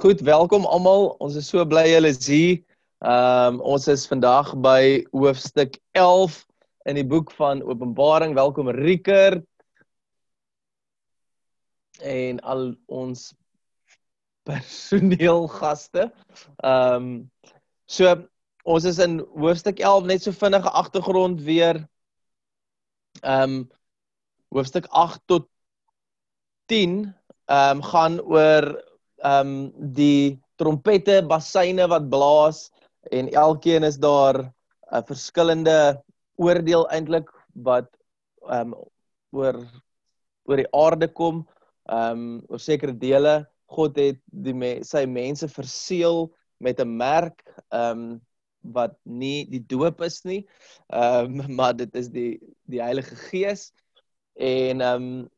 Goed, 0.00 0.20
welkom 0.20 0.64
almal. 0.64 1.10
Ons 1.20 1.34
is 1.36 1.48
so 1.52 1.60
bly 1.68 1.82
julle 1.90 2.08
is 2.08 2.24
hier. 2.24 2.62
Ehm 3.04 3.58
um, 3.58 3.58
ons 3.74 3.84
is 3.92 4.06
vandag 4.08 4.54
by 4.64 5.02
hoofstuk 5.12 5.76
11 5.92 6.38
in 6.88 6.96
die 6.96 7.04
boek 7.04 7.28
van 7.36 7.60
Openbaring. 7.60 8.32
Welkom 8.32 8.72
Rieker. 8.72 9.36
En 12.00 12.40
al 12.40 12.64
ons 12.88 13.26
personeelgaste. 14.48 16.08
Ehm 16.64 16.96
um, 16.96 17.12
so 17.84 18.16
ons 18.64 18.88
is 18.88 19.04
in 19.04 19.20
hoofstuk 19.36 19.84
11 19.84 20.08
net 20.08 20.24
so 20.24 20.32
vinnige 20.32 20.76
agtergrond 20.84 21.44
weer. 21.44 21.84
Ehm 23.20 23.42
um, 23.52 23.64
hoofstuk 24.48 24.88
8 24.88 25.20
tot 25.26 25.50
10 26.72 27.02
ehm 27.04 27.82
um, 27.84 27.90
gaan 27.92 28.24
oor 28.24 28.88
ehm 29.22 29.48
um, 29.48 29.92
die 29.94 30.40
trompette, 30.60 31.20
bassyne 31.28 31.86
wat 31.88 32.08
blaas 32.12 32.70
en 33.12 33.28
elkeen 33.32 33.84
is 33.84 33.98
daar 33.98 34.52
'n 34.92 35.04
verskillende 35.08 36.02
oordeel 36.36 36.88
eintlik 36.90 37.28
wat 37.54 37.88
ehm 38.48 38.72
um, 38.72 38.74
oor 39.32 39.56
oor 40.48 40.56
die 40.56 40.72
aarde 40.74 41.08
kom, 41.08 41.44
ehm 41.88 42.24
um, 42.24 42.42
oor 42.48 42.60
sekere 42.60 42.92
dele. 42.92 43.46
God 43.70 43.96
het 43.96 44.18
die 44.26 44.54
me 44.54 44.80
sy 44.84 45.04
mense 45.06 45.48
verseël 45.48 46.28
met 46.58 46.80
'n 46.80 46.96
merk 46.96 47.44
ehm 47.70 47.90
um, 47.90 48.20
wat 48.74 48.96
nie 49.04 49.46
die 49.48 49.62
doop 49.72 50.00
is 50.04 50.24
nie. 50.24 50.46
Ehm 50.92 51.40
um, 51.40 51.54
maar 51.58 51.76
dit 51.76 51.94
is 51.94 52.08
die 52.08 52.40
die 52.66 52.82
Heilige 52.82 53.16
Gees 53.28 53.72
en 54.34 54.80
ehm 54.80 55.02
um, 55.02 55.28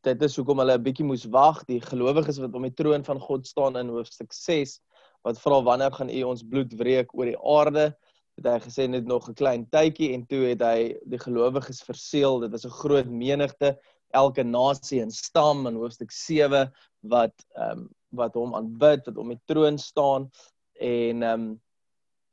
dit 0.00 0.22
is 0.22 0.36
hoekom 0.36 0.58
hulle 0.62 0.78
'n 0.78 0.82
bietjie 0.82 1.06
moes 1.06 1.24
wag. 1.24 1.64
Die 1.68 1.80
gelowiges 1.80 2.38
wat 2.38 2.54
op 2.54 2.62
die 2.62 2.74
troon 2.74 3.04
van 3.04 3.20
God 3.20 3.46
staan 3.46 3.76
in 3.76 3.88
hoofstuk 3.88 4.32
6 4.32 4.80
wat 5.22 5.38
vra 5.38 5.62
wanneer 5.62 5.92
gaan 5.92 6.10
u 6.10 6.22
ons 6.22 6.42
bloed 6.42 6.72
wreek 6.74 7.14
oor 7.14 7.30
die 7.30 7.38
aarde? 7.38 7.94
Het 8.36 8.46
hy 8.46 8.58
gesê 8.64 8.88
net 8.88 9.06
nog 9.06 9.28
'n 9.28 9.34
klein 9.34 9.66
tydjie 9.70 10.12
en 10.14 10.26
toe 10.26 10.42
het 10.48 10.62
hy 10.62 10.96
die 11.04 11.18
gelowiges 11.18 11.82
verseël. 11.82 12.40
Dit 12.40 12.50
was 12.50 12.64
'n 12.64 12.78
groot 12.82 13.06
menigte 13.06 13.78
elke 14.10 14.42
nasie 14.42 15.00
en 15.00 15.10
stam 15.10 15.66
in 15.66 15.76
hoofstuk 15.76 16.10
7 16.10 16.72
wat 17.00 17.34
ehm 17.56 17.78
um, 17.78 17.90
wat 18.12 18.34
hom 18.34 18.54
aanbid 18.54 19.06
wat 19.06 19.16
op 19.16 19.28
die 19.28 19.40
troon 19.46 19.78
staan. 19.78 20.30
En 20.80 21.22
ehm 21.22 21.40
um, 21.40 21.60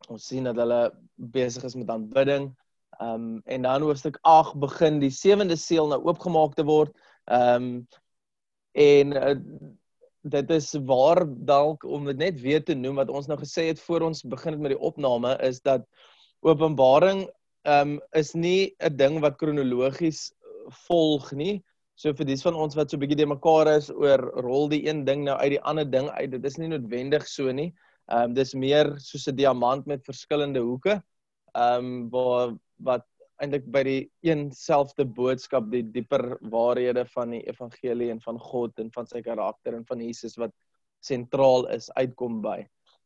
ons 0.10 0.26
sien 0.26 0.44
dat 0.44 0.56
hulle 0.56 0.92
besig 1.16 1.64
is 1.64 1.76
met 1.76 1.90
aanbidding. 1.90 2.56
Ehm 3.00 3.14
um, 3.14 3.42
en 3.46 3.62
dan 3.62 3.82
hoofstuk 3.82 4.18
8 4.22 4.60
begin 4.60 5.00
die 5.00 5.12
sewende 5.12 5.56
seël 5.56 5.88
nou 5.88 6.02
oopgemaak 6.04 6.56
te 6.56 6.64
word 6.64 6.92
Ehm 7.30 7.64
um, 7.64 7.88
en 8.80 9.16
uh, 9.18 9.36
dit 10.22 10.52
is 10.52 10.74
waar 10.86 11.24
dalk 11.26 11.84
om 11.84 12.06
dit 12.06 12.18
net 12.18 12.42
weer 12.42 12.64
te 12.64 12.76
noem 12.78 13.00
wat 13.02 13.10
ons 13.10 13.28
nou 13.28 13.38
gesê 13.40 13.70
het 13.70 13.80
voor 13.82 14.06
ons 14.10 14.22
begin 14.24 14.60
met 14.62 14.74
die 14.76 14.84
opname 14.90 15.34
is 15.46 15.62
dat 15.62 15.86
Openbaring 16.46 17.26
ehm 17.68 17.98
um, 17.98 18.02
is 18.16 18.34
nie 18.34 18.76
'n 18.80 18.96
ding 18.96 19.20
wat 19.20 19.38
kronologies 19.38 20.32
volg 20.88 21.32
nie. 21.32 21.64
So 21.96 22.14
vir 22.14 22.26
dis 22.26 22.42
van 22.42 22.56
ons 22.56 22.76
wat 22.76 22.90
so 22.90 22.98
'n 22.98 23.02
bietjie 23.02 23.18
de 23.18 23.26
mekaar 23.26 23.68
is 23.76 23.90
oor 23.92 24.20
rol 24.46 24.70
die 24.70 24.88
een 24.88 25.06
ding 25.06 25.24
nou 25.24 25.38
uit 25.38 25.52
die 25.58 25.62
ander 25.62 25.86
ding 25.86 26.10
uit. 26.10 26.32
Dit 26.32 26.46
is 26.46 26.58
nie 26.58 26.68
noodwendig 26.68 27.28
so 27.28 27.52
nie. 27.52 27.74
Ehm 28.08 28.30
um, 28.30 28.34
dis 28.34 28.54
meer 28.54 28.96
soos 28.98 29.28
'n 29.28 29.36
diamant 29.36 29.86
met 29.86 30.06
verskillende 30.06 30.60
hoeke. 30.60 31.04
Ehm 31.54 31.86
um, 31.86 32.10
waar 32.10 32.56
wat 32.78 33.06
eintlik 33.44 33.68
by 33.72 33.84
die 33.88 34.00
een 34.26 34.50
selfde 34.56 35.06
boodskap 35.06 35.70
die 35.72 35.84
dieper 35.94 36.38
waarhede 36.52 37.06
van 37.14 37.36
die 37.36 37.42
evangelie 37.48 38.10
en 38.14 38.20
van 38.22 38.40
God 38.40 38.80
en 38.80 38.92
van 38.96 39.08
sy 39.08 39.22
karakter 39.26 39.78
en 39.78 39.86
van 39.88 40.02
Jesus 40.04 40.38
wat 40.42 40.54
sentraal 41.06 41.68
is 41.76 41.90
uitkom 41.96 42.42
by. 42.44 42.60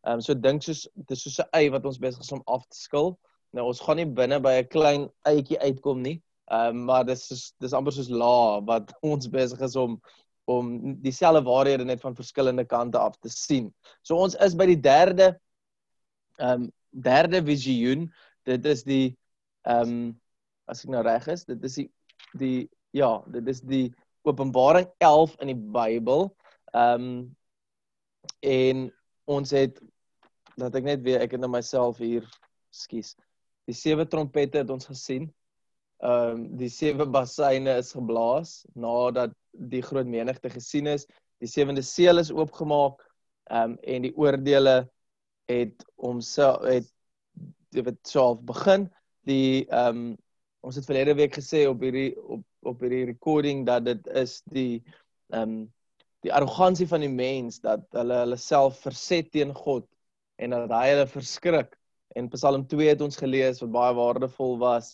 Ehm 0.03 0.20
um, 0.20 0.22
so 0.22 0.36
dink 0.36 0.66
soos 0.66 0.88
dit 0.95 1.16
is 1.16 1.23
soos 1.23 1.40
'n 1.40 1.50
ei 1.59 1.70
wat 1.70 1.86
ons 1.86 2.02
besig 2.02 2.22
is 2.25 2.31
om 2.36 2.44
af 2.48 2.66
te 2.67 2.78
skil. 2.78 3.14
Nou 3.53 3.67
ons 3.70 3.80
gaan 3.80 3.98
nie 3.98 4.09
binne 4.20 4.40
by 4.42 4.58
'n 4.62 4.68
klein 4.68 5.09
eitjie 5.30 5.59
uitkom 5.59 6.02
nie. 6.02 6.22
Ehm 6.52 6.75
um, 6.75 6.86
maar 6.86 7.06
dis 7.06 7.31
is 7.31 7.53
dis 7.59 7.74
amper 7.74 7.94
soos 7.94 8.09
la 8.09 8.59
wat 8.62 8.94
ons 9.13 9.30
besig 9.30 9.62
is 9.62 9.75
om 9.75 10.02
om 10.46 10.96
dieselfde 11.02 11.44
waarhede 11.44 11.86
net 11.86 12.02
van 12.02 12.16
verskillende 12.16 12.66
kante 12.66 12.97
af 12.97 13.16
te 13.18 13.30
sien. 13.30 13.74
So 14.02 14.18
ons 14.18 14.36
is 14.36 14.56
by 14.56 14.66
die 14.66 14.80
derde 14.80 15.40
ehm 16.38 16.63
um, 16.63 16.72
derde 16.91 17.44
visioen. 17.46 18.12
Dit 18.44 18.66
is 18.66 18.84
die 18.84 19.18
ehm 19.63 19.90
um, 19.90 20.22
as 20.69 20.84
ek 20.85 20.94
nou 20.94 21.03
reg 21.06 21.28
is, 21.34 21.46
dit 21.50 21.69
is 21.69 21.79
die 21.81 21.90
die 22.40 22.57
ja, 22.94 23.18
dit 23.34 23.47
is 23.50 23.62
die 23.66 23.88
Openbaring 24.24 24.88
11 25.03 25.35
in 25.44 25.51
die 25.51 25.62
Bybel. 25.78 26.29
Ehm 26.74 27.07
um, 27.07 27.16
en 28.40 28.85
ons 29.28 29.51
het 29.51 29.79
dat 30.59 30.75
ek 30.79 30.85
net 30.88 31.01
weer 31.03 31.24
ek 31.24 31.35
het 31.35 31.41
nou 31.41 31.51
myself 31.51 32.00
hier 32.00 32.28
skus. 32.72 33.13
Die 33.68 33.75
sewe 33.75 34.06
trompette 34.07 34.62
het 34.62 34.72
ons 34.72 34.88
gesien. 34.88 35.28
Ehm 36.03 36.38
um, 36.38 36.46
die 36.59 36.72
sewe 36.72 37.07
bassyne 37.09 37.78
is 37.81 37.94
geblaas 37.95 38.63
nadat 38.75 39.35
die 39.51 39.84
groot 39.84 40.07
menigte 40.07 40.51
gesien 40.53 40.88
is. 40.88 41.07
Die 41.44 41.51
sewende 41.51 41.84
seël 41.84 42.24
is 42.24 42.31
oopgemaak. 42.31 43.03
Ehm 43.51 43.75
um, 43.75 43.78
en 43.84 44.07
die 44.07 44.16
oordeele 44.16 44.78
het 45.51 45.84
homself 46.00 46.63
het 46.68 46.88
dit 47.75 47.97
self 48.07 48.41
begin. 48.47 48.88
Die 49.28 49.66
ehm 49.68 49.97
um, 49.97 50.12
ons 50.63 50.79
het 50.79 50.88
verlede 50.88 51.16
week 51.19 51.35
gesê 51.35 51.66
op 51.68 51.81
hierdie 51.84 52.12
op 52.22 52.44
op 52.63 52.84
hierdie 52.84 53.06
recording 53.09 53.66
dat 53.68 53.85
dit 53.85 54.07
is 54.24 54.41
die 54.51 54.84
ehm 55.34 55.41
um, 55.41 55.56
die 56.24 56.31
arrogansie 56.31 56.88
van 56.88 57.03
die 57.03 57.12
mens 57.12 57.59
dat 57.59 57.84
hulle 57.91 58.22
hulle 58.22 58.38
self 58.40 58.78
verset 58.85 59.28
teen 59.31 59.51
God 59.57 59.84
en 60.40 60.56
dat 60.56 60.72
hy 60.72 60.85
hulle 60.94 61.07
verskrik. 61.12 61.74
En 62.16 62.29
Psalm 62.31 62.63
2 62.72 62.94
het 62.94 63.01
ons 63.03 63.19
gelees 63.19 63.59
wat 63.59 63.74
baie 63.74 63.97
waardevol 63.97 64.56
was 64.62 64.94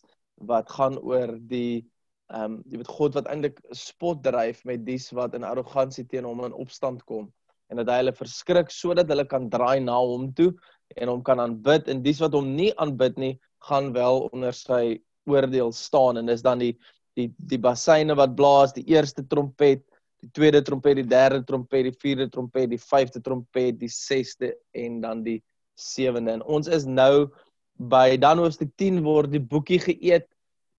wat 0.50 0.72
gaan 0.74 0.98
oor 0.98 1.36
die 1.52 1.86
ehm 2.34 2.56
um, 2.56 2.56
jy 2.70 2.82
weet 2.82 2.96
God 2.96 3.20
wat 3.20 3.30
eintlik 3.30 3.62
spot 3.74 4.24
dryf 4.26 4.64
met 4.70 4.86
dies 4.88 5.10
wat 5.18 5.38
in 5.38 5.46
arrogansie 5.46 6.06
teen 6.10 6.26
hom 6.30 6.44
in 6.46 6.58
opstand 6.66 7.06
kom 7.10 7.30
en 7.70 7.82
dat 7.82 7.90
hy 7.90 8.00
hulle 8.02 8.16
verskrik 8.18 8.74
sodat 8.74 9.10
hulle 9.10 9.26
kan 9.30 9.50
draai 9.54 9.80
na 9.86 9.98
hom 9.98 10.28
toe 10.38 10.52
en 10.98 11.10
hom 11.14 11.24
kan 11.26 11.42
aanbid 11.42 11.90
en 11.90 12.04
dies 12.06 12.22
wat 12.22 12.38
hom 12.38 12.52
nie 12.58 12.70
aanbid 12.78 13.18
nie 13.22 13.34
gaan 13.70 13.90
wel 13.94 14.28
onder 14.30 14.54
sy 14.54 15.00
oordeel 15.30 15.72
staan 15.76 16.20
en 16.20 16.30
dis 16.30 16.44
dan 16.46 16.62
die 16.62 16.74
die 17.18 17.30
die 17.52 17.60
bassyne 17.60 18.16
wat 18.16 18.36
blaas, 18.38 18.74
die 18.76 18.86
eerste 18.94 19.26
trompet, 19.28 19.84
die 20.24 20.32
tweede 20.36 20.62
trompet, 20.66 21.00
die 21.00 21.10
derde 21.10 21.44
trompet, 21.48 21.90
die 21.90 21.98
vierde 22.02 22.30
trompet, 22.32 22.70
die 22.72 22.82
vyfde 22.82 23.22
trompet, 23.24 23.80
die 23.80 23.92
sesde 23.92 24.54
en 24.72 25.00
dan 25.04 25.24
die 25.26 25.40
sewende. 25.80 26.38
En 26.38 26.44
ons 26.44 26.68
is 26.68 26.86
nou 26.88 27.30
by 27.92 28.18
dan 28.20 28.42
hoofstuk 28.42 28.72
10 28.80 29.02
word 29.06 29.32
die 29.34 29.44
boekie 29.44 29.80
geëet. 29.84 30.28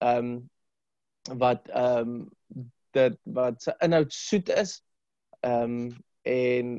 Ehm 0.01 0.31
um, 0.33 0.37
wat 1.37 1.67
ehm 1.69 2.13
um, 2.13 2.63
dit 2.97 3.17
wat 3.35 3.61
se 3.61 3.75
inhoud 3.85 4.13
soet 4.13 4.49
is. 4.49 4.79
Ehm 5.41 5.77
um, 5.77 5.91
en 6.21 6.73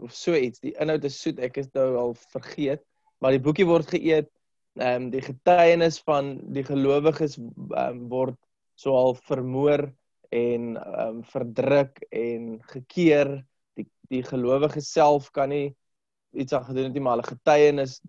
of 0.00 0.14
so 0.14 0.34
iets. 0.34 0.60
Die 0.60 0.74
inhoud 0.80 1.04
is 1.04 1.20
soet. 1.20 1.40
Ek 1.40 1.56
is 1.60 1.68
nou 1.76 1.88
al 2.00 2.14
vergeet, 2.32 2.84
maar 3.20 3.36
die 3.36 3.42
boekie 3.44 3.66
word 3.68 3.88
geëet 3.92 4.30
ehm 4.78 5.02
um, 5.02 5.10
die 5.10 5.22
getuienis 5.22 5.98
van 6.06 6.36
die 6.54 6.64
gelowiges 6.64 7.38
um, 7.38 8.06
word 8.08 8.36
soal 8.78 9.14
vermoor 9.14 9.88
en 10.30 10.76
ehm 10.76 11.08
um, 11.08 11.24
verdruk 11.24 11.98
en 12.10 12.60
gekeer 12.72 13.32
die 13.74 13.88
die 14.12 14.22
gelowiges 14.22 14.92
self 14.92 15.30
kan 15.30 15.50
nie 15.50 15.74
iets 16.30 16.52
aan 16.52 16.64
gedoen 16.64 16.84
het 16.90 16.94
nie 16.94 17.02
maar 17.02 17.18
hulle 17.18 17.34
getuienis 17.34 18.00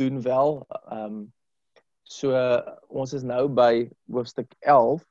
doen 0.00 0.22
wel 0.22 0.64
ehm 0.70 1.04
um, 1.04 1.22
so 2.02 2.32
ons 2.88 3.12
is 3.12 3.22
nou 3.24 3.46
by 3.48 3.88
hoofstuk 4.12 4.56
11 4.60 5.04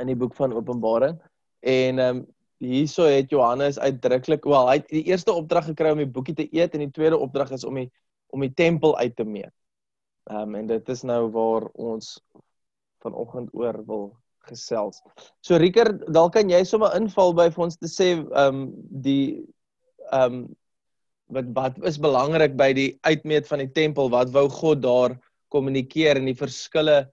in 0.00 0.08
die 0.08 0.16
boek 0.16 0.36
van 0.36 0.52
Openbaring 0.52 1.18
en 1.60 1.98
ehm 1.98 2.16
um, 2.16 2.26
hierso 2.62 3.08
het 3.10 3.30
Johannes 3.30 3.78
uitdruklik 3.78 4.44
wel 4.44 4.68
hy 4.68 4.76
het 4.78 4.92
die 4.92 5.02
eerste 5.10 5.32
opdrag 5.32 5.64
gekry 5.66 5.90
om 5.90 5.98
die 5.98 6.12
boekie 6.18 6.34
te 6.38 6.46
eet 6.54 6.76
en 6.76 6.84
die 6.84 6.94
tweede 6.94 7.18
opdrag 7.18 7.50
is 7.56 7.64
om 7.64 7.80
die 7.80 7.88
om 8.32 8.40
die 8.40 8.54
tempel 8.56 8.96
uit 8.96 9.16
te 9.16 9.24
meet. 9.24 9.52
Ehm 10.30 10.54
um, 10.54 10.54
en 10.54 10.66
dit 10.70 10.88
is 10.94 11.02
nou 11.02 11.22
waar 11.34 11.66
ons 11.74 12.14
vanoggend 13.02 13.50
oor 13.58 13.80
wil 13.86 14.04
gesels. 14.46 15.00
So 15.42 15.58
Rieker, 15.58 15.90
dalk 16.14 16.36
kan 16.36 16.50
jy 16.50 16.62
sommer 16.66 16.94
inval 16.98 17.34
by 17.34 17.48
vir 17.50 17.64
ons 17.66 17.78
te 17.78 17.90
sê 17.90 18.14
ehm 18.18 18.28
um, 18.46 18.66
die 19.04 19.42
ehm 20.10 20.42
um, 20.42 20.42
wat 21.32 21.48
wat 21.56 21.78
is 21.88 21.96
belangrik 21.96 22.58
by 22.60 22.72
die 22.76 22.90
uitmeet 23.08 23.48
van 23.48 23.62
die 23.64 23.72
tempel? 23.72 24.10
Wat 24.12 24.32
wou 24.34 24.48
God 24.52 24.82
daar 24.84 25.16
kommunikeer 25.52 26.20
en 26.20 26.28
die 26.28 26.38
verskille 26.38 27.06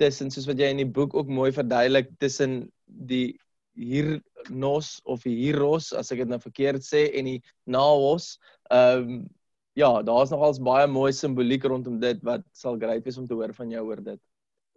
tussen 0.00 0.30
soos 0.32 0.48
wat 0.48 0.60
jy 0.60 0.70
in 0.72 0.82
die 0.82 0.92
boek 0.98 1.14
ook 1.16 1.30
mooi 1.30 1.50
verduidelik 1.54 2.10
tussen 2.20 2.66
die 2.86 3.38
hier 3.78 4.18
nos 4.50 4.98
of 5.08 5.24
hieros 5.24 5.92
as 5.96 6.12
ek 6.12 6.24
dit 6.24 6.32
nou 6.32 6.40
verkeerd 6.42 6.84
sê 6.84 7.06
en 7.16 7.30
die 7.32 7.40
naos 7.64 8.36
ehm 8.70 9.06
um, 9.06 9.22
ja, 9.78 9.90
daar's 10.02 10.30
nogals 10.30 10.60
baie 10.60 10.86
mooi 10.90 11.12
simboliek 11.16 11.64
rondom 11.64 11.98
dit 12.00 12.22
wat 12.26 12.44
sal 12.56 12.78
great 12.80 13.04
wees 13.04 13.18
om 13.18 13.26
te 13.26 13.36
hoor 13.38 13.54
van 13.56 13.70
jou 13.70 13.84
oor 13.88 14.02
dit. 14.04 14.20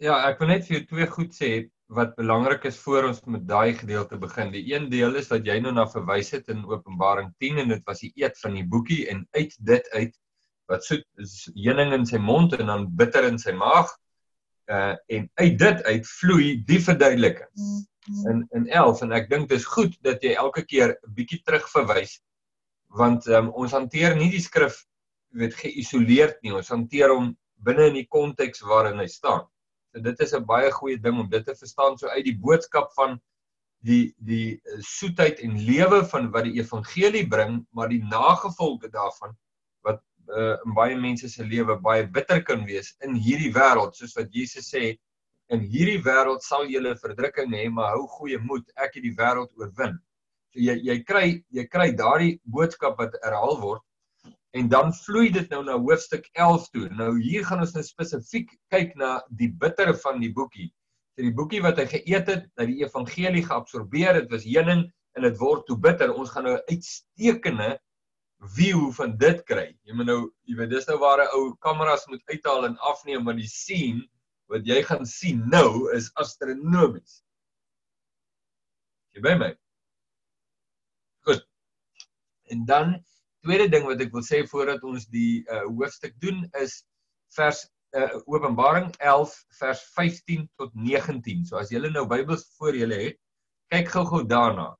Ja, 0.03 0.19
ek 0.27 0.41
wil 0.41 0.51
net 0.51 0.67
vir 0.67 0.77
jou 0.77 0.85
twee 0.89 1.07
goed 1.07 1.35
sê 1.35 1.51
wat 1.95 2.15
belangrik 2.17 2.65
is 2.65 2.77
voor 2.81 3.11
ons 3.11 3.21
met 3.29 3.43
daai 3.47 3.75
gedeelte 3.77 4.17
begin. 4.17 4.51
Die 4.51 4.65
een 4.73 4.89
deel 4.89 5.15
is 5.19 5.29
wat 5.29 5.45
jy 5.45 5.59
nou 5.61 5.71
na 5.75 5.85
verwys 5.87 6.31
het 6.33 6.49
in 6.49 6.65
Openbaring 6.65 7.29
10 7.39 7.61
en 7.63 7.73
dit 7.75 7.83
was 7.85 8.01
die 8.01 8.11
eet 8.17 8.39
van 8.41 8.57
die 8.57 8.65
boekie 8.65 9.05
en 9.11 9.25
uit 9.37 9.53
dit 9.59 9.91
uit 9.93 10.15
wat 10.71 10.83
soet 10.83 11.05
is 11.21 11.35
heuning 11.53 11.93
in 11.93 12.07
sy 12.09 12.17
mond 12.17 12.55
en 12.57 12.71
dan 12.71 12.87
bitter 12.97 13.27
in 13.29 13.37
sy 13.41 13.53
maag. 13.53 13.91
Uh 14.65 14.95
en 15.13 15.27
uit 15.37 15.59
dit 15.61 15.83
uit 15.85 16.07
vloei 16.09 16.47
die 16.65 16.81
verduideliking. 16.81 17.51
In 18.31 18.45
in 18.57 18.65
11 18.67 19.05
en 19.05 19.13
ek 19.19 19.29
dink 19.29 19.49
dis 19.49 19.67
goed 19.69 19.93
dat 20.01 20.25
jy 20.25 20.33
elke 20.33 20.65
keer 20.65 20.95
'n 20.95 21.13
bietjie 21.13 21.43
terugverwys 21.45 22.17
want 22.95 23.27
um, 23.27 23.51
ons 23.53 23.73
hanteer 23.75 24.15
nie 24.15 24.29
die 24.31 24.43
skrif 24.43 24.81
weet 25.35 25.55
geïsoleerd 25.59 26.39
nie. 26.43 26.53
Ons 26.55 26.71
hanteer 26.71 27.11
hom 27.11 27.33
binne 27.67 27.89
in 27.91 27.99
die 27.99 28.07
konteks 28.11 28.63
waarin 28.63 29.01
hy 29.01 29.07
staan. 29.11 29.45
So 29.91 30.03
dit 30.03 30.19
is 30.23 30.33
'n 30.33 30.45
baie 30.45 30.71
goeie 30.71 30.97
ding 30.99 31.19
om 31.19 31.29
dit 31.29 31.45
te 31.45 31.55
verstaan 31.55 31.97
so 31.97 32.07
uit 32.07 32.25
die 32.25 32.37
boodskap 32.37 32.91
van 32.95 33.19
die 33.85 34.15
die 34.17 34.55
eh, 34.55 34.81
soetheid 34.81 35.39
en 35.45 35.57
lewe 35.59 36.03
van 36.11 36.31
wat 36.31 36.47
die 36.47 36.57
evangelie 36.59 37.27
bring, 37.27 37.65
maar 37.71 37.89
die 37.89 38.03
nagevolge 38.03 38.89
daarvan 38.89 39.35
wat 39.85 40.01
uh, 40.27 40.55
in 40.65 40.73
baie 40.73 40.95
mense 40.97 41.29
se 41.29 41.43
lewe 41.45 41.77
baie 41.81 42.07
bitter 42.07 42.41
kan 42.43 42.65
wees 42.65 42.95
in 43.05 43.13
hierdie 43.13 43.53
wêreld, 43.53 43.93
soos 43.95 44.15
wat 44.17 44.33
Jesus 44.33 44.71
sê, 44.73 44.95
in 45.53 45.61
hierdie 45.61 46.01
wêreld 46.01 46.41
sal 46.41 46.65
julle 46.65 46.95
verdrukking 46.97 47.53
hê, 47.53 47.67
maar 47.69 47.93
hou 47.93 48.07
goeie 48.17 48.39
moed, 48.41 48.65
ek 48.75 48.97
het 48.97 49.05
die 49.05 49.13
wêreld 49.19 49.51
oorwin. 49.61 49.99
Jy 50.55 50.79
jy 50.87 51.03
kry 51.03 51.43
jy 51.51 51.67
kry 51.67 51.91
daardie 51.91 52.39
boodskap 52.43 52.97
wat 52.97 53.17
herhaal 53.23 53.59
word 53.61 53.83
En 54.55 54.69
dan 54.71 54.93
vloei 54.93 55.29
dit 55.35 55.49
nou 55.51 55.63
na 55.67 55.73
hoofstuk 55.75 56.29
11 56.31 56.69
toe. 56.71 56.85
Nou 56.95 57.09
hier 57.19 57.43
gaan 57.43 57.59
ons 57.59 57.73
nou 57.75 57.81
spesifiek 57.83 58.53
kyk 58.71 58.93
na 58.95 59.17
die 59.35 59.49
bitter 59.51 59.91
van 59.99 60.21
die 60.23 60.31
boekie. 60.31 60.69
So 61.15 61.25
die 61.25 61.33
boekie 61.35 61.59
wat 61.63 61.81
hy 61.81 61.85
geëet 61.91 62.31
het, 62.31 62.45
dat 62.55 62.69
die 62.71 62.77
evangelie 62.85 63.43
geabsorbeer 63.43 64.21
het, 64.21 64.29
was 64.31 64.47
heuning 64.47 64.85
en 65.19 65.27
dit 65.27 65.35
word 65.41 65.65
toe 65.67 65.75
bitter. 65.75 66.13
Ons 66.15 66.31
gaan 66.31 66.47
nou 66.47 66.55
'n 66.55 66.63
uitstekende 66.71 67.69
view 68.55 68.93
van 68.95 69.17
dit 69.17 69.43
kry. 69.43 69.67
Jy 69.83 69.93
moet 69.99 70.07
nou, 70.07 70.21
jy 70.47 70.55
weet 70.55 70.71
dis 70.71 70.87
nou 70.87 70.97
waar 71.03 71.25
'n 71.25 71.35
ou 71.35 71.51
kameras 71.59 72.07
moet 72.07 72.23
uithaal 72.31 72.65
en 72.71 72.79
afneem 72.93 73.25
want 73.25 73.43
die 73.43 73.51
scene 73.51 74.07
wat 74.47 74.63
jy 74.63 74.81
gaan 74.83 75.05
sien 75.05 75.43
nou 75.51 75.91
is 75.91 76.11
astronomies. 76.15 77.23
Jy 79.11 79.21
by 79.21 79.35
my? 79.35 79.55
En 82.53 82.65
dan 82.65 82.95
tweede 83.45 83.69
ding 83.69 83.85
wat 83.89 84.01
ek 84.01 84.13
wil 84.13 84.25
sê 84.25 84.41
voordat 84.49 84.83
ons 84.83 85.07
die 85.13 85.43
uh, 85.45 85.65
hoofstuk 85.69 86.15
doen 86.21 86.43
is 86.61 86.79
vers 87.35 87.65
uh, 87.95 88.15
Openbaring 88.25 88.89
11 88.97 89.35
vers 89.59 89.83
15 89.97 90.47
tot 90.59 90.73
19. 90.73 91.45
So 91.49 91.59
as 91.61 91.71
julle 91.73 91.91
nou 91.93 92.05
Bybels 92.09 92.47
voor 92.57 92.77
julle 92.77 92.97
het, 93.01 93.19
kyk 93.73 93.91
gou-gou 93.93 94.23
daarna. 94.29 94.71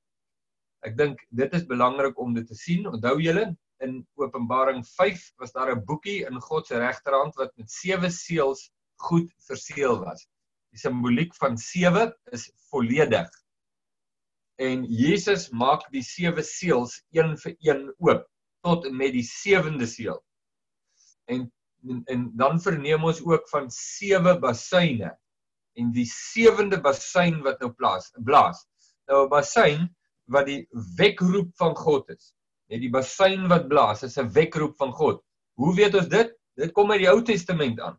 Ek 0.86 0.96
dink 0.98 1.22
dit 1.34 1.54
is 1.56 1.66
belangrik 1.66 2.18
om 2.22 2.34
dit 2.36 2.46
te 2.46 2.58
sien. 2.58 2.86
Onthou 2.90 3.16
julle 3.22 3.48
in 3.84 3.98
Openbaring 4.20 4.84
5 4.86 5.24
was 5.42 5.52
daar 5.52 5.72
'n 5.74 5.84
boekie 5.84 6.24
in 6.26 6.40
God 6.40 6.66
se 6.66 6.78
regterhand 6.78 7.34
wat 7.34 7.56
met 7.56 7.70
sewe 7.70 8.10
seels 8.10 8.70
goed 9.08 9.32
verseël 9.48 9.98
was. 10.04 10.26
Die 10.72 10.80
simboliek 10.80 11.34
van 11.34 11.56
sewe 11.58 12.12
is 12.32 12.50
volledig. 12.70 13.28
En 14.56 14.84
Jesus 14.88 15.50
maak 15.52 15.84
die 15.92 16.02
sewe 16.04 16.42
seels 16.42 17.02
een 17.12 17.36
vir 17.42 17.56
een 17.60 17.82
oop 17.98 18.24
tot 18.64 18.86
en 18.88 18.96
met 18.96 19.12
die 19.12 19.24
sewende 19.26 19.86
seël. 19.86 20.18
En, 21.30 21.44
en 21.84 22.02
en 22.12 22.30
dan 22.40 22.60
verneem 22.60 23.04
ons 23.04 23.20
ook 23.24 23.48
van 23.52 23.68
sewe 23.70 24.38
bassyne 24.40 25.12
en 25.76 25.92
die 25.92 26.06
sewende 26.08 26.80
basyn 26.80 27.42
wat 27.44 27.60
nou 27.60 27.70
plaas 27.76 28.08
blaas. 28.24 28.64
Nou 29.06 29.26
'n 29.26 29.30
basyn 29.30 29.84
wat 30.32 30.46
die 30.46 30.62
wekroep 30.96 31.52
van 31.60 31.76
God 31.76 32.08
is. 32.10 32.32
Net 32.72 32.80
die 32.80 32.90
basyn 32.90 33.46
wat 33.52 33.68
blaas 33.68 34.02
is 34.02 34.18
'n 34.18 34.32
wekroep 34.32 34.76
van 34.80 34.92
God. 34.92 35.22
Hoe 35.60 35.74
weet 35.74 35.94
ons 35.94 36.08
dit? 36.08 36.32
Dit 36.56 36.72
kom 36.72 36.90
uit 36.90 37.04
die 37.04 37.10
Ou 37.10 37.22
Testament 37.22 37.80
aan. 37.80 37.98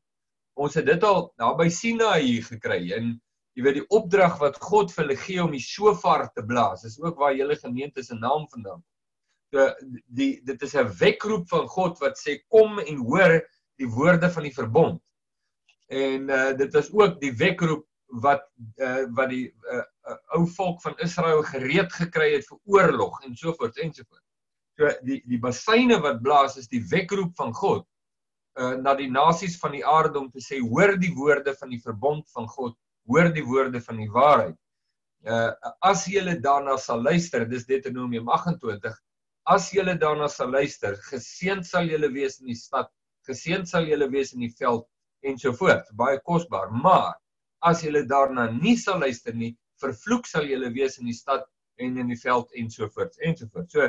Ons 0.58 0.74
het 0.74 0.86
dit 0.86 1.04
al 1.04 1.32
daar 1.38 1.56
by 1.56 1.70
Sinaï 1.70 2.42
gekry 2.42 2.92
en 2.92 3.22
jy 3.58 3.64
weet 3.66 3.80
die 3.82 3.90
opdrag 3.90 4.38
wat 4.40 4.60
God 4.62 4.94
vir 4.94 5.04
hulle 5.06 5.18
gee 5.18 5.42
om 5.42 5.52
die 5.52 5.64
shofar 5.64 6.28
te 6.34 6.44
blaas. 6.46 6.84
Dis 6.86 7.00
ook 7.02 7.18
waar 7.18 7.34
julle 7.34 7.58
gemeente 7.58 8.04
se 8.06 8.16
naam 8.16 8.46
vandaan 8.52 8.84
kom 8.84 8.86
die, 9.52 10.04
die 10.08 10.42
dit 10.44 10.62
is 10.62 10.76
'n 10.76 10.88
wekroep 11.00 11.48
van 11.50 11.68
God 11.68 12.00
wat 12.00 12.18
sê 12.20 12.40
kom 12.50 12.80
en 12.80 12.98
hoor 12.98 13.42
die 13.78 13.88
woorde 13.88 14.30
van 14.30 14.44
die 14.44 14.54
verbond. 14.54 15.02
En 15.88 16.30
uh, 16.30 16.54
dit 16.58 16.74
was 16.74 16.92
ook 16.92 17.20
die 17.22 17.34
wekroep 17.34 17.86
wat 18.08 18.44
uh, 18.78 19.06
wat 19.16 19.30
die 19.30 19.54
uh, 19.72 19.84
uh, 20.08 20.18
ou 20.36 20.48
volk 20.48 20.82
van 20.82 20.96
Israel 20.98 21.44
gereed 21.44 21.92
gekry 21.94 22.34
het 22.34 22.48
vir 22.48 22.60
oorlog 22.66 23.22
en 23.24 23.36
so 23.36 23.54
voort 23.54 23.78
en 23.78 23.94
so 23.94 24.04
voort. 24.04 24.24
So 24.78 24.92
die 25.04 25.22
die 25.26 25.40
basyne 25.40 26.00
wat 26.02 26.22
blaas 26.22 26.58
is 26.58 26.68
die 26.68 26.84
wekroep 26.90 27.36
van 27.36 27.54
God 27.54 27.86
uh, 28.60 28.76
na 28.76 28.96
die 28.96 29.12
nasies 29.12 29.58
van 29.60 29.72
die 29.72 29.86
aarde 29.86 30.20
om 30.20 30.32
te 30.32 30.44
sê 30.44 30.60
hoor 30.60 30.98
die 30.98 31.14
woorde 31.16 31.56
van 31.56 31.70
die 31.70 31.82
verbond 31.82 32.30
van 32.32 32.48
God, 32.48 32.76
hoor 33.08 33.32
die 33.34 33.46
woorde 33.46 33.82
van 33.82 34.02
die 34.04 34.12
waarheid. 34.12 34.58
Uh 35.28 35.52
as 35.86 36.06
julle 36.08 36.38
daarna 36.40 36.78
sal 36.78 37.02
luister, 37.04 37.46
dis 37.50 37.66
Deuteronomium 37.66 38.30
28 38.30 38.96
as 39.48 39.70
julle 39.72 39.96
daarna 40.00 40.28
sal 40.32 40.52
luister, 40.52 40.98
geseënd 41.08 41.66
sal 41.68 41.88
julle 41.88 42.10
wees 42.12 42.42
in 42.42 42.52
die 42.52 42.60
stad, 42.60 42.90
geseënd 43.28 43.70
sal 43.70 43.88
julle 43.88 44.10
wees 44.12 44.34
in 44.36 44.44
die 44.44 44.52
veld 44.60 44.84
en 45.24 45.40
so 45.40 45.54
voort. 45.56 45.88
Baie 46.00 46.20
kosbaar, 46.28 46.72
maar 46.72 47.16
as 47.66 47.84
julle 47.86 48.04
daarna 48.08 48.50
nie 48.52 48.76
sal 48.80 49.00
luister 49.04 49.36
nie, 49.36 49.54
vervloek 49.82 50.28
sal 50.28 50.48
julle 50.50 50.70
wees 50.76 51.00
in 51.00 51.08
die 51.08 51.16
stad 51.16 51.48
en 51.80 51.98
in 52.02 52.12
die 52.12 52.20
veld 52.20 52.52
en 52.60 52.70
so 52.74 52.90
voort 52.92 53.16
en 53.24 53.38
so 53.40 53.48
voort. 53.54 53.72
So 53.72 53.88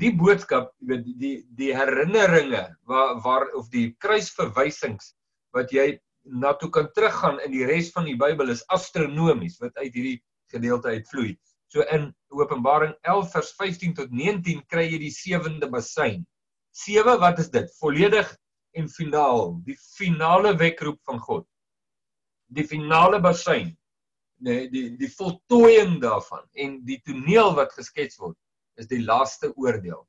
die 0.00 0.12
boodskap, 0.18 0.72
jy 0.80 0.92
weet 0.92 1.10
die 1.20 1.34
die 1.58 1.72
herinneringe 1.76 2.64
waar 2.88 3.18
waar 3.24 3.48
of 3.58 3.68
die 3.72 3.90
kruisverwysings 4.04 5.12
wat 5.56 5.72
jy 5.72 5.88
na 6.24 6.52
toe 6.54 6.70
kan 6.70 6.88
teruggaan 6.94 7.40
in 7.44 7.52
die 7.54 7.64
res 7.66 7.90
van 7.94 8.06
die 8.06 8.16
Bybel 8.18 8.52
is 8.54 8.64
astronomies 8.74 9.58
wat 9.62 9.76
uit 9.80 9.92
hierdie 9.92 10.18
gedeelte 10.52 10.92
uitvloei. 10.94 11.34
So 11.72 11.84
in 11.88 12.10
Openbaring 12.28 12.94
11 13.08 13.32
vers 13.32 13.52
15 13.58 13.94
tot 13.96 14.12
19 14.12 14.62
kry 14.68 14.86
jy 14.90 14.98
die 15.00 15.14
sewende 15.14 15.68
basyn. 15.72 16.22
Sewe, 16.72 17.16
wat 17.20 17.40
is 17.40 17.50
dit? 17.52 17.68
Volledig 17.80 18.28
en 18.76 18.88
finaal, 18.88 19.56
die 19.66 19.76
finale 19.96 20.54
wekroep 20.60 21.00
van 21.08 21.20
God. 21.20 21.46
Die 22.52 22.64
finale 22.68 23.20
basyn. 23.24 23.72
Nee, 24.42 24.66
die 24.72 24.96
die 24.98 25.10
voltooiing 25.12 26.00
daarvan 26.02 26.42
en 26.58 26.80
die 26.84 26.98
toneel 27.06 27.52
wat 27.54 27.72
geskets 27.76 28.18
word 28.18 28.36
is 28.80 28.88
die 28.90 29.02
laaste 29.04 29.52
oordeel. 29.54 30.02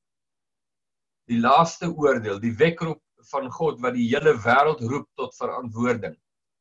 Die 1.29 1.37
laaste 1.39 1.91
oordeel, 1.91 2.39
die 2.41 2.55
wekroep 2.57 3.01
van 3.31 3.49
God 3.51 3.81
wat 3.81 3.95
die 3.97 4.07
hele 4.11 4.35
wêreld 4.45 4.81
roep 4.91 5.09
tot 5.19 5.35
verantwoording. 5.37 6.15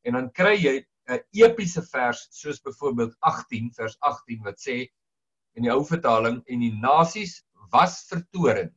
En 0.07 0.17
dan 0.19 0.29
kry 0.31 0.55
jy 0.57 0.75
'n 1.11 1.19
epiese 1.35 1.81
vers 1.91 2.27
soos 2.31 2.61
byvoorbeeld 2.63 3.15
18 3.19 3.71
vers 3.75 3.97
18 3.99 4.43
wat 4.43 4.59
sê 4.59 4.77
in 5.57 5.67
die 5.67 5.71
ou 5.71 5.83
vertaling 5.85 6.41
en 6.47 6.59
die 6.59 6.73
nasies 6.79 7.41
was 7.71 8.05
vertorend. 8.09 8.73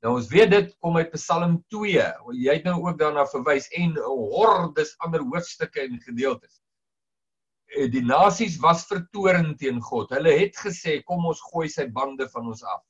Nou 0.00 0.14
ons 0.16 0.30
weet 0.32 0.50
dit 0.50 0.70
kom 0.80 0.96
uit 0.96 1.10
Psalm 1.12 1.58
2. 1.68 2.06
Jy 2.40 2.54
het 2.54 2.64
nou 2.64 2.78
ook 2.86 2.98
daarna 2.98 3.26
verwys 3.28 3.68
en 3.76 3.96
hordes 4.00 4.94
ander 5.04 5.20
hoofstukke 5.20 5.82
en 5.82 6.00
gedeeltes. 6.00 6.60
Eh, 7.76 7.90
die 7.92 8.02
nasies 8.04 8.56
was 8.62 8.86
vertorend 8.88 9.58
teen 9.60 9.80
God. 9.84 10.10
Hulle 10.16 10.32
het 10.38 10.56
gesê 10.56 11.00
kom 11.04 11.26
ons 11.28 11.42
gooi 11.50 11.68
sy 11.68 11.86
bande 11.92 12.28
van 12.32 12.48
ons 12.54 12.64
af. 12.64 12.80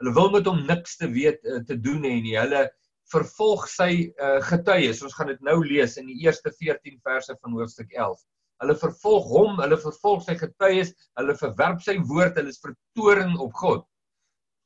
Hulle 0.00 0.12
wil 0.16 0.32
met 0.34 0.48
hom 0.48 0.64
niks 0.68 0.98
te 1.00 1.08
weet 1.12 1.44
eh, 1.44 1.62
te 1.68 1.76
doen 1.80 2.04
hê 2.04 2.16
nie. 2.20 2.36
Hulle 2.36 2.66
vervolg 3.12 3.68
sy 3.70 3.90
uh, 4.18 4.40
getuies. 4.48 5.02
Ons 5.06 5.14
gaan 5.14 5.30
dit 5.30 5.42
nou 5.46 5.60
lees 5.62 5.94
in 6.00 6.08
die 6.10 6.18
eerste 6.24 6.50
14 6.50 6.98
verse 7.06 7.36
van 7.38 7.54
hoofstuk 7.54 7.92
11. 7.94 8.18
Hulle 8.64 8.76
vervolg 8.80 9.28
hom, 9.30 9.60
hulle 9.60 9.78
vervolg 9.78 10.24
sy 10.26 10.34
getuies, 10.40 10.90
hulle 11.20 11.36
verwerp 11.38 11.84
sy 11.84 11.94
woord, 12.08 12.38
hulle 12.40 12.50
is 12.50 12.62
vertoring 12.62 13.36
op 13.42 13.54
God. 13.60 13.84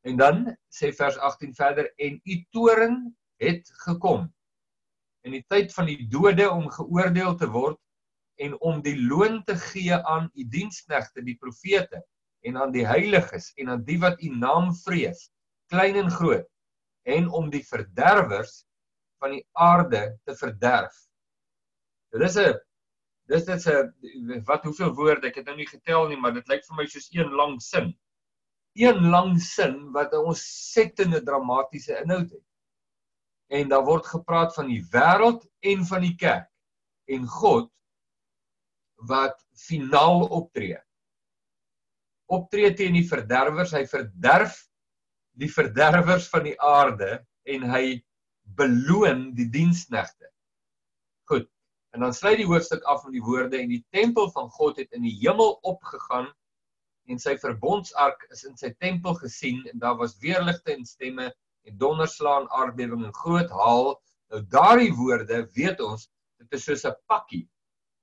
En 0.09 0.17
dan 0.17 0.45
sê 0.73 0.93
vers 0.97 1.19
18 1.21 1.53
verder 1.59 1.91
en 2.01 2.17
u 2.17 2.39
toring 2.57 2.97
het 3.45 3.69
gekom. 3.85 4.29
In 5.27 5.37
die 5.37 5.45
tyd 5.53 5.75
van 5.77 5.91
die 5.91 6.07
dode 6.09 6.47
om 6.49 6.71
geoordeel 6.73 7.37
te 7.37 7.51
word 7.53 7.77
en 8.41 8.57
om 8.65 8.81
die 8.81 8.97
loon 8.97 9.43
te 9.45 9.59
gee 9.69 9.99
aan 10.09 10.31
u 10.33 10.47
diensknegte 10.49 11.25
die 11.27 11.37
profete 11.37 12.01
en 12.47 12.57
aan 12.57 12.73
die 12.73 12.87
heiliges 12.87 13.53
en 13.57 13.69
aan 13.75 13.85
die 13.85 13.99
wat 14.01 14.23
u 14.23 14.31
naam 14.37 14.73
vrees, 14.85 15.29
klein 15.73 15.97
en 15.97 16.11
groot 16.11 16.47
en 17.09 17.29
om 17.29 17.49
die 17.51 17.63
verderwers 17.67 18.65
van 19.21 19.37
die 19.37 19.45
aarde 19.53 20.19
te 20.25 20.37
verderf. 20.37 20.97
Dit 22.13 22.23
is 22.29 22.37
'n 22.37 22.59
dis 23.31 23.45
dit 23.45 23.67
'n 23.67 24.45
wat 24.45 24.65
hoeveel 24.65 24.95
woorde 24.95 25.29
ek 25.29 25.37
het 25.37 25.47
nou 25.47 25.57
nie 25.57 25.67
getel 25.67 26.09
nie, 26.09 26.17
maar 26.17 26.35
dit 26.35 26.49
lyk 26.49 26.65
vir 26.67 26.77
my 26.77 26.87
soos 26.87 27.09
een 27.13 27.31
lang 27.31 27.61
sin. 27.63 27.99
Een 28.75 29.11
lang 29.11 29.41
sin 29.41 29.93
wat 29.93 30.13
'n 30.13 30.27
ontsettende 30.33 31.23
dramatiese 31.23 32.01
inhoud 32.03 32.31
het. 32.31 32.47
En 33.51 33.69
daar 33.69 33.85
word 33.85 34.07
gepraat 34.07 34.55
van 34.55 34.67
die 34.67 34.83
wêreld 34.93 35.47
en 35.61 35.85
van 35.87 36.01
die 36.01 36.17
kerk. 36.17 36.51
en 37.11 37.27
God 37.27 37.71
wat 39.11 39.47
finaal 39.57 40.27
optree. 40.29 40.79
Optree 42.31 42.71
teen 42.79 42.95
die 42.95 43.07
verderwers, 43.09 43.73
hy 43.75 43.87
verderf 43.91 44.61
die 45.41 45.51
verderwers 45.51 46.29
van 46.31 46.45
die 46.47 46.57
aarde 46.63 47.19
en 47.49 47.65
hy 47.71 48.01
beloon 48.59 49.31
die 49.39 49.49
diensknegte. 49.51 50.29
Goed. 51.31 51.49
En 51.95 52.05
dan 52.07 52.15
sluit 52.15 52.39
die 52.39 52.47
hoofstuk 52.47 52.85
af 52.91 53.03
met 53.05 53.17
die 53.17 53.25
woorde 53.25 53.59
en 53.59 53.73
die 53.73 53.85
tempel 53.95 54.31
van 54.35 54.51
God 54.55 54.79
het 54.79 54.93
in 54.95 55.03
die 55.07 55.17
hemel 55.23 55.57
opgegaan 55.67 56.29
en 57.11 57.19
sy 57.19 57.35
verbondsark 57.43 58.23
is 58.31 58.45
in 58.47 58.55
sy 58.59 58.71
tempel 58.79 59.17
gesien 59.19 59.65
en 59.73 59.83
daar 59.83 59.97
was 59.99 60.19
weerligte 60.23 60.75
en 60.77 60.87
stemme 60.87 61.31
en 61.67 61.79
donderslaan 61.83 62.47
aardbewing 62.55 63.03
en 63.09 63.17
groot 63.23 63.51
haal. 63.51 63.97
Nou 64.31 64.43
daardie 64.55 64.93
woorde 64.95 65.43
weet 65.57 65.83
ons 65.83 66.07
dit 66.39 66.55
is 66.57 66.65
soos 66.65 66.87
'n 66.87 66.95
pakkie. 67.11 67.49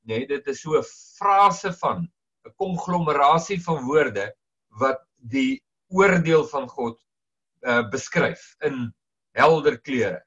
Nee, 0.03 0.27
dit 0.27 0.47
is 0.47 0.61
so 0.61 0.77
'n 0.77 0.83
frase 0.83 1.73
van 1.79 2.07
'n 2.47 2.53
konglomerasie 2.55 3.59
van 3.63 3.83
woorde 3.85 4.31
wat 4.79 5.03
die 5.17 5.63
oordeel 5.87 6.45
van 6.47 6.67
God 6.69 6.99
uh 7.67 7.83
beskryf 7.91 8.55
in 8.63 8.93
helder 9.37 9.77
kleure. 9.81 10.21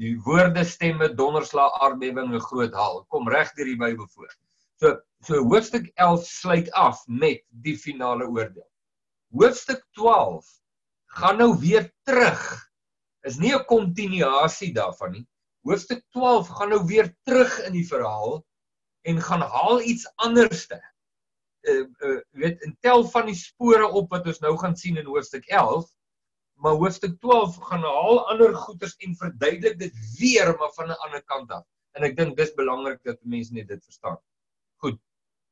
Die 0.00 0.14
woorde 0.26 0.64
stemme 0.64 1.08
donderslag 1.14 1.80
aardbewing 1.84 2.32
'n 2.34 2.46
groot 2.48 2.74
haal 2.74 3.04
kom 3.08 3.28
reg 3.28 3.52
deur 3.54 3.70
die 3.70 3.80
Bybel 3.80 4.08
voor. 4.14 4.30
So 4.80 4.96
so 5.24 5.42
hoofstuk 5.50 5.90
11 5.94 6.26
sluit 6.26 6.70
af 6.72 7.04
met 7.06 7.44
die 7.48 7.76
finale 7.78 8.26
oordeel. 8.26 8.68
Hoofstuk 9.32 9.84
12 9.92 10.46
gaan 11.18 11.38
nou 11.38 11.54
weer 11.58 11.92
terug. 12.02 12.70
Is 13.22 13.38
nie 13.38 13.54
'n 13.54 13.64
kontinuasie 13.64 14.72
daarvan 14.72 15.12
nie. 15.12 15.26
Hoofstuk 15.64 16.02
12 16.12 16.48
gaan 16.48 16.68
nou 16.68 16.84
weer 16.86 17.14
terug 17.22 17.58
in 17.66 17.72
die 17.72 17.86
verhaal 17.86 18.44
en 19.02 19.20
gaan 19.20 19.40
haal 19.40 19.80
iets 19.80 20.08
anderste. 20.16 20.80
Uh 21.64 21.84
uh 22.06 22.20
weet 22.30 22.62
in 22.62 22.76
tel 22.80 23.04
van 23.08 23.26
die 23.26 23.38
spore 23.38 23.86
op 23.88 24.10
wat 24.12 24.26
ons 24.26 24.40
nou 24.44 24.56
gaan 24.60 24.76
sien 24.76 24.96
in 25.00 25.06
hoofstuk 25.08 25.46
11 25.48 25.88
maar 26.54 26.76
hoofstuk 26.80 27.20
12 27.20 27.56
gaan 27.68 27.82
haal 27.82 28.20
ander 28.30 28.54
goeters 28.54 28.96
en 28.96 29.16
verduidelik 29.16 29.78
dit 29.78 29.94
weer 30.18 30.54
maar 30.58 30.72
van 30.76 30.88
'n 30.88 31.00
ander 31.06 31.22
kant 31.24 31.50
af. 31.50 31.64
En 31.92 32.02
ek 32.02 32.16
dink 32.16 32.36
dis 32.36 32.54
belangrik 32.54 33.02
dat 33.02 33.18
mense 33.22 33.52
net 33.52 33.68
dit 33.68 33.84
verstaan. 33.84 34.18
Goed. 34.82 35.00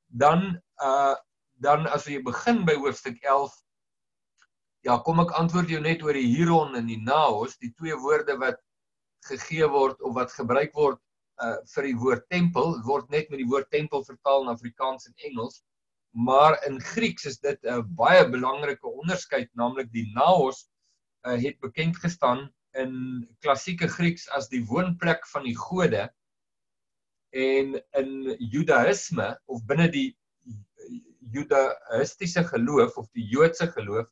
Dan 0.06 0.62
uh 0.82 1.16
dan 1.62 1.86
as 1.86 2.06
jy 2.10 2.22
begin 2.22 2.64
by 2.64 2.74
hoofstuk 2.74 3.22
11 3.22 3.52
ja, 4.82 4.98
kom 4.98 5.20
ek 5.22 5.30
antwoord 5.38 5.68
jou 5.70 5.80
net 5.80 6.02
oor 6.02 6.16
die 6.18 6.26
hieron 6.26 6.74
en 6.74 6.86
die 6.86 6.98
naos, 6.98 7.54
die 7.62 7.70
twee 7.78 7.94
woorde 7.94 8.34
wat 8.40 8.58
gegee 9.28 9.68
word 9.70 10.00
of 10.02 10.14
wat 10.14 10.32
gebruik 10.34 10.74
word 10.74 10.98
uh 11.42 11.58
vir 11.74 11.88
die 11.90 11.98
woord 11.98 12.26
tempel 12.28 12.74
word 12.86 13.10
net 13.10 13.30
met 13.30 13.38
die 13.38 13.46
woord 13.46 13.70
tempel 13.70 14.02
vertaal 14.04 14.42
in 14.42 14.54
Afrikaans 14.54 15.06
en 15.06 15.14
Engels. 15.30 15.62
Maar 16.12 16.58
in 16.66 16.80
Grieks 16.80 17.24
is 17.24 17.38
dit 17.40 17.58
'n 17.64 17.94
baie 17.96 18.28
belangrike 18.28 18.86
onderskeid, 18.86 19.48
naamlik 19.54 19.92
die 19.92 20.12
naos 20.14 20.68
uh, 21.26 21.36
het 21.36 21.58
bekend 21.60 21.96
gestaan 21.96 22.52
in 22.72 23.28
klassieke 23.40 23.88
Grieks 23.88 24.28
as 24.28 24.48
die 24.48 24.64
woonplek 24.64 25.26
van 25.26 25.44
die 25.44 25.56
gode 25.56 26.10
en 27.32 27.78
in 27.96 28.10
Judaïsme 28.52 29.38
of 29.48 29.64
binne 29.64 29.88
die 29.88 30.10
Judaïstiese 31.32 32.44
geloof 32.44 32.96
of 33.00 33.08
die 33.16 33.24
Joodse 33.24 33.70
geloof 33.72 34.08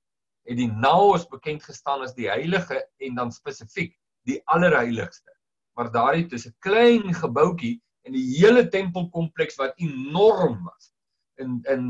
het 0.49 0.57
die 0.57 0.71
Naos 0.73 1.27
bekend 1.29 1.63
gestaan 1.65 2.01
as 2.05 2.15
die 2.17 2.31
heilige 2.31 2.81
en 3.05 3.19
dan 3.19 3.33
spesifiek 3.33 3.93
die 4.29 4.41
allerheiligste. 4.49 5.33
Maar 5.77 5.93
daardie 5.93 6.27
is 6.33 6.47
'n 6.47 6.57
klein 6.59 7.15
gebouetjie 7.15 7.81
in 8.09 8.13
die 8.13 8.25
hele 8.39 8.69
tempelkompleks 8.69 9.57
wat 9.57 9.77
enorm 9.77 10.65
was. 10.65 10.93
In 11.41 11.61
in 11.75 11.85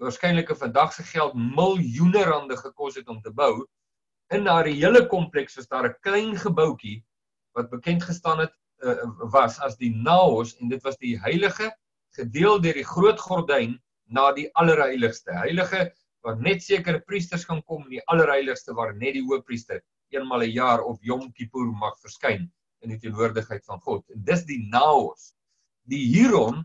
waarskynlik 0.00 0.50
vandag 0.56 0.92
se 0.92 1.02
geld 1.02 1.34
miljoene 1.34 2.22
rande 2.24 2.56
gekos 2.56 2.94
het 2.96 3.08
om 3.08 3.20
te 3.20 3.32
bou 3.32 3.66
in 4.32 4.46
daardie 4.48 4.76
hele 4.80 5.06
kompleks 5.06 5.58
was 5.58 5.68
daar 5.68 5.88
'n 5.88 5.96
klein 6.00 6.36
gebouetjie 6.36 7.04
wat 7.52 7.70
bekend 7.70 8.02
gestaan 8.02 8.38
het 8.38 8.54
uh, 8.84 9.04
was 9.32 9.58
as 9.60 9.76
die 9.76 9.94
Naos 9.94 10.56
en 10.58 10.68
dit 10.68 10.82
was 10.82 10.96
die 10.98 11.18
heilige 11.20 11.70
gedeel 12.16 12.60
deur 12.60 12.74
die 12.74 12.90
groot 12.94 13.20
gordyn 13.20 13.78
na 14.06 14.32
die 14.32 14.48
allerheiligste. 14.54 15.32
Heilige 15.32 15.92
waar 16.24 16.40
net 16.40 16.62
sekere 16.62 17.00
priesters 17.00 17.44
kan 17.44 17.62
kom 17.62 17.84
in 17.84 17.98
die 17.98 18.06
allerheiligste 18.06 18.74
waar 18.74 18.94
net 18.96 19.14
die 19.14 19.24
hoofpriester 19.24 19.82
eenmal 20.08 20.40
'n 20.40 20.44
een 20.44 20.52
jaar 20.52 20.82
op 20.82 21.02
Yom 21.02 21.32
Kippur 21.32 21.66
mag 21.66 21.98
verskyn 22.00 22.52
in 22.80 22.88
die 22.88 22.98
teenwoordigheid 22.98 23.64
van 23.64 23.80
God. 23.80 24.04
En 24.10 24.24
dis 24.24 24.44
die 24.44 24.68
Naos. 24.70 25.34
Die 25.86 26.04
Hieron, 26.06 26.64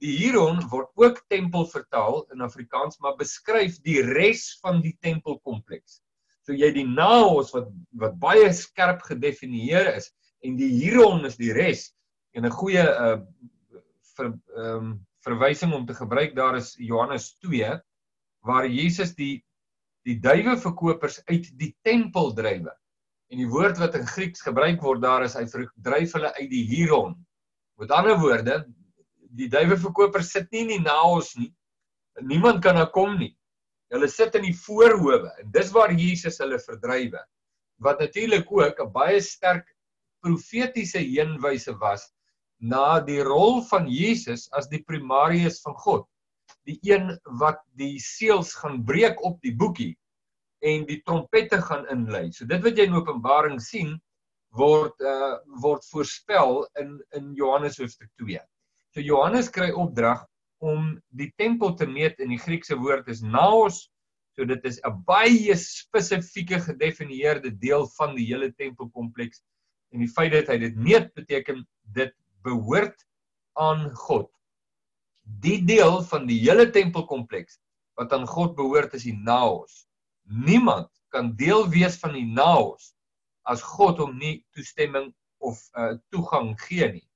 die 0.00 0.14
Hieron 0.16 0.62
word 0.72 0.88
ook 0.96 1.20
tempel 1.28 1.66
vertaal 1.68 2.22
in 2.32 2.40
Afrikaans, 2.40 2.98
maar 3.00 3.18
beskryf 3.18 3.78
die 3.84 4.00
res 4.02 4.58
van 4.62 4.80
die 4.84 4.96
tempelkompleks. 5.04 6.00
So 6.46 6.56
jy 6.56 6.70
die 6.74 6.86
naos 6.88 7.52
wat 7.54 7.68
wat 8.00 8.16
baie 8.22 8.48
skerp 8.56 9.04
gedefinieer 9.06 9.92
is 9.96 10.10
en 10.46 10.56
die 10.56 10.70
hieron 10.72 11.26
is 11.28 11.36
die 11.36 11.52
res 11.52 11.90
en 12.32 12.46
'n 12.46 12.56
goeie 12.62 12.82
uh 12.82 13.20
ver 14.16 14.32
ehm 14.56 14.76
um, 14.76 14.90
verwysing 15.20 15.72
om 15.76 15.86
te 15.86 15.94
gebruik 15.94 16.34
daar 16.36 16.56
is 16.56 16.74
Johannes 16.80 17.34
2 17.44 17.76
waar 18.40 18.66
Jesus 18.66 19.14
die 19.14 19.44
die 20.08 20.16
duiwe 20.16 20.56
verkopers 20.56 21.20
uit 21.28 21.50
die 21.60 21.74
tempel 21.84 22.32
drywe. 22.32 22.72
En 23.30 23.38
die 23.38 23.48
woord 23.48 23.78
wat 23.78 23.94
in 23.98 24.06
Grieks 24.08 24.40
gebruik 24.40 24.80
word 24.82 25.02
daar 25.02 25.26
is 25.26 25.36
hy 25.36 25.44
dryf 25.76 26.14
hulle 26.16 26.32
uit 26.38 26.48
die 26.50 26.64
hieron. 26.66 27.12
Met 27.78 27.92
ander 27.92 28.16
woorde, 28.18 28.56
die 29.36 29.48
duiwe 29.50 29.76
verkopers 29.78 30.32
sit 30.34 30.50
nie 30.52 30.64
in 30.66 30.72
die 30.74 30.84
naos 30.84 31.34
nie. 31.38 31.52
Niemand 32.26 32.62
kan 32.64 32.78
daar 32.78 32.90
kom 32.92 33.16
nie. 33.18 33.32
Hulle 33.90 34.08
sit 34.10 34.34
in 34.38 34.46
die 34.46 34.56
voorhoewe 34.56 35.30
en 35.42 35.50
dis 35.54 35.70
waar 35.74 35.92
Jesus 35.94 36.38
hulle 36.42 36.58
verdrywe. 36.62 37.20
Wat 37.82 38.00
natuurlik 38.00 38.50
ook 38.52 38.80
'n 38.80 38.92
baie 38.92 39.20
sterk 39.20 39.66
profetiese 40.22 40.98
heenwyse 40.98 41.74
was 41.80 42.10
na 42.60 43.00
die 43.00 43.22
rol 43.24 43.62
van 43.70 43.88
Jesus 43.88 44.48
as 44.52 44.68
die 44.68 44.82
primarius 44.84 45.60
van 45.64 45.74
God. 45.74 46.06
Die 46.68 46.78
een 46.82 47.18
wat 47.40 47.62
die 47.78 47.98
seels 47.98 48.54
gaan 48.54 48.84
breek 48.84 49.22
op 49.24 49.40
die 49.40 49.56
boekie 49.56 49.96
en 50.60 50.84
die 50.86 51.00
trompette 51.02 51.60
gaan 51.62 51.86
inlei. 51.88 52.30
So 52.32 52.44
dit 52.44 52.62
wat 52.62 52.76
jy 52.76 52.86
in 52.90 52.98
Openbaring 52.98 53.60
sien 53.60 53.96
word 54.56 55.00
uh 55.00 55.38
word 55.62 55.84
voorspel 55.92 56.66
in 56.80 56.98
in 57.16 57.34
Johannes 57.34 57.78
hoofstuk 57.78 58.10
2. 58.20 58.40
So 58.90 59.00
Johannes 59.00 59.50
kry 59.54 59.70
opdrag 59.70 60.24
om 60.60 60.96
die 61.14 61.30
tempel 61.38 61.76
te 61.78 61.86
meet 61.86 62.18
in 62.20 62.32
die 62.34 62.40
Griekse 62.40 62.76
woord 62.78 63.08
is 63.12 63.22
naos. 63.22 63.86
So 64.34 64.44
dit 64.44 64.64
is 64.66 64.80
'n 64.84 65.04
baie 65.06 65.54
spesifieke 65.56 66.58
gedefinieerde 66.60 67.50
deel 67.50 67.86
van 67.98 68.16
die 68.16 68.26
hele 68.26 68.50
tempelkompleks. 68.52 69.42
En 69.92 70.00
die 70.00 70.10
feit 70.10 70.32
dat 70.32 70.48
hy 70.48 70.58
dit 70.58 70.76
meet 70.76 71.14
beteken 71.14 71.66
dit 71.94 72.14
behoort 72.42 73.06
aan 73.54 73.90
God. 73.94 74.30
Die 75.22 75.62
deel 75.64 76.02
van 76.02 76.26
die 76.26 76.40
hele 76.40 76.70
tempelkompleks 76.70 77.58
wat 77.94 78.12
aan 78.12 78.26
God 78.26 78.56
behoort 78.56 78.94
is 78.94 79.06
die 79.06 79.16
naos. 79.16 79.86
Niemand 80.24 80.90
kan 81.08 81.36
deel 81.36 81.68
wees 81.68 81.98
van 81.98 82.14
die 82.14 82.26
naos 82.26 82.94
as 83.46 83.62
God 83.62 83.98
hom 83.98 84.18
nie 84.18 84.44
toestemming 84.54 85.12
of 85.38 85.62
uh, 85.74 85.94
toegang 86.10 86.54
gee 86.66 86.90
nie. 86.92 87.09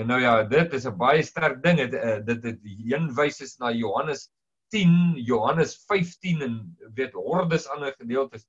En 0.00 0.06
nou 0.08 0.20
ja, 0.20 0.42
dit 0.48 0.72
is 0.72 0.86
'n 0.88 0.96
baie 0.96 1.22
sterk 1.22 1.62
ding. 1.62 1.76
Dit 1.76 1.94
uh, 1.94 2.18
dit 2.24 2.44
het 2.44 2.60
heen 2.88 3.10
wys 3.14 3.40
is 3.40 3.56
na 3.60 3.70
Johannes 3.70 4.30
10, 4.72 5.18
Johannes 5.28 5.74
15 5.88 6.42
en 6.42 6.54
weet 6.94 7.12
hordes 7.12 7.68
ander 7.68 7.92
gedeeltes 7.98 8.46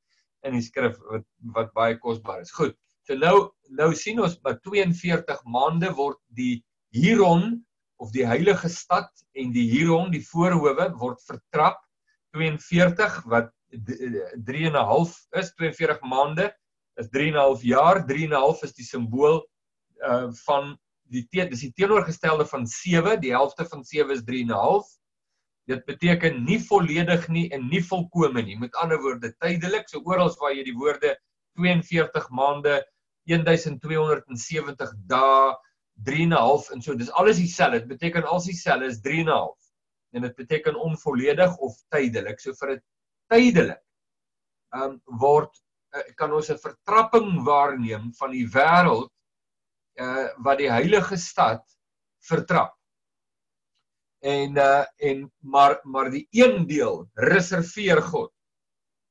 in 0.48 0.56
die 0.56 0.64
skrif 0.64 0.98
wat 1.10 1.26
wat 1.58 1.74
baie 1.74 1.98
kosbaar 1.98 2.42
is. 2.42 2.54
Goed. 2.56 2.78
So 3.04 3.18
nou 3.18 3.52
nou 3.70 3.92
sien 3.98 4.22
ons 4.22 4.38
by 4.40 4.54
42 4.64 5.44
maande 5.44 5.92
word 5.98 6.20
die 6.40 6.64
Hieron 6.96 7.66
of 8.02 8.12
die 8.12 8.26
heilige 8.26 8.70
stad 8.70 9.12
en 9.36 9.52
die 9.52 9.68
Hieron, 9.72 10.12
die 10.12 10.24
voorhoewe 10.26 10.88
word 11.00 11.20
vertrap 11.28 11.82
42 12.38 13.24
wat 13.32 13.52
3 13.72 14.68
en 14.70 14.78
'n 14.78 14.88
half 14.94 15.18
is 15.36 15.52
42 15.60 16.00
maande 16.02 16.48
is 17.00 17.10
3 17.10 17.28
en 17.28 17.36
'n 17.36 17.44
half 17.44 17.64
jaar 17.64 18.06
3 18.08 18.24
en 18.30 18.34
'n 18.34 18.44
half 18.46 18.64
is 18.64 18.74
die 18.74 18.88
simbool 18.88 19.44
uh 20.08 20.32
van 20.46 20.78
die 21.12 21.26
te, 21.28 21.46
dis 21.52 21.66
die 21.66 21.74
teenoorgestelde 21.76 22.46
van 22.50 22.66
7, 22.68 23.20
die 23.22 23.34
helfte 23.36 23.66
van 23.70 23.84
7 23.88 24.16
is 24.16 24.24
3 24.28 24.44
en 24.46 24.54
'n 24.54 24.62
half. 24.64 24.88
Dit 25.68 25.86
beteken 25.86 26.44
nie 26.44 26.60
volledig 26.60 27.28
nie 27.30 27.50
en 27.52 27.68
nie 27.70 27.84
volkome 27.84 28.42
nie. 28.42 28.58
Met 28.60 28.76
ander 28.76 29.02
woorde, 29.02 29.34
tydelik, 29.40 29.90
so 29.90 30.02
oral 30.06 30.34
waar 30.40 30.56
jy 30.56 30.64
die 30.64 30.78
woorde 30.78 31.16
42 31.60 32.30
maande, 32.30 32.82
1270 33.30 34.94
dae, 35.08 35.54
3 36.04 36.26
en 36.74 36.82
so, 36.82 36.96
dis 36.96 37.12
alles 37.12 37.38
dieselfde. 37.38 37.80
Dit 37.80 37.88
beteken 37.88 38.26
al 38.26 38.42
dieselfde 38.42 38.86
is 38.86 39.02
3 39.02 39.26
en 40.12 40.22
dit 40.22 40.36
beteken 40.36 40.76
onvolledig 40.76 41.58
of 41.58 41.76
tydelik. 41.90 42.40
So 42.40 42.54
vir 42.54 42.76
'n 42.76 42.82
tydelik 43.30 43.84
ehm 44.72 44.92
um, 44.92 45.02
word 45.20 45.52
uh, 45.96 46.04
kan 46.16 46.32
ons 46.34 46.50
'n 46.52 46.60
vertrapping 46.60 47.44
waarneem 47.48 48.12
van 48.20 48.32
die 48.32 48.48
wêreld 48.48 49.10
uh 50.02 50.28
wat 50.46 50.62
die 50.62 50.72
heilige 50.72 51.18
stad 51.18 51.64
vertrap. 52.28 52.76
En 54.22 54.58
uh 54.58 54.86
en 54.98 55.26
maar 55.40 55.80
maar 55.84 56.12
die 56.14 56.28
een 56.32 56.68
deel 56.68 57.06
reserveer 57.14 58.02
God. 58.02 58.32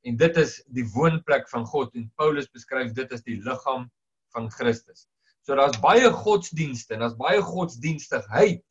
En 0.03 0.17
dit 0.17 0.37
is 0.37 0.59
die 0.67 0.87
woonplek 0.95 1.49
van 1.49 1.67
God 1.67 1.95
en 1.95 2.11
Paulus 2.17 2.49
beskryf 2.51 2.93
dit 2.97 3.13
as 3.13 3.23
die 3.27 3.41
liggaam 3.45 3.89
van 4.35 4.51
Christus. 4.51 5.07
So 5.45 5.57
daar's 5.57 5.81
baie 5.81 6.11
godsdienste 6.13 6.95
en 6.95 7.05
daar's 7.05 7.19
baie 7.19 7.41
godsdienstigheid, 7.43 8.63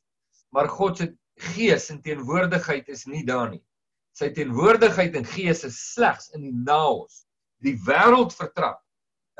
maar 0.54 0.70
God 0.70 0.98
se 0.98 1.10
gees 1.40 1.90
en 1.90 2.02
teenwoordigheid 2.04 2.90
is 2.92 3.06
nie 3.06 3.24
daar 3.26 3.50
nie. 3.50 3.62
Sy 4.18 4.30
teenwoordigheid 4.36 5.16
en 5.16 5.28
gees 5.28 5.64
is 5.68 5.78
slegs 5.94 6.30
in 6.36 6.44
die 6.44 6.56
naos. 6.56 7.24
Die 7.64 7.78
wêreld 7.88 8.36
vertrap. 8.36 8.82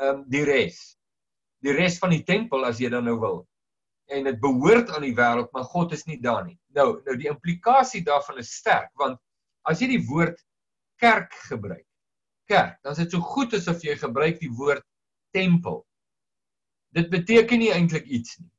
Ehm 0.00 0.22
um, 0.22 0.24
die 0.32 0.44
res. 0.48 0.80
Die 1.64 1.74
res 1.76 1.98
van 2.00 2.14
die 2.14 2.24
tempel 2.24 2.64
as 2.64 2.80
jy 2.80 2.90
dan 2.92 3.04
nou 3.08 3.18
wil. 3.20 3.40
En 4.10 4.26
dit 4.26 4.38
behoort 4.42 4.90
aan 4.90 5.04
die 5.06 5.14
wêreld, 5.14 5.50
maar 5.52 5.68
God 5.70 5.92
is 5.92 6.06
nie 6.08 6.18
daar 6.20 6.44
nie. 6.46 6.58
Nou 6.74 7.02
nou 7.06 7.16
die 7.20 7.28
implikasie 7.30 8.02
daarvan 8.06 8.40
is 8.42 8.54
sterk 8.58 8.90
want 8.98 9.20
as 9.68 9.82
jy 9.82 9.90
die 9.92 10.04
woord 10.08 10.40
kerk 11.00 11.34
gebruik. 11.48 11.86
Kerk, 12.50 12.80
dan 12.82 12.96
is 12.96 13.04
dit 13.04 13.14
so 13.14 13.22
goed 13.22 13.54
asof 13.54 13.84
jy 13.84 13.94
gebruik 14.00 14.40
die 14.40 14.50
woord 14.50 14.84
tempel. 15.36 15.84
Dit 16.96 17.10
beteken 17.12 17.62
nie 17.62 17.70
eintlik 17.72 18.08
iets 18.08 18.40
nie. 18.40 18.50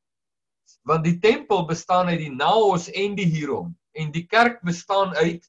Want 0.87 1.03
die 1.05 1.17
tempel 1.21 1.65
bestaan 1.67 2.09
uit 2.09 2.21
die 2.21 2.33
naos 2.33 2.87
en 2.89 3.17
die 3.17 3.27
hierom 3.27 3.73
en 3.99 4.11
die 4.15 4.23
kerk 4.25 4.61
bestaan 4.63 5.11
uit 5.19 5.43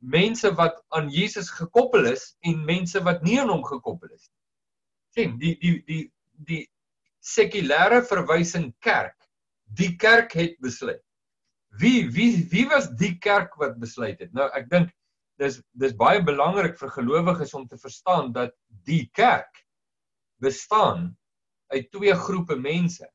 mense 0.00 0.52
wat 0.56 0.80
aan 0.96 1.08
Jesus 1.12 1.50
gekoppel 1.50 2.06
is 2.12 2.34
en 2.40 2.64
mense 2.64 3.00
wat 3.04 3.24
nie 3.24 3.40
aan 3.40 3.52
hom 3.52 3.64
gekoppel 3.64 4.12
is 4.12 4.28
nie. 4.28 4.36
sien 5.16 5.38
die 5.40 5.56
die 5.60 5.74
die 5.88 6.02
die 6.48 6.64
sekulêre 7.20 8.02
verwysing 8.08 8.70
kerk 8.80 9.16
die 9.80 9.96
kerk 10.00 10.32
het 10.38 10.56
besluit 10.64 11.02
wie 11.80 12.08
wie 12.10 12.32
wie 12.52 12.66
was 12.70 12.90
die 13.00 13.16
kerk 13.18 13.56
wat 13.60 13.78
besluit 13.82 14.20
het 14.20 14.32
nou 14.34 14.48
ek 14.56 14.70
dink 14.70 14.94
dis 15.40 15.60
dis 15.82 15.96
baie 15.96 16.20
belangrik 16.24 16.76
vir 16.80 16.92
gelowiges 16.96 17.54
om 17.56 17.66
te 17.68 17.78
verstaan 17.80 18.32
dat 18.36 18.52
die 18.88 19.06
kerk 19.16 19.64
bestaan 20.40 21.16
uit 21.70 21.90
twee 21.90 22.14
groepe 22.14 22.56
mense. 22.56 23.06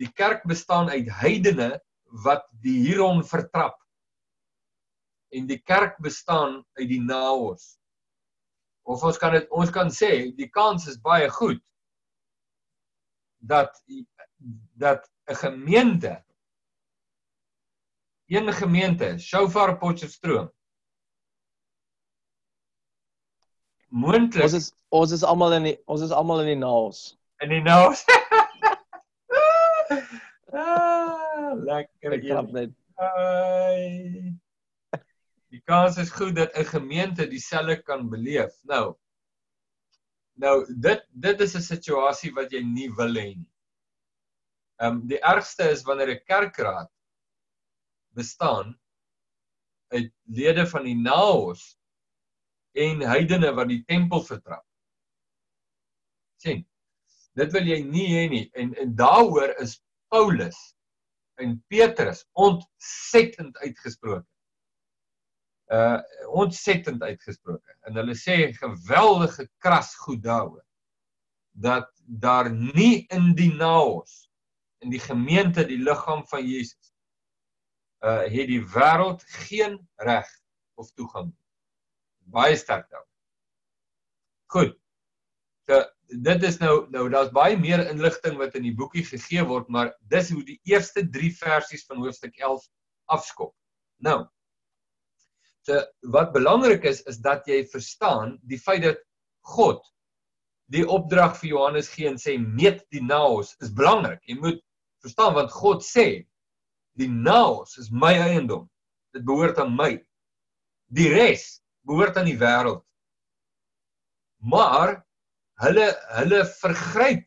Die 0.00 0.12
kerk 0.12 0.44
bestaan 0.48 0.90
uit 0.90 1.08
heidene 1.20 1.74
wat 2.24 2.46
die 2.64 2.78
hieron 2.86 3.24
vertrap. 3.26 3.76
En 5.34 5.46
die 5.46 5.60
kerk 5.62 5.98
bestaan 6.02 6.60
uit 6.78 6.88
die 6.88 7.02
naos. 7.02 7.76
Of 8.82 9.02
ons 9.06 9.18
kan 9.20 9.36
dit 9.36 9.50
ons 9.54 9.70
kan 9.74 9.92
sê 9.94 10.30
die 10.36 10.48
kans 10.50 10.88
is 10.90 10.98
baie 11.02 11.28
goed 11.30 11.60
dat 13.40 13.82
dat 14.76 15.10
'n 15.26 15.34
gemeente 15.34 16.24
een 18.46 18.52
gemeente, 18.52 19.18
Shofar 19.18 19.78
Potchefstroom 19.78 20.52
moontlik 23.90 24.46
ons 24.46 24.54
is 24.54 24.68
ons 24.88 25.12
is 25.12 25.24
almal 25.26 25.56
in 25.58 25.66
die 25.70 25.76
ons 25.90 26.02
is 26.06 26.14
almal 26.14 26.44
in 26.44 26.52
die 26.52 26.60
naos. 26.62 27.18
In 27.44 27.54
die 27.56 27.62
naos. 27.62 28.04
Ah, 30.50 31.54
lekker 31.54 32.16
Ai. 32.98 34.34
die 35.50 35.60
kans 35.62 35.98
is 36.02 36.10
goed 36.10 36.34
dat 36.36 36.50
'n 36.58 36.66
gemeente 36.66 37.26
dieselfde 37.30 37.82
kan 37.82 38.08
beleef. 38.10 38.50
Nou 38.66 38.96
nou 40.40 40.54
dit 40.86 41.02
dit 41.26 41.40
is 41.46 41.56
'n 41.56 41.62
situasie 41.62 42.32
wat 42.36 42.52
jy 42.52 42.62
nie 42.64 42.88
wil 42.98 43.14
hê 43.22 43.28
nie 43.34 43.50
ehm 44.80 44.96
um, 44.96 45.02
die 45.08 45.20
ergste 45.34 45.70
is 45.74 45.84
wanneer 45.88 46.14
'n 46.14 46.24
kerkraad 46.24 46.90
bestaan 48.16 48.78
uit 49.94 50.12
lede 50.24 50.66
van 50.66 50.84
die 50.84 50.96
naos 50.96 51.76
en 52.72 53.02
heidene 53.02 53.52
wat 53.54 53.68
die 53.68 53.84
tempel 53.84 54.22
vertrap. 54.24 54.64
sien. 56.40 56.62
Dit 57.36 57.52
wil 57.52 57.66
jy 57.68 57.82
nie 57.84 58.08
hê 58.08 58.28
nie 58.30 58.44
en 58.56 58.74
en 58.74 58.94
daaroor 58.96 59.52
is 59.60 59.76
Paulus 60.08 60.58
en 61.36 61.58
Petrus 61.68 62.24
ontsettend 62.32 63.56
uitgesproke. 63.58 64.26
Uh 65.70 66.00
ontsettend 66.34 67.02
uitgesproke. 67.02 67.76
En 67.86 67.94
hulle 67.94 68.14
sê 68.18 68.52
geweldige 68.56 69.48
kras 69.62 69.94
goed 70.02 70.22
daaroor 70.22 70.64
dat 71.50 71.90
daar 72.06 72.50
nie 72.50 73.06
in 73.10 73.34
die 73.38 73.52
naos 73.54 74.30
in 74.82 74.90
die 74.90 75.02
gemeente 75.02 75.66
die 75.66 75.78
liggaam 75.78 76.24
van 76.26 76.46
Jesus 76.46 76.94
uh 78.02 78.24
het 78.26 78.50
die 78.50 78.62
wêreld 78.74 79.22
geen 79.46 79.78
reg 79.96 80.26
of 80.74 80.90
toegang 80.98 81.30
baie 82.30 82.56
sterk 82.56 82.90
daar. 82.90 83.06
Goed. 84.50 84.76
So 85.68 85.82
dit 86.10 86.42
is 86.42 86.58
nou 86.58 86.74
nou 86.90 87.06
daar's 87.10 87.30
baie 87.34 87.58
meer 87.58 87.84
inligting 87.90 88.38
wat 88.40 88.56
in 88.58 88.66
die 88.66 88.74
boekie 88.74 89.04
gegee 89.06 89.44
word, 89.46 89.68
maar 89.70 89.92
dis 90.10 90.32
hoe 90.34 90.42
die 90.46 90.58
eerste 90.66 91.04
3 91.06 91.30
versies 91.38 91.86
van 91.86 92.02
hoofstuk 92.02 92.36
11 92.38 92.66
afskop. 93.14 93.54
Nou. 94.02 94.24
So 95.66 95.80
wat 96.14 96.32
belangrik 96.32 96.84
is 96.88 97.02
is 97.10 97.20
dat 97.20 97.46
jy 97.48 97.64
verstaan 97.68 98.38
die 98.48 98.58
feit 98.58 98.82
dat 98.86 99.00
God 99.44 99.82
die 100.72 100.86
opdrag 100.86 101.36
vir 101.40 101.50
Johannes 101.50 101.90
gee 101.92 102.08
en 102.08 102.18
sê 102.20 102.36
meet 102.38 102.84
die 102.94 103.02
naos 103.02 103.56
is 103.60 103.72
belangrik. 103.74 104.22
Jy 104.28 104.38
moet 104.40 104.60
verstaan 105.04 105.34
want 105.36 105.52
God 105.52 105.84
sê 105.84 106.24
die 107.00 107.10
naos 107.10 107.76
is 107.78 107.90
my 107.90 108.14
eiendom. 108.14 108.68
Dit 109.14 109.26
behoort 109.26 109.58
aan 109.58 109.74
my. 109.76 109.96
Die 110.94 111.10
res 111.12 111.60
behoort 111.86 112.16
aan 112.16 112.28
die 112.30 112.38
wêreld. 112.38 112.84
Maar 114.40 115.00
hulle 115.60 115.88
hulle 116.16 116.44
vergryp 116.62 117.26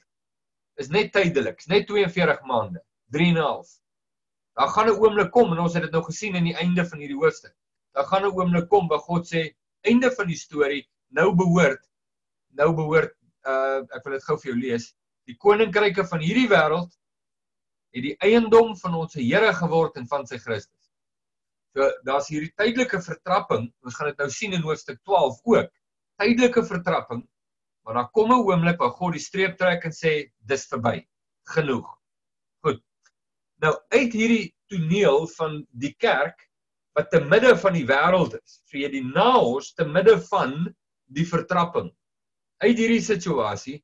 is 0.81 0.89
net 0.89 1.11
tydelik, 1.13 1.59
is 1.61 1.69
net 1.69 1.85
42 1.89 2.39
maande, 2.49 2.81
3 3.13 3.29
en 3.29 3.37
'n 3.37 3.45
half. 3.45 3.69
Daar 4.57 4.71
gaan 4.73 4.89
'n 4.89 4.97
oomblik 4.97 5.31
kom 5.31 5.51
en 5.51 5.59
ons 5.59 5.73
het 5.73 5.83
dit 5.83 5.91
nou 5.91 6.03
gesien 6.03 6.35
aan 6.35 6.49
die 6.49 6.57
einde 6.57 6.85
van 6.85 6.99
hierdie 6.99 7.17
hoofstuk. 7.17 7.53
Daar 7.93 8.05
gaan 8.09 8.25
'n 8.25 8.33
oomblik 8.33 8.69
kom 8.69 8.87
waar 8.87 8.99
God 8.99 9.25
sê 9.25 9.53
einde 9.81 10.11
van 10.11 10.27
die 10.27 10.37
storie, 10.37 10.87
nou 11.09 11.35
behoort 11.35 11.83
nou 12.57 12.73
behoort 12.77 13.13
uh 13.49 13.81
ek 13.97 14.05
wil 14.05 14.15
dit 14.15 14.27
gou 14.27 14.37
vir 14.39 14.51
jou 14.51 14.59
lees. 14.59 14.91
Die 15.27 15.35
koninkryke 15.39 16.05
van 16.07 16.23
hierdie 16.23 16.49
wêreld 16.51 16.91
het 17.93 18.05
die 18.05 18.15
eiendom 18.25 18.73
van 18.79 18.97
ons 19.01 19.17
Here 19.19 19.51
geword 19.57 19.97
en 19.99 20.07
van 20.09 20.25
sy 20.27 20.39
Christus. 20.41 20.89
So 21.73 21.89
daar's 22.07 22.29
hierdie 22.29 22.53
tydelike 22.59 23.01
vertrapping. 23.01 23.69
Ons 23.83 23.97
gaan 23.97 24.11
dit 24.11 24.21
nou 24.21 24.29
sien 24.33 24.53
in 24.53 24.65
hoofstuk 24.65 25.01
12 25.03 25.39
ook. 25.43 25.71
Tydelike 26.21 26.63
vertrapping. 26.69 27.23
Maar 27.83 27.99
dan 27.99 28.09
kom 28.13 28.31
'n 28.31 28.45
oomblik 28.45 28.79
waar 28.79 28.95
God 28.99 29.13
die 29.13 29.23
streep 29.23 29.57
trek 29.57 29.85
en 29.85 29.91
sê 29.91 30.31
dis 30.39 30.65
verby. 30.67 31.03
Genoeg. 31.55 31.87
Goed. 32.63 32.81
Nou 33.61 33.73
uit 33.89 34.13
hierdie 34.13 34.55
toneel 34.69 35.27
van 35.37 35.65
die 35.71 35.93
kerk 35.97 36.49
wat 36.93 37.09
te 37.11 37.19
midde 37.19 37.55
van 37.57 37.73
die 37.73 37.87
wêreld 37.89 38.35
is. 38.37 38.59
So 38.69 38.77
jy 38.77 38.89
die 38.93 39.05
naos 39.05 39.73
te 39.73 39.85
midde 39.85 40.19
van 40.29 40.55
die 41.13 41.25
vertrapping. 41.25 41.89
Uit 42.63 42.77
hierdie 42.77 43.01
situasie 43.03 43.79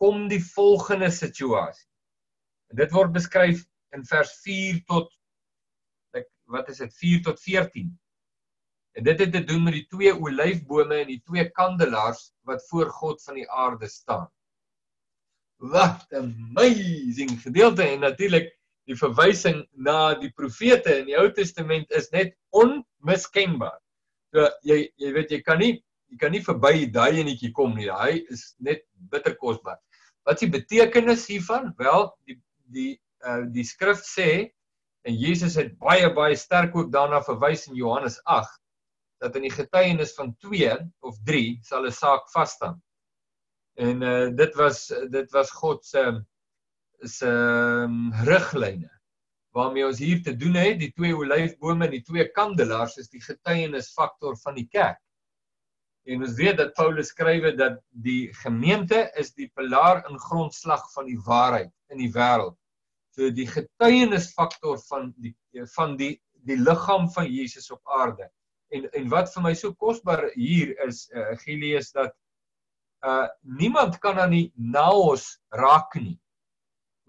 kom 0.00 0.26
die 0.28 0.42
volgende 0.42 1.10
situasie. 1.14 1.86
En 2.70 2.80
dit 2.80 2.92
word 2.94 3.14
beskryf 3.14 3.64
in 3.94 4.04
vers 4.06 4.34
4 4.44 4.82
tot 4.90 5.10
wat 6.50 6.68
is 6.72 6.80
dit 6.82 6.94
4 6.98 7.22
tot 7.22 7.40
14. 7.40 7.90
En 8.98 9.06
dit 9.06 9.20
het 9.22 9.32
te 9.32 9.44
doen 9.46 9.62
met 9.62 9.76
die 9.76 9.86
twee 9.86 10.10
olyfbome 10.10 10.96
en 11.04 11.10
die 11.12 11.22
twee 11.22 11.46
kandelaars 11.54 12.30
wat 12.48 12.64
voor 12.68 12.90
God 12.90 13.22
van 13.22 13.38
die 13.38 13.46
aarde 13.50 13.88
staan. 13.88 14.26
Wat 15.62 16.06
'n 16.10 16.34
amazing 16.48 17.38
gedeelte 17.42 17.82
en 17.82 18.00
natuurlik 18.00 18.50
die 18.90 18.98
verwysing 18.98 19.62
na 19.74 20.14
die 20.18 20.32
profete 20.34 20.98
in 21.00 21.06
die 21.10 21.18
Ou 21.18 21.28
Testament 21.34 21.90
is 21.94 22.10
net 22.14 22.34
onmiskenbaar. 22.50 23.78
So 24.34 24.48
jy 24.66 24.82
jy 24.98 25.12
weet 25.16 25.34
jy 25.36 25.40
kan 25.46 25.62
nie 25.62 25.74
jy 26.10 26.18
kan 26.18 26.34
nie 26.34 26.42
verby 26.42 26.90
daai 26.90 27.22
enetjie 27.22 27.52
kom 27.54 27.76
nie. 27.78 27.90
Hy 27.90 28.24
is 28.30 28.54
net 28.58 28.82
bitter 29.12 29.36
kosbaar. 29.38 29.78
Wat 30.26 30.36
is 30.36 30.46
die 30.46 30.54
betekenis 30.58 31.28
hiervan? 31.30 31.70
Wel, 31.78 32.10
die 32.26 32.40
die 32.70 32.90
uh 33.26 33.44
die 33.52 33.66
skrif 33.66 34.02
sê 34.06 34.50
En 35.02 35.16
Jesus 35.16 35.56
het 35.56 35.76
baie 35.80 36.08
baie 36.12 36.36
sterk 36.36 36.74
ook 36.76 36.90
daarna 36.92 37.22
verwys 37.24 37.66
in 37.68 37.78
Johannes 37.78 38.18
8 38.24 38.58
dat 39.20 39.36
in 39.36 39.46
die 39.48 39.52
getuienis 39.52 40.12
van 40.16 40.34
2 40.44 40.76
of 41.08 41.16
3 41.28 41.58
sal 41.64 41.86
'n 41.86 41.92
saak 41.92 42.28
vas 42.32 42.52
staan. 42.52 42.82
En 43.76 44.02
uh 44.02 44.28
dit 44.36 44.54
was 44.54 44.88
dit 45.10 45.30
was 45.32 45.50
God 45.50 45.84
se 45.84 46.24
se 47.02 47.28
um, 47.28 48.10
riglyne 48.26 48.90
waarmee 49.56 49.86
ons 49.86 49.98
hier 49.98 50.20
te 50.22 50.36
doen 50.38 50.54
het, 50.54 50.76
die 50.78 50.92
twee 50.94 51.14
olyfbome 51.16 51.88
en 51.88 51.94
die 51.96 52.04
twee 52.06 52.28
kandelaars 52.30 53.00
is 53.02 53.10
die 53.10 53.22
getuienisfaktor 53.24 54.36
van 54.38 54.54
die 54.54 54.68
kerk. 54.70 55.00
En 56.06 56.22
ons 56.22 56.36
weet 56.38 56.60
dat 56.60 56.70
Paulus 56.76 57.10
skrywe 57.10 57.56
dat 57.58 57.80
die 57.90 58.30
gemeente 58.44 59.08
is 59.18 59.34
die 59.34 59.50
pilaar 59.54 60.04
en 60.06 60.22
grondslag 60.22 60.86
van 60.94 61.10
die 61.10 61.18
waarheid 61.26 61.72
in 61.90 61.98
die 61.98 62.12
wêreld 62.14 62.60
So 63.10 63.30
die 63.34 63.46
getuienisfaktor 63.50 64.78
van 64.86 65.10
die 65.18 65.34
van 65.74 65.96
die 65.98 66.14
die 66.46 66.56
liggaam 66.56 67.10
van 67.12 67.26
Jesus 67.28 67.70
op 67.74 67.80
aarde. 67.98 68.30
En 68.70 68.86
en 68.96 69.08
wat 69.12 69.32
vir 69.34 69.44
my 69.44 69.54
so 69.58 69.74
kosbaar 69.74 70.28
hier 70.36 70.72
is 70.86 71.08
uh, 71.12 71.32
Gilius 71.42 71.90
dat 71.96 72.14
uh 73.04 73.26
niemand 73.42 73.98
kan 73.98 74.20
aan 74.20 74.36
die 74.36 74.52
naos 74.54 75.26
raak 75.50 75.96
nie. 75.98 76.18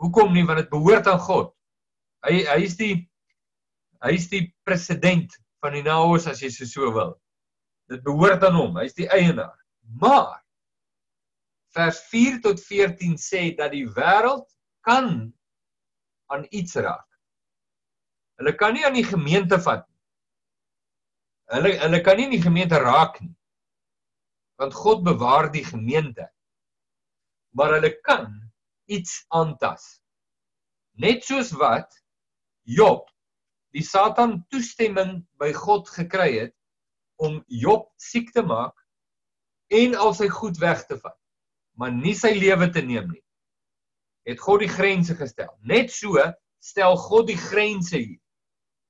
Hoekom 0.01 0.33
nie? 0.33 0.45
Want 0.47 0.63
dit 0.63 0.71
behoort 0.71 1.07
aan 1.07 1.21
God. 1.21 1.51
Hy 2.25 2.43
hy 2.49 2.59
is 2.65 2.77
die 2.79 2.93
hy 4.01 4.15
is 4.17 4.27
die 4.31 4.47
president 4.65 5.33
van 5.61 5.75
die 5.77 5.83
naos 5.85 6.25
as 6.29 6.41
jy 6.41 6.49
so, 6.49 6.65
so 6.65 6.89
wil. 6.93 7.13
Dit 7.91 8.01
behoort 8.05 8.43
aan 8.47 8.57
hom. 8.57 8.79
Hy 8.79 8.87
is 8.89 8.97
die 8.97 9.09
eienaar. 9.13 9.57
Maar 10.01 10.39
vers 11.75 12.01
4 12.09 12.41
tot 12.43 12.61
14 12.65 13.17
sê 13.21 13.43
dat 13.57 13.73
die 13.75 13.85
wêreld 13.93 14.47
kan 14.87 15.29
aan 16.31 16.45
iets 16.49 16.75
raak. 16.75 17.07
Hulle 18.41 18.55
kan 18.57 18.73
nie 18.73 18.85
aan 18.87 18.97
die 18.97 19.05
gemeente 19.05 19.59
vat 19.61 19.85
nie. 19.85 19.99
Hulle 21.51 21.75
hulle 21.83 22.01
kan 22.01 22.17
nie 22.17 22.29
in 22.29 22.37
die 22.37 22.43
gemeente 22.43 22.79
raak 22.81 23.19
nie. 23.21 23.35
Want 24.61 24.73
God 24.77 25.03
bewaar 25.05 25.51
die 25.53 25.65
gemeente. 25.65 26.25
Maar 27.57 27.77
hulle 27.77 27.91
kan 28.01 28.31
iets 28.91 29.21
aantas. 29.35 30.01
Net 30.99 31.23
soos 31.25 31.53
wat 31.57 31.89
Job 32.67 33.07
die 33.71 33.83
Satan 33.87 34.41
toestemming 34.51 35.21
by 35.39 35.51
God 35.55 35.89
gekry 35.95 36.31
het 36.35 36.55
om 37.23 37.39
Job 37.47 37.87
siek 38.01 38.31
te 38.35 38.43
maak 38.43 38.75
en 39.71 39.95
al 39.95 40.11
sy 40.17 40.27
goed 40.31 40.59
weg 40.59 40.83
te 40.89 40.97
vat, 40.99 41.15
maar 41.79 41.93
nie 41.95 42.15
sy 42.17 42.33
lewe 42.35 42.67
te 42.73 42.83
neem 42.83 43.07
nie. 43.13 43.23
Het 44.27 44.41
God 44.43 44.65
die 44.65 44.71
grense 44.71 45.15
gestel. 45.17 45.49
Net 45.63 45.93
so 45.93 46.19
stel 46.61 46.97
God 46.99 47.29
die 47.31 47.39
grense 47.39 47.97
hier. 47.97 48.19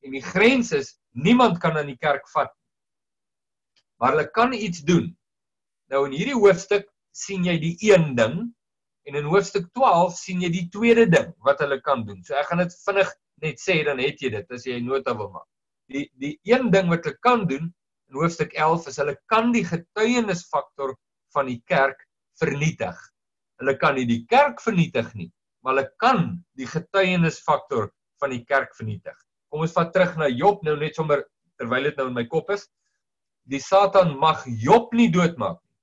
En 0.01 0.15
die 0.17 0.23
grens 0.25 0.73
is 0.75 0.95
niemand 1.13 1.61
kan 1.61 1.77
aan 1.77 1.91
die 1.91 1.99
kerk 2.01 2.25
vat 2.33 2.49
nie. 2.49 2.67
Maar 4.01 4.15
hulle 4.15 4.31
kan 4.33 4.55
iets 4.57 4.81
doen. 4.81 5.11
Nou 5.93 6.07
in 6.07 6.15
hierdie 6.17 6.39
hoofstuk 6.39 6.87
sien 7.13 7.45
jy 7.45 7.59
die 7.61 7.75
een 7.85 8.15
ding 8.17 8.49
en 9.11 9.17
in 9.19 9.27
hoofstuk 9.27 9.67
12 9.75 10.15
sien 10.15 10.41
jy 10.43 10.49
die 10.53 10.67
tweede 10.71 11.03
ding 11.11 11.31
wat 11.43 11.59
hulle 11.59 11.81
kan 11.83 12.05
doen. 12.07 12.21
So 12.23 12.37
ek 12.39 12.47
gaan 12.47 12.61
dit 12.63 12.75
vinnig 12.85 13.09
net 13.43 13.59
sê 13.59 13.81
dan 13.83 13.99
het 13.99 14.21
jy 14.23 14.29
dit 14.31 14.53
as 14.55 14.65
jy 14.67 14.77
nota 14.83 15.13
wil 15.19 15.31
maak. 15.33 15.47
Die 15.91 16.05
die 16.21 16.37
een 16.47 16.69
ding 16.71 16.87
wat 16.91 17.03
hulle 17.03 17.19
kan 17.25 17.43
doen 17.49 17.67
in 17.67 18.19
hoofstuk 18.19 18.55
11 18.55 18.87
is 18.91 18.99
hulle 19.01 19.15
kan 19.31 19.51
die 19.51 19.65
getuienisfaktor 19.67 20.93
van 21.35 21.49
die 21.51 21.59
kerk 21.67 22.05
vernietig. 22.39 22.95
Hulle 23.59 23.75
kan 23.81 23.97
nie 23.99 24.07
die 24.07 24.21
kerk 24.31 24.63
vernietig 24.63 25.09
nie, 25.15 25.27
maar 25.61 25.75
hulle 25.75 25.89
kan 25.99 26.23
die 26.59 26.69
getuienisfaktor 26.71 27.89
van 28.23 28.31
die 28.31 28.45
kerk 28.47 28.71
vernietig. 28.77 29.17
Kom 29.51 29.65
ons 29.65 29.75
vat 29.75 29.91
terug 29.91 30.15
na 30.19 30.29
Job 30.31 30.63
nou 30.63 30.77
net 30.79 30.95
sommer 30.95 31.25
terwyl 31.59 31.89
dit 31.89 31.99
nou 31.99 32.07
in 32.07 32.15
my 32.15 32.23
kop 32.31 32.53
is. 32.55 32.63
Die 33.51 33.59
Satan 33.59 34.15
mag 34.21 34.45
Job 34.63 34.95
nie 34.95 35.09
doodmaak 35.11 35.59
nie, 35.59 35.75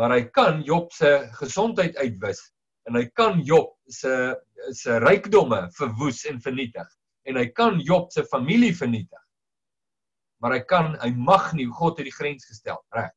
maar 0.00 0.16
hy 0.16 0.24
kan 0.34 0.64
Job 0.66 0.90
se 0.96 1.12
gesondheid 1.38 1.94
uitwis 2.02 2.42
en 2.88 2.98
hy 2.98 3.06
kan 3.14 3.40
Job 3.46 3.74
se 3.88 4.34
se 4.72 4.98
rykdomme 5.02 5.64
verwoes 5.76 6.24
en 6.30 6.38
vernietig 6.42 6.88
en 7.26 7.38
hy 7.38 7.48
kan 7.54 7.80
Job 7.80 8.10
se 8.12 8.24
familie 8.26 8.74
vernietig. 8.74 9.18
Maar 10.42 10.56
hy 10.56 10.62
kan 10.66 10.94
hy 11.02 11.10
mag 11.14 11.52
nie 11.54 11.68
God 11.70 12.00
het 12.00 12.08
die 12.08 12.14
grens 12.14 12.46
gestel, 12.48 12.80
reg? 12.94 13.12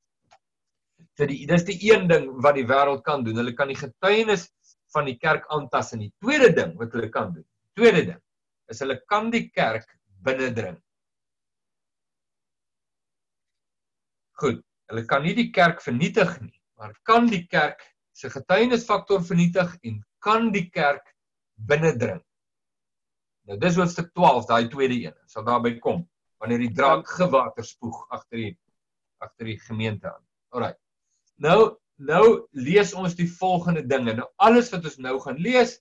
So 1.18 1.26
die 1.30 1.46
dis 1.50 1.66
die 1.66 1.78
een 1.88 2.10
ding 2.12 2.28
wat 2.44 2.58
die 2.58 2.68
wêreld 2.70 3.02
kan 3.08 3.24
doen. 3.26 3.40
Hulle 3.40 3.56
kan 3.58 3.72
die 3.72 3.80
getuienis 3.80 4.50
van 4.94 5.08
die 5.10 5.18
kerk 5.18 5.48
aantas 5.54 5.94
en 5.96 6.04
die 6.06 6.14
tweede 6.22 6.52
ding 6.56 6.76
wat 6.80 6.94
hulle 6.94 7.10
kan 7.12 7.34
doen. 7.34 7.46
Tweede 7.78 8.04
ding 8.12 8.22
is 8.72 8.82
hulle 8.84 9.00
kan 9.10 9.32
die 9.34 9.48
kerk 9.50 9.88
binnendring. 10.26 10.78
Goed, 14.42 14.62
hulle 14.92 15.06
kan 15.08 15.24
nie 15.24 15.36
die 15.38 15.50
kerk 15.56 15.82
vernietig 15.84 16.34
nie, 16.44 16.58
maar 16.78 16.94
kan 17.08 17.30
die 17.32 17.46
kerk 17.48 17.82
se 18.16 18.32
getuienisfaktor 18.32 19.24
vernietig 19.28 19.76
en 19.84 20.00
kan 20.24 20.52
die 20.54 20.70
kerk 20.72 21.12
binnendring. 21.68 22.22
Nou 23.46 23.58
dis 23.62 23.78
hoofstuk 23.78 24.14
12, 24.16 24.46
daai 24.50 24.70
tweede 24.72 24.98
een. 25.04 25.18
Sal 25.30 25.46
daarby 25.48 25.76
kom 25.84 26.06
wanneer 26.42 26.62
die 26.66 26.74
draak 26.76 27.08
gewater 27.08 27.66
spoeg 27.66 28.02
agter 28.14 28.42
die 28.42 28.54
agter 29.24 29.48
die 29.48 29.60
gemeente 29.60 30.10
aan. 30.12 30.24
Alraai. 30.54 30.76
Nou 31.42 31.76
nou 31.96 32.26
lees 32.52 32.92
ons 32.94 33.16
die 33.16 33.28
volgende 33.38 33.86
dinge. 33.88 34.18
Nou 34.18 34.28
alles 34.44 34.72
wat 34.74 34.84
ons 34.84 34.98
nou 35.00 35.16
gaan 35.24 35.38
lees 35.40 35.78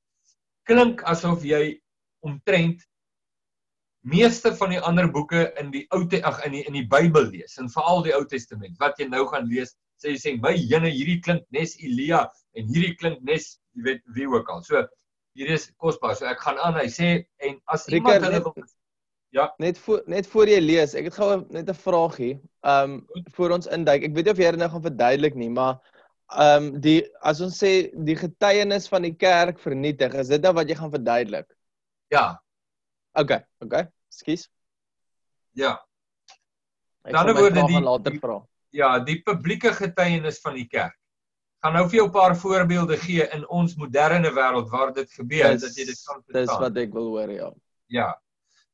klink 0.68 1.02
asof 1.10 1.42
jy 1.44 1.80
omtrent 2.24 2.84
meeste 4.04 4.52
van 4.54 4.74
die 4.74 4.80
ander 4.80 5.08
boeke 5.10 5.48
in 5.60 5.72
die 5.74 5.86
Ou 5.96 6.04
ag 6.22 6.44
in 6.46 6.58
die 6.58 6.62
in 6.68 6.78
die 6.78 6.86
Bybel 6.86 7.30
lees 7.32 7.58
en 7.58 7.70
veral 7.72 8.04
die 8.04 8.14
Ou 8.14 8.24
Testament 8.28 8.78
wat 8.78 9.00
jy 9.00 9.08
nou 9.08 9.24
gaan 9.32 9.48
lees 9.48 9.74
sê 10.04 10.14
jy 10.14 10.20
sê 10.22 10.36
my 10.44 10.54
jene 10.54 10.92
hierdie 10.92 11.20
klink 11.24 11.48
nes 11.56 11.74
Elia 11.80 12.26
en 12.54 12.70
hierdie 12.70 12.94
klink 13.00 13.24
nes 13.24 13.54
jy 13.74 13.88
weet 13.88 14.06
wie 14.16 14.28
ook 14.30 14.52
al. 14.52 14.62
So 14.62 14.84
hier 15.34 15.50
is 15.56 15.70
kosbaar. 15.82 16.14
So 16.18 16.28
ek 16.30 16.44
gaan 16.44 16.60
aan 16.62 16.78
hy 16.78 16.88
sê 16.92 17.10
en 17.42 17.60
as 17.72 17.88
iemand 17.88 18.28
hulle 18.28 18.42
wil 18.44 18.66
Ja, 19.34 19.48
net 19.58 19.78
voor 19.82 20.02
net 20.06 20.28
voor 20.30 20.46
jy 20.46 20.60
lees, 20.62 20.92
ek 20.94 21.08
het 21.08 21.16
gou 21.18 21.26
net 21.50 21.66
'n 21.66 21.74
vraagie. 21.74 22.34
Ehm 22.62 22.92
um, 22.92 23.24
voor 23.34 23.50
ons 23.56 23.66
induik. 23.66 24.04
Ek 24.06 24.14
weet 24.14 24.28
nie 24.28 24.32
of 24.32 24.38
jy 24.38 24.50
dit 24.54 24.60
nou 24.60 24.68
gaan 24.70 24.84
verduidelik 24.84 25.34
nie, 25.34 25.48
maar 25.50 25.80
ehm 26.30 26.68
um, 26.68 26.80
die 26.80 27.00
as 27.20 27.40
ons 27.42 27.58
sê 27.58 27.90
die 28.06 28.14
getuienis 28.16 28.86
van 28.88 29.02
die 29.02 29.14
kerk 29.14 29.58
vernietig, 29.58 30.14
is 30.14 30.30
dit 30.30 30.42
nou 30.42 30.52
wat 30.54 30.70
jy 30.70 30.76
gaan 30.78 30.94
verduidelik? 30.94 31.48
Ja. 32.14 32.38
Okay, 33.18 33.42
okay. 33.58 33.88
Skus. 34.08 34.46
Ja. 35.58 35.82
Dan 37.02 37.34
word 37.34 37.54
dit 37.54 37.82
later 37.82 38.18
vra. 38.22 38.38
Ja, 38.74 38.98
die 38.98 39.20
publieke 39.22 39.72
getuienis 39.74 40.40
van 40.42 40.58
die 40.58 40.66
kerk. 40.70 40.96
Gaan 41.64 41.76
nou 41.78 41.84
vir 41.88 42.00
jou 42.00 42.08
'n 42.08 42.12
paar 42.12 42.34
voorbeelde 42.36 42.96
gee 43.00 43.26
in 43.32 43.46
ons 43.48 43.76
moderne 43.80 44.30
wêreld 44.30 44.68
waar 44.70 44.92
dit 44.92 45.12
gebeur 45.12 45.52
dis, 45.52 45.62
dat 45.62 45.76
jy 45.76 45.84
dit 45.84 46.00
kan 46.06 46.22
verstaan. 46.22 46.42
Dis 46.46 46.58
wat 46.66 46.76
ek 46.76 46.92
wil 46.92 47.06
hoor, 47.14 47.30
ja. 47.30 47.52
Ja. 47.86 48.10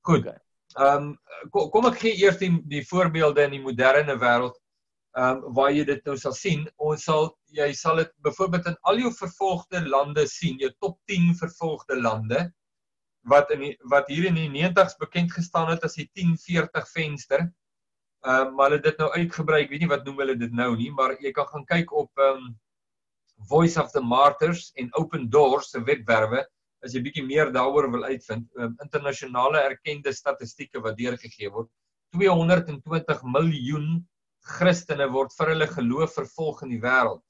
Goed. 0.00 0.26
Ehm 0.26 0.38
okay. 0.74 0.96
um, 0.96 1.18
kom, 1.50 1.70
kom 1.70 1.86
ek 1.86 2.00
gee 2.00 2.16
eers 2.16 2.38
die 2.38 2.50
die 2.66 2.82
voorbeelde 2.86 3.44
in 3.44 3.50
die 3.58 3.62
moderne 3.62 4.16
wêreld 4.16 4.56
ehm 5.18 5.44
um, 5.44 5.54
waar 5.54 5.70
jy 5.70 5.84
dit 5.84 6.04
nou 6.04 6.16
sal 6.16 6.32
sien. 6.32 6.66
Ons 6.76 7.04
sal 7.04 7.36
jy 7.54 7.72
sal 7.74 7.96
dit 7.96 8.10
byvoorbeeld 8.22 8.66
in 8.66 8.76
al 8.82 8.98
jou 8.98 9.12
vervolgde 9.12 9.84
lande 9.86 10.26
sien, 10.26 10.58
jou 10.58 10.70
top 10.78 10.98
10 11.06 11.34
vervolgde 11.34 12.00
lande 12.00 12.50
wat 13.28 13.50
in 13.50 13.60
die, 13.60 13.74
wat 13.92 14.08
hier 14.08 14.26
in 14.30 14.38
die 14.38 14.48
90's 14.48 14.96
bekend 15.00 15.32
gestaan 15.32 15.68
het 15.70 15.84
as 15.84 15.98
die 15.98 16.08
1040 16.14 16.86
venster. 16.88 17.50
Ehm 18.20 18.46
uh, 18.46 18.52
maar 18.52 18.68
hulle 18.68 18.82
dit 18.84 18.98
nou 19.00 19.06
uitgebrei, 19.16 19.62
ek 19.64 19.70
weet 19.72 19.80
nie 19.80 19.88
wat 19.88 20.02
noem 20.04 20.18
hulle 20.20 20.34
dit 20.36 20.52
nou 20.52 20.74
nie, 20.76 20.90
maar 20.92 21.14
jy 21.24 21.30
kan 21.32 21.46
gaan 21.48 21.62
kyk 21.68 21.92
op 21.96 22.20
ehm 22.20 22.42
um, 22.46 22.48
Voice 23.48 23.80
of 23.80 23.92
the 23.94 24.00
Martyrs 24.04 24.66
en 24.76 24.90
Open 25.00 25.22
Doors 25.32 25.70
se 25.72 25.80
webwerwe 25.80 26.42
as 26.84 26.92
jy 26.92 27.00
bietjie 27.06 27.24
meer 27.24 27.48
daaroor 27.54 27.86
wil 27.94 28.04
uitvind. 28.04 28.44
Um, 28.60 28.74
internasionale 28.84 29.62
erkende 29.62 30.12
statistieke 30.12 30.82
wat 30.84 30.98
deurgegee 30.98 31.48
word. 31.54 31.70
220 32.12 33.22
miljoen 33.24 33.86
Christene 34.58 35.06
word 35.14 35.32
vir 35.38 35.54
hulle 35.54 35.68
geloof 35.70 36.12
vervolg 36.18 36.60
in 36.66 36.74
die 36.74 36.80
wêreld. 36.84 37.22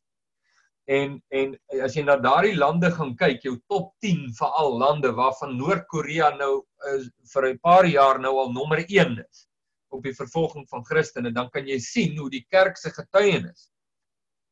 En 0.91 1.21
en 1.43 1.55
as 1.87 1.95
jy 1.95 2.03
na 2.03 2.17
daardie 2.19 2.57
lande 2.59 2.91
gaan 2.97 3.15
kyk, 3.21 3.47
jou 3.47 3.55
top 3.71 3.93
10 4.03 4.27
veral 4.41 4.75
lande 4.83 5.15
waarvan 5.15 5.55
Noord-Korea 5.61 6.33
nou 6.41 6.65
is 6.97 7.07
vir 7.35 7.49
'n 7.53 7.63
paar 7.63 7.87
jaar 7.87 8.19
nou 8.19 8.35
al 8.43 8.53
nommer 8.59 8.83
1 8.89 9.23
is 9.23 9.47
op 9.91 10.03
die 10.03 10.15
vervolging 10.15 10.69
van 10.69 10.85
Christene, 10.85 11.33
dan 11.33 11.51
kan 11.51 11.67
jy 11.67 11.79
sien 11.83 12.19
hoe 12.19 12.31
die 12.31 12.47
kerk 12.51 12.79
se 12.79 12.91
getuienis 12.95 13.71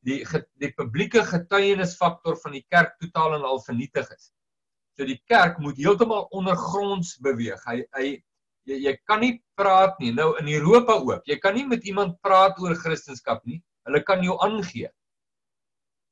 die 0.06 0.22
die 0.62 0.70
publieke 0.76 1.22
getuienisfaktor 1.26 2.38
van 2.42 2.56
die 2.56 2.64
kerk 2.70 2.96
totaal 3.02 3.38
en 3.38 3.46
al 3.46 3.60
vernietig 3.64 4.08
is. 4.14 4.30
So 4.98 5.06
die 5.06 5.20
kerk 5.30 5.58
moet 5.62 5.78
heeltemal 5.78 6.28
ondergronds 6.34 7.16
beweeg. 7.24 7.62
Hy 7.66 7.82
hy 7.96 8.06
jy, 8.68 8.78
jy 8.88 8.94
kan 9.08 9.22
nie 9.24 9.38
praat 9.58 9.98
nie. 10.02 10.12
Nou 10.14 10.34
in 10.40 10.50
Europa 10.52 10.98
ook. 10.98 11.26
Jy 11.26 11.38
kan 11.42 11.56
nie 11.58 11.66
met 11.66 11.86
iemand 11.86 12.18
praat 12.22 12.58
oor 12.62 12.76
Christendom 12.78 13.42
nie. 13.44 13.60
Hulle 13.88 14.02
kan 14.04 14.24
jou 14.24 14.38
aangee 14.44 14.90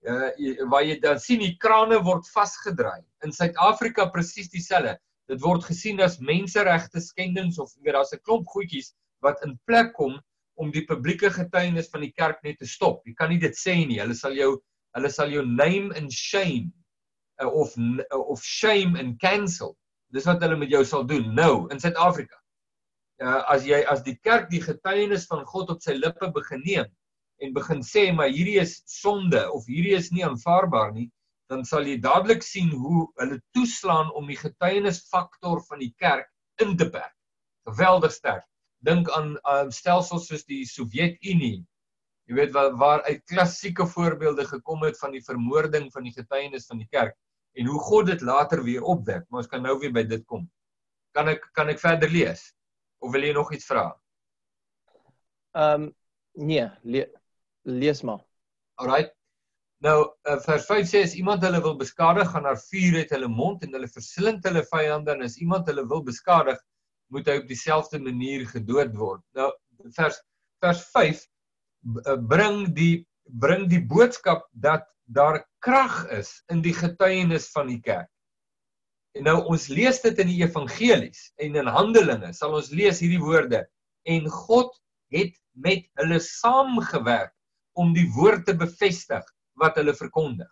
uh 0.06 0.30
waar 0.70 0.84
jy 0.86 1.00
dan 1.02 1.18
sien 1.18 1.40
die 1.42 1.56
krane 1.58 1.98
word 2.04 2.28
vasgedraai. 2.30 3.02
In 3.26 3.32
Suid-Afrika 3.34 4.06
presies 4.14 4.52
dieselfde. 4.52 4.98
Dit 5.26 5.40
word 5.42 5.64
gesien 5.66 5.98
as 6.00 6.20
menseregte 6.22 7.02
skendings 7.02 7.58
of 7.58 7.72
weet 7.82 7.96
daar's 7.98 8.14
'n 8.14 8.22
klomp 8.22 8.46
goedjies 8.46 8.94
wat 9.24 9.42
in 9.46 9.56
plek 9.68 9.92
kom 9.96 10.16
om 10.56 10.72
die 10.72 10.84
publieke 10.88 11.30
getuienis 11.32 11.90
van 11.92 12.04
die 12.06 12.12
kerk 12.16 12.42
net 12.44 12.58
te 12.60 12.68
stop. 12.68 13.02
Jy 13.06 13.14
kan 13.16 13.30
nie 13.32 13.40
dit 13.42 13.56
sê 13.56 13.76
nie. 13.84 14.00
Hulle 14.00 14.16
sal 14.16 14.36
jou 14.36 14.56
hulle 14.96 15.10
sal 15.12 15.28
jou 15.28 15.42
name 15.44 15.92
and 15.98 16.12
shame 16.12 16.72
uh, 17.42 17.48
of 17.48 17.74
uh, 17.76 18.04
of 18.16 18.42
shame 18.42 18.96
and 18.96 19.20
cancel. 19.20 19.76
Dis 20.14 20.28
wat 20.28 20.40
hulle 20.44 20.56
met 20.56 20.72
jou 20.72 20.84
sal 20.88 21.04
doen 21.04 21.34
nou 21.36 21.66
in 21.72 21.82
Suid-Afrika. 21.82 22.38
Uh 23.20 23.42
as 23.52 23.66
jy 23.68 23.82
as 23.88 24.02
die 24.04 24.16
kerk 24.24 24.48
die 24.52 24.62
getuienis 24.64 25.26
van 25.28 25.44
God 25.48 25.72
op 25.72 25.84
sy 25.84 25.96
lippe 25.96 26.30
begin 26.32 26.64
neem, 26.64 26.88
en 27.40 27.52
begin 27.52 27.82
sê 27.84 28.08
maar 28.16 28.32
hierdie 28.32 28.58
is 28.62 28.78
sonde 28.88 29.42
of 29.52 29.68
hierdie 29.68 29.96
is 29.96 30.10
nie 30.12 30.24
aanvaarbaar 30.24 30.92
nie, 30.96 31.08
dan 31.52 31.64
sal 31.68 31.86
jy 31.86 31.98
dadelik 32.02 32.42
sien 32.44 32.72
hoe 32.72 33.06
hulle 33.20 33.38
toeslaan 33.56 34.10
om 34.18 34.28
die 34.30 34.38
getuienisfaktor 34.40 35.62
van 35.68 35.82
die 35.84 35.92
kerk 36.00 36.28
in 36.64 36.76
te 36.76 36.88
perk. 36.90 37.12
Geweldig 37.68 38.14
sterk. 38.14 38.46
Dink 38.86 39.10
aan 39.16 39.34
um, 39.50 39.70
stelsels 39.74 40.28
soos 40.30 40.44
die 40.46 40.62
Sowjetunie. 40.68 41.64
Jy 42.26 42.34
weet 42.38 42.52
waar 42.54 42.74
waar 42.78 43.02
uit 43.06 43.22
klassieke 43.30 43.86
voorbeelde 43.86 44.46
gekom 44.46 44.82
het 44.86 44.98
van 44.98 45.14
die 45.14 45.22
vermoording 45.22 45.88
van 45.94 46.06
die 46.06 46.14
getuienis 46.14 46.66
van 46.70 46.82
die 46.82 46.88
kerk 46.90 47.16
en 47.56 47.66
hoe 47.70 47.80
God 47.80 48.10
dit 48.10 48.22
later 48.26 48.62
weer 48.62 48.82
opwek. 48.82 49.24
Maar 49.28 49.44
ons 49.44 49.50
kan 49.50 49.62
nou 49.62 49.78
weer 49.80 49.94
by 49.94 50.04
dit 50.06 50.24
kom. 50.26 50.44
Kan 51.16 51.30
ek 51.32 51.46
kan 51.56 51.70
ek 51.72 51.80
verder 51.82 52.12
lees 52.12 52.50
of 53.02 53.12
wil 53.14 53.24
jy 53.24 53.32
nog 53.36 53.52
iets 53.54 53.68
vra? 53.68 53.88
Ehm 55.56 55.86
um, 55.86 55.92
nee, 56.36 56.66
le 56.84 57.06
lees 57.66 58.02
maar. 58.02 58.20
Alraai. 58.76 59.08
Nou 59.84 59.96
uh, 60.04 60.38
vers 60.44 60.66
5 60.68 60.88
sê 60.88 61.02
as 61.04 61.14
iemand 61.16 61.44
hulle 61.44 61.60
wil 61.64 61.76
beskadig, 61.80 62.28
gaan 62.32 62.46
daar 62.48 62.60
vuur 62.60 62.98
uit 63.02 63.12
hulle 63.12 63.28
mond 63.28 63.64
en 63.64 63.76
hulle 63.76 63.88
verslind 63.92 64.44
hulle 64.48 64.62
vyande 64.70 65.12
en 65.12 65.24
as 65.26 65.36
iemand 65.40 65.68
hulle 65.70 65.84
wil 65.88 66.02
beskadig, 66.04 66.60
moet 67.12 67.28
hy 67.30 67.38
op 67.42 67.48
dieselfde 67.50 68.00
manier 68.02 68.46
gedood 68.50 68.94
word. 68.96 69.22
Nou 69.36 69.50
vers 69.96 70.18
vers 70.64 70.82
5 70.94 71.22
uh, 71.22 72.16
bring 72.30 72.64
die 72.74 73.06
bring 73.42 73.66
die 73.70 73.82
boodskap 73.82 74.46
dat 74.52 74.86
daar 75.06 75.42
krag 75.62 76.04
is 76.14 76.30
in 76.52 76.62
die 76.62 76.74
getuienis 76.74 77.48
van 77.54 77.70
die 77.70 77.80
kerk. 77.82 78.10
En 79.16 79.26
nou 79.30 79.36
ons 79.50 79.68
lees 79.72 79.98
dit 80.04 80.18
in 80.22 80.30
die 80.30 80.42
evangelies 80.44 81.30
en 81.42 81.56
in 81.58 81.70
Handelinge 81.72 82.32
sal 82.36 82.54
ons 82.58 82.72
lees 82.74 83.00
hierdie 83.02 83.22
woorde 83.22 83.64
en 84.06 84.28
God 84.30 84.74
het 85.14 85.34
met 85.56 85.86
hulle 86.00 86.18
saamgewerk 86.22 87.32
om 87.80 87.94
die 87.96 88.06
woord 88.16 88.46
te 88.48 88.54
bevestig 88.56 89.24
wat 89.60 89.78
hulle 89.80 89.94
verkondig. 89.96 90.50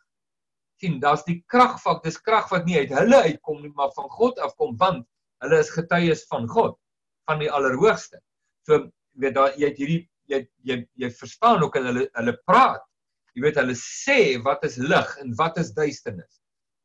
sien, 0.80 0.98
daar's 1.00 1.22
die 1.24 1.38
kragfak, 1.48 2.02
dis 2.02 2.18
krag 2.20 2.48
wat 2.50 2.66
nie 2.66 2.80
uit 2.82 2.90
hulle 2.92 3.20
uitkom 3.28 3.60
nie, 3.62 3.70
maar 3.78 3.92
van 3.94 4.08
God 4.10 4.40
afkom 4.42 4.74
want 4.76 5.06
hulle 5.44 5.60
is 5.60 5.72
getuies 5.74 6.24
van 6.30 6.48
God, 6.50 6.76
van 7.28 7.40
die 7.42 7.50
Allerhoogste. 7.50 8.20
So 8.66 8.88
weet 9.20 9.36
daar 9.36 9.54
jy 9.60 9.70
het 9.70 9.78
hierdie 9.80 10.02
jy 10.32 10.40
jy 10.64 10.80
jy 11.00 11.10
verstaan 11.20 11.62
ook 11.62 11.76
hulle 11.80 12.08
hulle 12.08 12.36
praat. 12.48 12.82
Jy 13.34 13.44
weet 13.46 13.60
hulle 13.60 13.76
sê 13.78 14.18
wat 14.44 14.64
is 14.64 14.78
lig 14.80 15.16
en 15.22 15.34
wat 15.38 15.58
is 15.62 15.74
duisternis. 15.76 16.40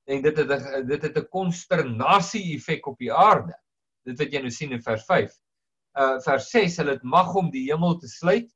En 0.09 0.23
dit 0.25 0.37
het 0.41 0.87
dit 0.89 1.03
het 1.07 1.17
'n 1.17 1.29
konsternasie 1.31 2.55
effek 2.55 2.87
op 2.87 2.97
die 2.97 3.13
aarde. 3.13 3.53
Dit 4.05 4.19
wat 4.19 4.33
jy 4.33 4.41
nou 4.41 4.51
sien 4.51 4.71
in 4.71 4.81
vers 4.81 5.05
5 5.05 5.35
uh 5.97 6.19
vers 6.25 6.49
6 6.53 6.77
hulle 6.81 6.95
het 6.97 7.03
mag 7.03 7.33
om 7.35 7.49
die 7.51 7.65
hemel 7.71 7.97
te 7.99 8.07
sluit 8.07 8.49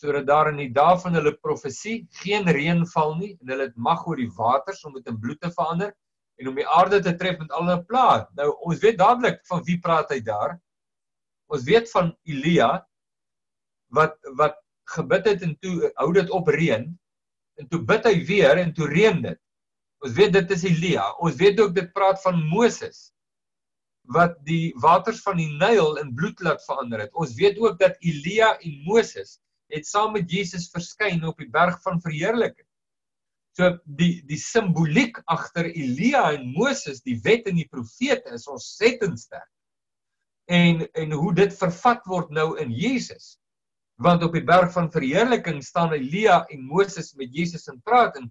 sodat 0.00 0.26
daar 0.26 0.48
in 0.48 0.60
die 0.62 0.72
dae 0.72 0.96
van 1.02 1.14
hulle 1.18 1.32
profesie 1.44 2.06
geen 2.22 2.48
reën 2.48 2.86
val 2.94 3.16
nie 3.18 3.32
en 3.40 3.52
hulle 3.52 3.66
het 3.68 3.76
mag 3.76 4.06
oor 4.06 4.16
die 4.16 4.30
waters 4.36 4.84
om 4.84 4.94
dit 4.94 5.10
in 5.10 5.18
bloed 5.20 5.40
te 5.40 5.50
verander 5.56 5.92
en 6.40 6.48
om 6.48 6.56
die 6.56 6.68
aarde 6.68 7.02
te 7.04 7.12
tref 7.20 7.38
met 7.38 7.52
al 7.52 7.66
hulle 7.66 7.84
plaag. 7.84 8.26
Nou 8.38 8.48
ons 8.64 8.80
weet 8.80 8.98
dadelik 8.98 9.42
van 9.50 9.62
wie 9.66 9.76
praat 9.82 10.12
hy 10.14 10.20
daar. 10.24 10.56
Ons 11.52 11.66
weet 11.68 11.90
van 11.92 12.14
Elia 12.24 12.72
wat 13.94 14.16
wat 14.40 14.58
gebid 14.94 15.28
het 15.28 15.44
en 15.46 15.54
toe 15.62 15.90
hou 16.00 16.10
dit 16.16 16.30
op 16.34 16.48
reën 16.50 16.88
en 17.60 17.68
toe 17.70 17.82
bid 17.86 18.06
hy 18.08 18.16
weer 18.26 18.58
en 18.62 18.72
toe 18.74 18.88
reën 18.90 19.20
dit. 19.22 19.40
Ons 20.00 20.16
weet 20.16 20.32
dit 20.32 20.52
is 20.56 20.64
Elia. 20.64 21.10
Ons 21.20 21.36
weet 21.40 21.60
ook 21.60 21.74
dit 21.76 21.90
praat 21.92 22.20
van 22.22 22.40
Moses 22.48 23.10
wat 24.10 24.38
die 24.48 24.72
waters 24.82 25.20
van 25.22 25.38
die 25.38 25.50
Nyl 25.60 25.98
in 26.00 26.14
bloed 26.16 26.40
laat 26.42 26.64
verander 26.64 27.04
het. 27.04 27.12
Ons 27.14 27.36
weet 27.38 27.60
ook 27.60 27.76
dat 27.78 28.00
Elia 28.00 28.54
en 28.58 28.80
Moses 28.86 29.36
het 29.70 29.86
saam 29.86 30.16
met 30.16 30.30
Jesus 30.30 30.70
verskyn 30.72 31.22
op 31.28 31.38
die 31.38 31.50
berg 31.52 31.78
van 31.84 32.00
verheerliking. 32.02 32.66
So 33.60 33.68
die 33.84 34.22
die 34.24 34.38
simboliek 34.40 35.18
agter 35.28 35.66
Elia 35.68 36.30
en 36.32 36.46
Moses, 36.54 37.02
die 37.04 37.18
wet 37.26 37.48
en 37.50 37.58
die 37.60 37.68
profete 37.68 38.32
is 38.32 38.46
ontsettend 38.48 39.20
sterk. 39.20 39.50
En 40.48 40.86
en 40.96 41.12
hoe 41.12 41.34
dit 41.36 41.52
vervat 41.58 42.06
word 42.08 42.32
nou 42.32 42.54
in 42.62 42.72
Jesus. 42.72 43.34
Want 44.00 44.24
op 44.24 44.32
die 44.32 44.46
berg 44.48 44.72
van 44.72 44.88
verheerliking 44.94 45.60
staan 45.64 45.92
Elia 45.92 46.40
en 46.48 46.64
Moses 46.64 47.12
met 47.20 47.36
Jesus 47.36 47.68
en 47.68 47.82
praat 47.84 48.16
en 48.16 48.30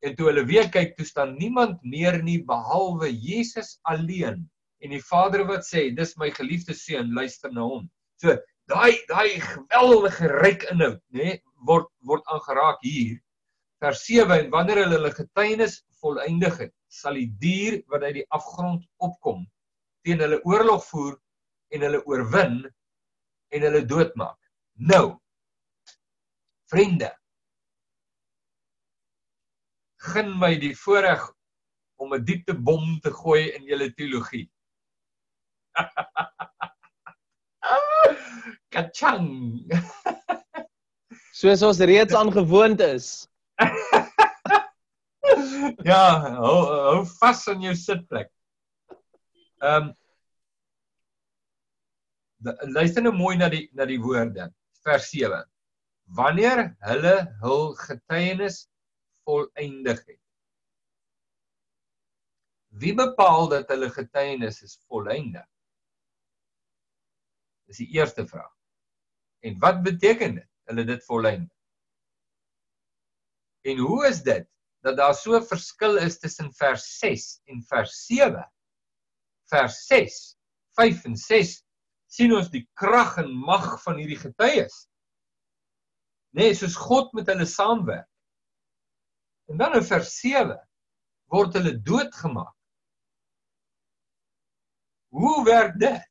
en 0.00 0.14
toe 0.16 0.30
hulle 0.30 0.46
weer 0.48 0.70
kyk, 0.72 0.94
toe 0.96 1.04
staan 1.04 1.34
niemand 1.36 1.82
meer 1.84 2.22
nie 2.24 2.38
behalwe 2.48 3.10
Jesus 3.12 3.74
alleen 3.84 4.46
en 4.80 4.94
die 4.96 5.02
Vader 5.04 5.44
wat 5.44 5.66
sê 5.68 5.90
dis 5.92 6.16
my 6.16 6.30
geliefde 6.32 6.72
seun 6.72 7.12
luister 7.12 7.52
na 7.52 7.66
hom. 7.68 7.84
So 8.16 8.32
daai 8.72 8.96
daai 9.12 9.42
geweldige 9.44 10.30
ryk 10.40 10.64
inhoud 10.72 11.02
nê 11.12 11.36
word 11.68 11.92
word 12.08 12.24
aangeraak 12.32 12.80
hier. 12.80 13.20
Vers 13.80 14.02
7 14.04 14.36
en 14.36 14.50
wanneer 14.52 14.82
hulle 14.82 14.98
hulle 14.98 15.12
getuienis 15.16 15.78
volëindig 16.02 16.58
het, 16.66 16.74
sal 16.88 17.16
die 17.16 17.30
dier 17.40 17.80
wat 17.92 18.04
uit 18.08 18.20
die 18.20 18.26
afgrond 18.36 18.84
opkom 19.00 19.46
teen 20.04 20.20
hulle 20.20 20.40
oorlog 20.48 20.84
voer 20.88 21.16
en 21.74 21.84
hulle 21.86 22.00
oorwin 22.08 22.60
en 23.54 23.64
hulle 23.66 23.82
doodmaak. 23.88 24.38
Nou 24.76 25.16
vriende 26.70 27.10
gun 30.00 30.30
my 30.40 30.54
die 30.60 30.74
voorreg 30.76 31.24
om 32.00 32.14
'n 32.14 32.24
diepte 32.24 32.54
bom 32.54 33.00
te 33.04 33.10
gooi 33.12 33.52
in 33.56 33.64
julle 33.68 33.92
teologie. 33.92 34.48
Kachang. 38.72 39.28
Soos 41.40 41.62
ons 41.62 41.78
reeds 41.78 42.14
aangewoond 42.14 42.80
is. 42.80 43.29
ja, 45.90 46.04
hou 46.40 46.60
hou 46.66 47.00
vas 47.20 47.46
in 47.52 47.66
jou 47.68 47.76
sitplek. 47.76 48.30
Ehm 49.60 49.90
um, 49.90 49.96
Luister 52.72 53.04
nou 53.04 53.12
mooi 53.12 53.34
na 53.36 53.50
die 53.52 53.66
na 53.76 53.84
die 53.84 53.98
woorde. 54.00 54.46
Vers 54.84 55.10
7. 55.12 55.42
Wanneer 56.16 56.70
hulle 56.88 57.14
hul 57.42 57.74
getuienis 57.76 58.62
volëindig 59.28 60.00
het. 60.06 60.22
Wie 62.80 62.94
bepaal 62.96 63.50
dat 63.52 63.68
hulle 63.68 63.90
getuienis 63.92 64.62
is 64.64 64.78
volëindig? 64.88 65.44
Dis 67.68 67.82
die 67.84 67.90
eerste 67.98 68.24
vraag. 68.26 68.54
En 69.44 69.60
wat 69.60 69.84
beteken 69.84 70.40
dit? 70.40 70.48
Hulle 70.70 70.86
dit 70.88 71.04
volëindig. 71.04 71.59
En 73.62 73.78
hoe 73.78 74.06
is 74.08 74.22
dit 74.22 74.46
dat 74.80 74.96
daar 74.96 75.14
so 75.14 75.36
'n 75.36 75.46
verskil 75.46 75.96
is 75.96 76.18
tussen 76.18 76.52
vers 76.54 76.98
6 76.98 77.40
en 77.44 77.62
vers 77.62 78.06
7? 78.06 78.52
Vers 79.50 79.86
6, 79.86 80.36
5 80.76 81.04
en 81.04 81.16
6 81.16 81.64
sien 82.06 82.32
ons 82.34 82.50
die 82.50 82.68
krag 82.74 83.16
en 83.16 83.30
mag 83.30 83.82
van 83.82 83.96
hierdie 83.96 84.18
getuies. 84.18 84.88
Nee, 86.30 86.54
soos 86.54 86.76
God 86.76 87.12
met 87.12 87.26
hulle 87.26 87.46
saamwerk. 87.46 88.08
En 89.50 89.58
dan 89.58 89.74
in 89.74 89.84
vers 89.84 90.12
7 90.20 90.56
word 91.30 91.54
hulle 91.58 91.74
doodgemaak. 91.82 92.54
Hoe 95.10 95.44
werk 95.44 95.74
dit? 95.78 96.06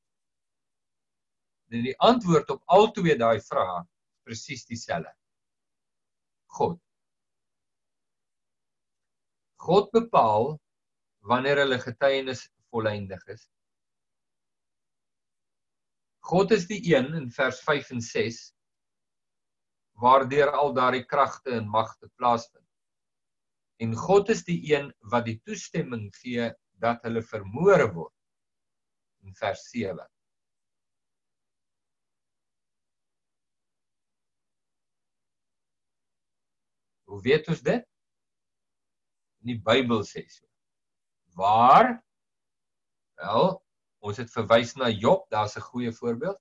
En 1.72 1.86
die 1.86 1.96
antwoord 2.04 2.50
op 2.50 2.62
al 2.66 2.92
twee 2.92 3.16
daai 3.18 3.40
vrae 3.42 3.84
presies 4.28 4.66
dieselfde. 4.68 5.14
God. 6.58 6.80
God 9.60 9.90
bepaal 9.92 10.54
wanneer 11.28 11.60
hulle 11.64 11.80
getuienis 11.84 12.46
volëindig 12.72 13.26
is. 13.34 13.44
God 16.30 16.54
is 16.56 16.68
die 16.70 16.80
een 16.94 17.12
in 17.18 17.28
vers 17.34 17.60
5 17.66 17.92
en 17.98 18.02
6 18.06 18.40
waardeur 20.00 20.52
al 20.56 20.72
daardie 20.74 21.04
kragte 21.04 21.52
en 21.58 21.68
magte 21.68 22.08
plaasvind. 22.16 22.66
En 23.84 23.96
God 23.96 24.30
is 24.32 24.46
die 24.48 24.60
een 24.72 24.94
wat 25.12 25.26
die 25.28 25.40
toestemming 25.44 26.08
gee 26.22 26.48
dat 26.80 27.04
hulle 27.08 27.24
vermoor 27.24 27.84
word 27.96 28.16
in 29.28 29.36
vers 29.36 29.66
7. 29.74 30.08
Hoe 37.10 37.22
weet 37.26 37.48
ons 37.52 37.64
dit? 37.66 37.88
In 39.42 39.54
die 39.54 39.62
Bybel 39.64 40.04
sê 40.04 40.26
so. 40.28 40.46
Waar? 41.40 42.00
Wel, 43.20 43.60
ons 44.04 44.20
het 44.20 44.32
verwys 44.32 44.76
na 44.76 44.90
Job, 44.90 45.26
daar's 45.32 45.56
'n 45.58 45.68
goeie 45.72 45.92
voorbeeld. 45.92 46.40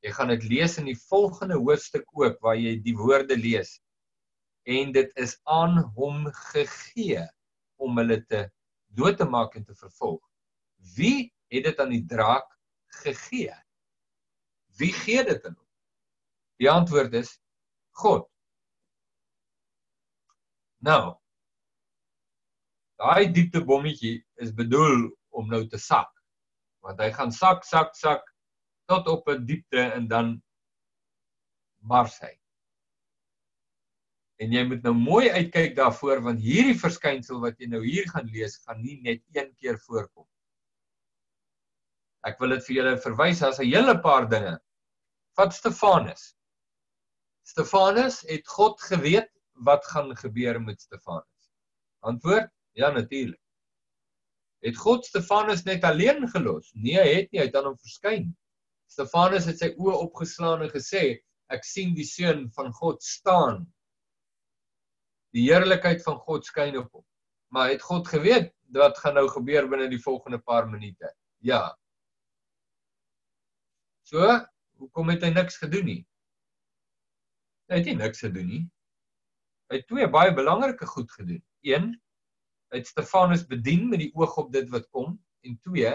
Jy 0.00 0.12
gaan 0.16 0.28
dit 0.32 0.44
lees 0.48 0.78
in 0.78 0.86
die 0.88 0.98
volgende 0.98 1.58
hoofstuk 1.60 2.06
ook 2.16 2.40
waar 2.40 2.56
jy 2.56 2.78
die 2.80 2.96
woorde 2.96 3.36
lees. 3.36 3.80
En 4.64 4.92
dit 4.92 5.10
is 5.16 5.36
aan 5.44 5.82
hom 5.96 6.26
gegee 6.52 7.26
om 7.76 7.98
hulle 7.98 8.24
te 8.24 8.50
dood 8.96 9.18
te 9.18 9.24
maak 9.24 9.54
en 9.54 9.64
te 9.64 9.74
vervolg. 9.74 10.20
Wie 10.96 11.32
het 11.52 11.64
dit 11.64 11.78
aan 11.80 11.92
die 11.92 12.06
draak 12.06 12.48
gegee? 13.02 13.54
Wie 14.78 14.92
gee 14.92 15.24
dit 15.24 15.44
aan 15.44 15.54
hom? 15.54 15.68
Die 16.60 16.70
antwoord 16.70 17.14
is 17.14 17.38
God. 17.90 18.28
Nou. 20.80 21.19
Daai 23.00 23.30
diepte 23.32 23.62
bommetjie 23.64 24.18
is 24.44 24.52
bedoel 24.52 25.08
om 25.32 25.48
nou 25.48 25.62
te 25.68 25.78
sak. 25.80 26.10
Want 26.84 27.00
hy 27.00 27.08
gaan 27.16 27.32
sak, 27.32 27.64
sak, 27.64 27.94
sak 27.96 28.26
tot 28.90 29.08
op 29.08 29.28
'n 29.28 29.46
diepte 29.46 29.80
en 29.80 30.08
dan 30.08 30.42
bars 31.80 32.18
hy. 32.20 32.34
En 34.40 34.52
jy 34.52 34.64
moet 34.64 34.82
nou 34.82 34.92
mooi 34.96 35.30
uitkyk 35.30 35.76
daarvoor 35.76 36.22
want 36.26 36.40
hierdie 36.40 36.76
verskynsel 36.76 37.40
wat 37.40 37.58
jy 37.60 37.70
nou 37.72 37.80
hier 37.84 38.08
gaan 38.10 38.28
lees, 38.32 38.58
gaan 38.66 38.82
nie 38.82 39.00
net 39.04 39.22
een 39.36 39.50
keer 39.56 39.78
voorkom. 39.86 40.26
Ek 42.24 42.40
wil 42.40 42.56
dit 42.56 42.64
vir 42.66 42.76
julle 42.76 42.96
verwys 43.00 43.42
as 43.42 43.60
'n 43.60 43.68
hele 43.68 43.96
paar 44.00 44.28
dinge. 44.28 44.58
Vat 45.36 45.54
Stefanus. 45.54 46.34
Stefanus 47.48 48.20
het 48.28 48.48
God 48.48 48.80
geweet 48.80 49.30
wat 49.64 49.84
gaan 49.84 50.16
gebeur 50.16 50.60
met 50.60 50.80
Stefanus. 50.80 51.52
Antwoord: 52.00 52.50
Ja, 52.78 52.90
natuurlik. 52.90 53.40
Het 54.60 54.76
God 54.76 55.06
Stefanus 55.06 55.62
net 55.64 55.84
alleen 55.84 56.28
gelos? 56.28 56.70
Nee, 56.74 56.98
hy 57.00 57.12
het 57.22 57.30
nie, 57.32 57.40
hy 57.40 57.48
het 57.48 57.56
aan 57.56 57.70
hom 57.70 57.78
verskyn. 57.80 58.28
Stefanus 58.90 59.46
het 59.48 59.60
sy 59.62 59.70
oë 59.80 59.96
opgeslaan 60.04 60.66
en 60.66 60.72
gesê, 60.72 61.20
ek 61.50 61.64
sien 61.66 61.94
die 61.96 62.06
seun 62.06 62.48
van 62.54 62.68
God 62.76 63.02
staan. 63.02 63.64
Die 65.34 65.46
heerlikheid 65.48 66.02
van 66.04 66.18
God 66.26 66.46
skyn 66.46 66.76
op 66.82 66.90
hom. 66.92 67.06
Maar 67.54 67.72
het 67.72 67.82
God 67.82 68.08
geweet 68.08 68.52
wat 68.76 68.98
gaan 69.02 69.16
nou 69.18 69.26
gebeur 69.30 69.66
binne 69.70 69.88
die 69.90 70.02
volgende 70.02 70.38
paar 70.38 70.68
minute? 70.70 71.08
Ja. 71.42 71.72
So, 74.06 74.26
hoekom 74.78 75.10
het 75.14 75.24
hy 75.26 75.32
niks 75.34 75.58
gedoen 75.62 75.88
nie? 75.88 76.02
Hy 77.70 77.80
het 77.80 77.88
nie 77.88 77.96
niks 77.98 78.22
gedoen 78.26 78.46
nie. 78.50 78.62
Hy 79.70 79.80
het 79.80 79.88
twee 79.88 80.06
baie 80.10 80.34
belangrike 80.34 80.86
goed 80.90 81.10
gedoen. 81.14 81.42
1 81.66 81.90
het 82.70 82.86
Stefanus 82.86 83.46
bedien 83.46 83.88
met 83.88 84.02
die 84.04 84.12
oog 84.14 84.36
op 84.36 84.52
dit 84.52 84.68
wat 84.70 84.88
kom 84.90 85.16
en 85.46 85.58
2 85.66 85.94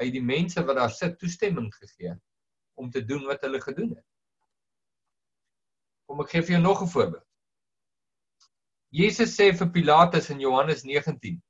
hy 0.00 0.06
het 0.08 0.16
die 0.16 0.24
mense 0.24 0.62
wat 0.64 0.78
daar 0.80 0.92
sit 0.92 1.18
toestemming 1.20 1.68
gegee 1.74 2.14
om 2.80 2.90
te 2.90 3.02
doen 3.04 3.26
wat 3.28 3.42
hulle 3.44 3.60
gedoen 3.60 3.90
het. 3.92 4.06
Kom 6.08 6.22
ek 6.24 6.32
gee 6.32 6.42
vir 6.46 6.56
jou 6.56 6.62
nog 6.62 6.82
'n 6.82 6.92
voorbeeld. 6.94 7.26
Jesus 8.90 9.36
sê 9.36 9.52
vir 9.54 9.70
Pilatus 9.70 10.30
in 10.30 10.40
Johannes 10.40 10.82
19: 10.82 11.42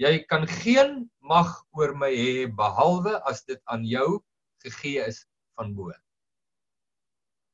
Jy 0.00 0.24
kan 0.24 0.46
geen 0.48 1.10
mag 1.20 1.50
oor 1.70 1.94
my 1.94 2.10
hê 2.10 2.48
behalwe 2.50 3.20
as 3.28 3.44
dit 3.44 3.60
aan 3.64 3.84
jou 3.84 4.22
gegee 4.64 5.04
is 5.04 5.26
van 5.54 5.74
bo. 5.74 5.92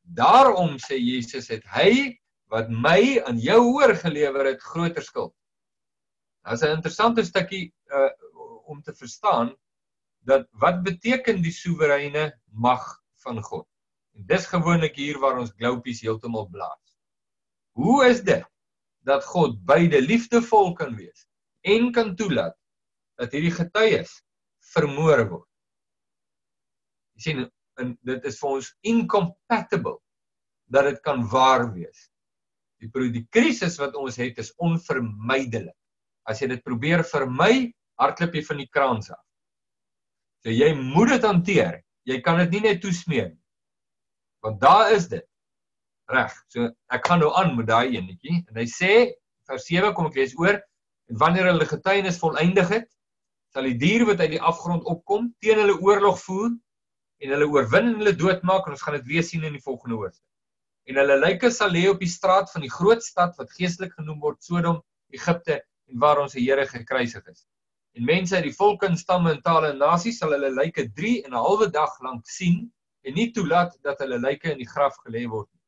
Daarom 0.02 0.78
sê 0.78 0.96
Jesus 0.96 1.48
het 1.48 1.66
hy 1.68 2.16
wat 2.48 2.70
my 2.70 3.20
aan 3.28 3.38
jou 3.38 3.60
oorgelewer 3.74 4.54
het 4.54 4.62
groter 4.62 5.02
skuld. 5.02 5.34
Dit 6.48 6.62
is 6.62 6.64
'n 6.64 6.76
interessante 6.76 7.24
stukkie 7.24 7.74
uh 7.92 8.10
om 8.68 8.82
te 8.82 8.94
verstaan 8.94 9.56
dat 10.28 10.46
wat 10.60 10.82
beteken 10.82 11.42
die 11.42 11.52
soewereine 11.52 12.40
mag 12.52 12.84
van 13.24 13.42
God. 13.42 13.66
En 14.16 14.26
dis 14.26 14.46
gewoonlik 14.46 14.96
hier 14.96 15.18
waar 15.18 15.38
ons 15.40 15.52
gloupies 15.56 16.00
heeltemal 16.04 16.48
blaas. 16.52 16.96
Hoe 17.72 18.04
is 18.06 18.20
dit 18.22 18.44
dat 19.08 19.24
God 19.24 19.56
beide 19.64 20.00
liefdevol 20.02 20.72
kan 20.76 20.96
wees 20.96 21.26
en 21.60 21.92
kan 21.92 22.14
toelaat 22.16 22.56
dat 23.16 23.32
hierdie 23.32 23.54
getuies 23.56 24.12
vermoor 24.74 25.24
word? 25.28 25.48
Jy 27.16 27.22
sien 27.22 27.44
en 27.78 27.96
dit 28.02 28.24
is 28.24 28.38
vir 28.40 28.54
ons 28.58 28.70
incompatible 28.92 29.96
dat 30.68 30.90
dit 30.90 31.00
kan 31.00 31.24
waar 31.30 31.68
wees. 31.72 32.08
Die 32.82 33.10
die 33.12 33.26
krisis 33.30 33.78
wat 33.78 33.96
ons 33.96 34.16
het 34.16 34.38
is 34.38 34.52
onvermydelik. 34.56 35.76
As 36.28 36.42
jy 36.42 36.50
dit 36.52 36.64
probeer 36.64 37.04
vermy, 37.08 37.72
hardloop 37.98 38.36
jy 38.36 38.44
van 38.46 38.60
die 38.62 38.68
kraans 38.70 39.10
af. 39.14 39.22
So 40.44 40.52
jy 40.54 40.70
moet 40.76 41.14
dit 41.16 41.26
hanteer. 41.26 41.80
Jy 42.08 42.20
kan 42.24 42.38
dit 42.44 42.56
nie 42.56 42.64
net 42.68 42.82
toesmeer 42.82 43.30
nie. 43.32 43.42
Want 44.44 44.60
daar 44.62 44.92
is 44.94 45.08
dit. 45.10 45.24
Reg. 46.08 46.36
So 46.52 46.70
ek 46.94 47.08
gaan 47.08 47.20
nou 47.24 47.32
aan 47.36 47.56
met 47.56 47.68
daai 47.68 47.96
enetjie 47.96 48.38
en 48.46 48.60
hy 48.60 48.68
sê 48.70 48.92
vers 49.48 49.66
7 49.68 49.92
kom 49.96 50.08
ek 50.08 50.20
lees 50.20 50.36
oor 50.38 50.56
en 51.08 51.18
wanneer 51.20 51.50
hulle 51.50 51.66
getuienis 51.68 52.20
volëindig 52.20 52.70
het, 52.72 52.88
sal 53.52 53.64
die 53.68 53.76
dier 53.80 54.04
wat 54.08 54.20
uit 54.20 54.34
die 54.36 54.44
afgrond 54.44 54.86
opkom 54.88 55.30
teen 55.44 55.60
hulle 55.60 55.76
oorlog 55.84 56.20
voer 56.22 56.50
en 57.24 57.34
hulle 57.34 57.48
oorwin 57.50 57.92
en 57.92 58.00
hulle 58.02 58.16
doodmaak 58.16 58.68
en 58.68 58.76
ons 58.76 58.84
gaan 58.84 58.98
dit 59.00 59.08
weer 59.08 59.24
sien 59.26 59.44
in 59.48 59.56
die 59.56 59.64
volgende 59.64 59.98
hoofstuk. 59.98 60.24
En 60.88 61.00
hulle 61.00 61.18
lyke 61.20 61.50
sal 61.52 61.72
lê 61.74 61.84
op 61.90 62.00
die 62.00 62.08
straat 62.08 62.52
van 62.52 62.64
die 62.64 62.72
groot 62.72 63.04
stad 63.04 63.34
wat 63.40 63.52
geestelik 63.56 63.92
genoem 63.98 64.20
word 64.24 64.40
Sodom, 64.44 64.80
Egipte 65.12 65.58
en 65.88 65.98
waar 65.98 66.20
ons 66.22 66.34
Here 66.36 66.66
gekruisig 66.66 67.26
is. 67.26 67.46
En 67.96 68.04
mense 68.04 68.36
uit 68.36 68.44
die 68.44 68.54
volke 68.54 68.86
en 68.86 68.96
stamme 68.96 69.32
en 69.32 69.42
tale 69.42 69.72
en 69.72 69.80
nasies 69.82 70.18
sal 70.20 70.34
hulle 70.36 70.50
lyke 70.54 70.88
3 71.00 71.22
en 71.26 71.32
'n 71.32 71.44
halwe 71.44 71.70
dag 71.70 71.94
lank 72.06 72.26
sien 72.26 72.72
en 73.02 73.14
nie 73.14 73.30
toelaat 73.32 73.78
dat 73.82 73.98
hulle 74.04 74.18
lyke 74.18 74.52
in 74.52 74.58
die 74.58 74.68
graf 74.68 74.96
gelê 75.06 75.24
word 75.26 75.48
nie. 75.52 75.62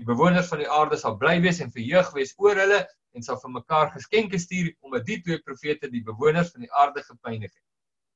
Die 0.00 0.06
bewoners 0.06 0.48
van 0.48 0.62
die 0.62 0.70
aarde 0.70 0.96
sal 0.98 1.16
bly 1.16 1.40
wees 1.42 1.60
en 1.60 1.72
verheug 1.74 2.12
wees 2.14 2.34
oor 2.38 2.56
hulle 2.62 2.80
en 3.14 3.22
sal 3.22 3.38
vir 3.42 3.52
mekaar 3.58 3.92
geskenke 3.94 4.38
stuur 4.38 4.72
omdat 4.80 5.06
die 5.06 5.20
twee 5.22 5.38
profete 5.42 5.90
die 5.90 6.02
bewoners 6.02 6.50
van 6.54 6.66
die 6.66 6.72
aarde 6.72 7.02
gepynig 7.02 7.52
het. 7.52 7.62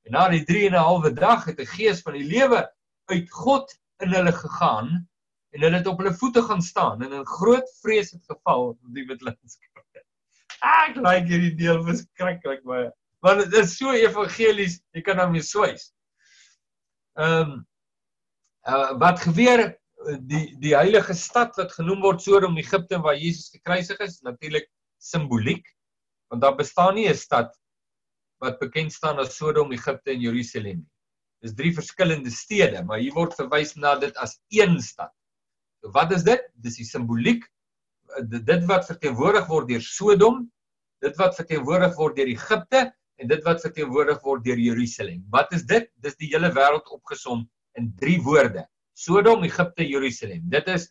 En 0.07 0.17
na 0.17 0.29
die 0.33 0.45
3 0.45 0.67
en 0.71 0.75
'n 0.75 0.87
halwe 0.89 1.13
dag 1.15 1.45
het 1.45 1.61
'n 1.61 1.73
gees 1.77 2.03
van 2.03 2.15
die 2.15 2.25
lewe 2.25 2.65
uit 3.13 3.31
God 3.31 3.75
in 4.03 4.15
hulle 4.15 4.33
gegaan 4.33 5.09
en 5.51 5.61
hulle 5.61 5.77
het 5.77 5.87
op 5.87 5.99
hulle 5.99 6.15
voete 6.15 6.43
gaan 6.43 6.63
staan 6.63 7.03
en 7.03 7.13
in 7.13 7.27
groot 7.27 7.69
vrees 7.83 8.11
het 8.11 8.25
geval 8.25 8.69
op 8.69 8.79
die 8.95 9.07
wit 9.07 9.23
landskap. 9.23 9.68
Ek 10.65 10.97
like 10.97 11.29
hierdie 11.31 11.55
deel 11.59 11.83
verskriklik 11.87 12.65
baie. 12.67 12.91
Want 13.23 13.45
dit 13.45 13.55
is 13.61 13.77
so 13.79 13.93
evangelies, 13.95 14.79
jy 14.95 15.03
kan 15.07 15.19
daarmee 15.21 15.43
swys. 15.43 15.91
Ehm 17.19 17.53
um, 17.53 17.67
uh, 18.69 18.93
wat 19.01 19.23
gebeur 19.23 19.65
die 20.31 20.45
die 20.63 20.75
heilige 20.77 21.15
stad 21.15 21.57
wat 21.59 21.73
genoem 21.75 22.03
word 22.05 22.23
Sodom 22.23 22.59
Egipte 22.59 23.01
waar 23.03 23.19
Jesus 23.19 23.51
gekruisig 23.55 23.99
is, 24.05 24.21
natuurlik 24.23 24.69
simboliek 24.99 25.67
want 26.29 26.43
daar 26.43 26.57
bestaan 26.57 26.95
nie 26.95 27.09
'n 27.09 27.17
stad 27.17 27.55
wat 28.39 28.59
bekend 28.61 28.93
staan 28.93 29.19
as 29.19 29.37
Sodom 29.37 29.73
Egipte 29.73 30.11
en 30.11 30.21
Jerusalem 30.21 30.79
nie. 30.85 30.91
Dis 31.43 31.55
drie 31.55 31.73
verskillende 31.75 32.31
stede, 32.31 32.83
maar 32.85 32.99
hier 32.99 33.15
word 33.15 33.35
verwys 33.39 33.77
na 33.77 33.95
dit 33.99 34.17
as 34.17 34.39
een 34.51 34.81
stad. 34.83 35.13
So 35.81 35.91
wat 35.95 36.13
is 36.13 36.25
dit? 36.27 36.43
Dis 36.55 36.77
die 36.77 36.87
simboliek 36.87 37.45
dit 38.49 38.65
wat 38.69 38.87
verteenwoordig 38.89 39.47
word 39.49 39.69
deur 39.69 39.85
Sodom, 39.85 40.47
dit 41.05 41.17
wat 41.21 41.37
verteenwoordig 41.39 41.95
word 41.99 42.17
deur 42.17 42.31
Egipte 42.31 42.89
en 43.19 43.31
dit 43.31 43.45
wat 43.47 43.63
verteenwoordig 43.63 44.21
word 44.25 44.45
deur 44.47 44.59
Jerusalem. 44.59 45.23
Wat 45.31 45.53
is 45.55 45.65
dit? 45.67 45.89
Dis 46.03 46.17
die 46.19 46.31
hele 46.33 46.51
wêreld 46.55 46.89
opgesom 46.95 47.47
in 47.79 47.91
drie 47.99 48.19
woorde. 48.23 48.65
Sodom, 48.99 49.45
Egipte, 49.47 49.87
Jerusalem. 49.87 50.43
Dit 50.51 50.71
is 50.75 50.89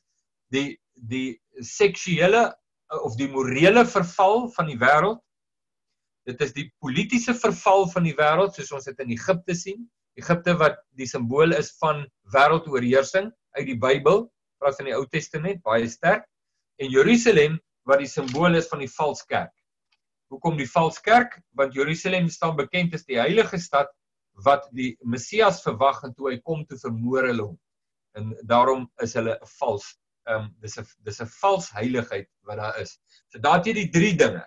die 0.53 0.77
die 0.97 1.37
seksuele 1.61 2.49
of 3.05 3.17
die 3.19 3.27
morele 3.29 3.83
verval 3.85 4.47
van 4.55 4.69
die 4.71 4.79
wêreld. 4.81 5.19
Dit 6.27 6.41
is 6.41 6.55
die 6.55 6.71
politieke 6.83 7.35
verval 7.37 7.85
van 7.91 8.07
die 8.07 8.15
wêreld 8.17 8.55
soos 8.57 8.71
ons 8.73 8.87
dit 8.89 9.03
in 9.03 9.13
Egipte 9.13 9.55
sien. 9.55 9.83
Egipte 10.17 10.55
wat 10.57 10.79
die 10.97 11.05
simbool 11.07 11.53
is 11.53 11.69
van 11.81 12.01
wêreldoorheersing 12.33 13.29
uit 13.59 13.67
die 13.69 13.77
Bybel, 13.77 14.25
praat 14.57 14.79
van 14.79 14.89
die 14.89 14.95
Ou 14.97 15.05
Testament, 15.13 15.61
baie 15.67 15.85
sterk 15.91 16.25
en 16.77 16.89
Jerusalem 16.93 17.59
wat 17.87 18.01
die 18.03 18.09
simbool 18.09 18.55
is 18.59 18.67
van 18.71 18.83
die 18.83 18.91
valse 18.91 19.25
kerk. 19.27 19.53
Hoekom 20.31 20.57
die 20.59 20.69
valse 20.69 21.01
kerk? 21.01 21.39
Want 21.55 21.75
Jerusalem 21.77 22.27
staan 22.29 22.57
bekend 22.57 22.93
as 22.93 23.05
die 23.07 23.19
heilige 23.19 23.59
stad 23.59 23.93
wat 24.45 24.67
die 24.75 24.97
Messias 25.01 25.63
verwag 25.63 26.03
en 26.03 26.13
toe 26.13 26.31
hy 26.31 26.41
kom 26.43 26.65
te 26.67 26.77
vermoor 26.77 27.29
hulle 27.29 27.47
hom. 27.47 27.55
En 28.17 28.35
daarom 28.49 28.85
is 29.01 29.15
hulle 29.17 29.37
'n 29.37 29.53
vals 29.59 29.95
ehm 30.27 30.43
um, 30.43 30.47
dis 30.59 30.77
'n 30.77 30.85
dis 31.07 31.21
'n 31.21 31.29
vals 31.39 31.69
heiligheid 31.71 32.27
wat 32.43 32.57
daar 32.57 32.79
is. 32.81 32.99
So 33.31 33.39
daar 33.39 33.57
het 33.57 33.67
jy 33.67 33.73
die 33.73 33.91
drie 33.91 34.15
dinge. 34.15 34.43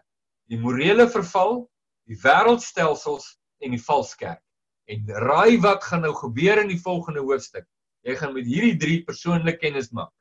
Die 0.52 0.58
morele 0.58 1.08
verval, 1.08 1.70
die 2.06 2.18
wêreldstelsels 2.24 3.26
en 3.64 3.70
die 3.70 3.84
valse 3.88 4.16
kerk. 4.16 4.42
En 4.90 5.06
raai 5.06 5.60
wat 5.60 5.84
gaan 5.84 6.02
nou 6.02 6.14
gebeur 6.14 6.60
in 6.60 6.68
die 6.68 6.82
volgende 6.82 7.20
hoofstuk? 7.20 7.66
Jy 8.02 8.16
gaan 8.16 8.34
met 8.34 8.46
hierdie 8.46 8.76
drie 8.76 9.04
persoonlik 9.04 9.60
kennis 9.60 9.90
maak. 9.90 10.12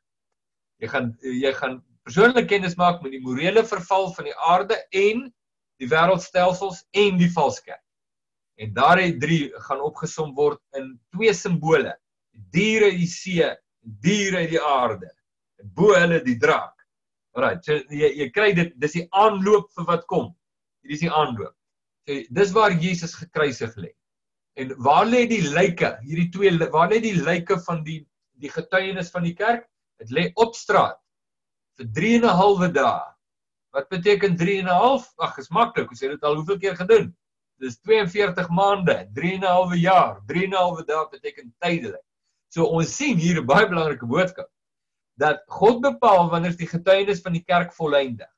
Jy 0.79 0.87
gaan 0.87 1.17
jy 1.21 1.53
gaan 1.53 1.83
persoonlik 2.09 2.47
kennis 2.49 2.73
maak 2.79 3.03
met 3.05 3.13
die 3.13 3.21
morele 3.21 3.61
verval 3.69 4.09
van 4.15 4.25
die 4.25 4.37
aarde 4.49 4.79
en 4.97 5.27
die 5.79 5.87
wêreldstelsels 5.91 6.81
en 6.97 7.19
die 7.19 7.29
valse 7.35 7.61
kerk. 7.61 7.83
En 8.59 8.71
daardie 8.73 9.13
drie 9.21 9.43
gaan 9.67 9.83
opgesom 9.85 10.33
word 10.35 10.59
in 10.75 10.95
twee 11.13 11.33
simbole: 11.37 11.93
die 12.33 12.45
diere 12.55 12.89
die 12.97 13.07
see, 13.07 13.45
die 13.85 13.93
diere 14.07 14.47
die 14.49 14.59
aarde 14.59 15.11
en 15.61 15.69
bo 15.75 15.93
hulle 15.93 16.17
die 16.25 16.39
draak. 16.41 16.73
Alraai, 17.37 17.59
so 17.63 17.77
jy 17.93 18.09
jy 18.23 18.27
kry 18.33 18.49
dit, 18.57 18.73
dis 18.81 18.97
die 18.97 19.05
aanloop 19.13 19.69
vir 19.77 19.87
wat 19.91 20.07
kom. 20.09 20.31
Hier 20.81 20.95
is 20.97 21.03
die 21.03 21.11
aanloop. 21.13 21.53
So 22.09 22.23
dis 22.39 22.53
waar 22.55 22.73
Jesus 22.73 23.13
gekruisig 23.19 23.75
lê. 23.77 23.91
En 24.57 24.73
waar 24.81 25.05
lê 25.05 25.27
die 25.29 25.43
lyke? 25.45 25.93
Hierdie 26.07 26.31
twee 26.33 26.71
waar 26.73 26.89
lê 26.89 27.03
die 27.05 27.19
lyke 27.21 27.59
van 27.67 27.85
die 27.85 28.01
die 28.41 28.49
getuienis 28.49 29.13
van 29.13 29.27
die 29.27 29.35
kerk? 29.37 29.67
Dit 30.01 30.15
lê 30.15 30.25
op 30.39 30.57
straat 30.57 30.97
vir 31.79 31.93
3 31.95 32.15
en 32.19 32.27
'n 32.27 32.37
halwe 32.41 32.69
dae 32.75 33.09
Wat 33.75 33.89
beteken 33.89 34.35
3 34.37 34.59
en 34.59 34.65
'n 34.67 34.81
half? 34.81 35.11
Ag, 35.17 35.37
is 35.37 35.49
maklik. 35.49 35.89
Ons 35.89 36.01
het 36.01 36.11
dit 36.11 36.23
al 36.23 36.35
hoeveel 36.35 36.57
keer 36.57 36.75
gedoen. 36.75 37.09
Dis 37.61 37.77
42 37.81 38.49
maande, 38.49 39.09
3 39.13 39.33
en 39.33 39.43
'n 39.43 39.53
half 39.57 39.75
jaar. 39.75 40.21
3 40.25 40.43
en 40.43 40.53
'n 40.53 40.61
half 40.61 40.85
dae 40.85 41.07
beteken 41.11 41.53
tydelik. 41.59 42.05
So 42.49 42.65
ons 42.65 42.95
sien 42.95 43.17
hier 43.17 43.41
'n 43.41 43.45
baie 43.45 43.67
belangrike 43.67 44.05
boodskap 44.05 44.49
dat 45.17 45.43
God 45.47 45.81
bepaal 45.81 46.29
wanneer 46.29 46.55
die 46.57 46.67
getuienis 46.67 47.21
van 47.21 47.33
die 47.33 47.43
kerk 47.43 47.73
volëindig. 47.73 48.31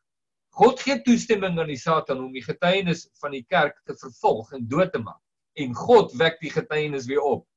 God 0.49 0.81
gee 0.81 1.01
toestemming 1.01 1.59
aan 1.59 1.67
die 1.67 1.77
Satan 1.77 2.19
om 2.19 2.33
die 2.33 2.43
getuienis 2.43 3.07
van 3.21 3.31
die 3.31 3.45
kerk 3.47 3.77
te 3.85 3.95
vervolg 3.95 4.51
en 4.53 4.67
dood 4.67 4.91
te 4.91 4.99
maak. 4.99 5.21
En 5.55 5.73
God 5.73 6.11
wek 6.13 6.39
die 6.41 6.49
getuienis 6.49 7.05
weer 7.05 7.21
op. 7.21 7.47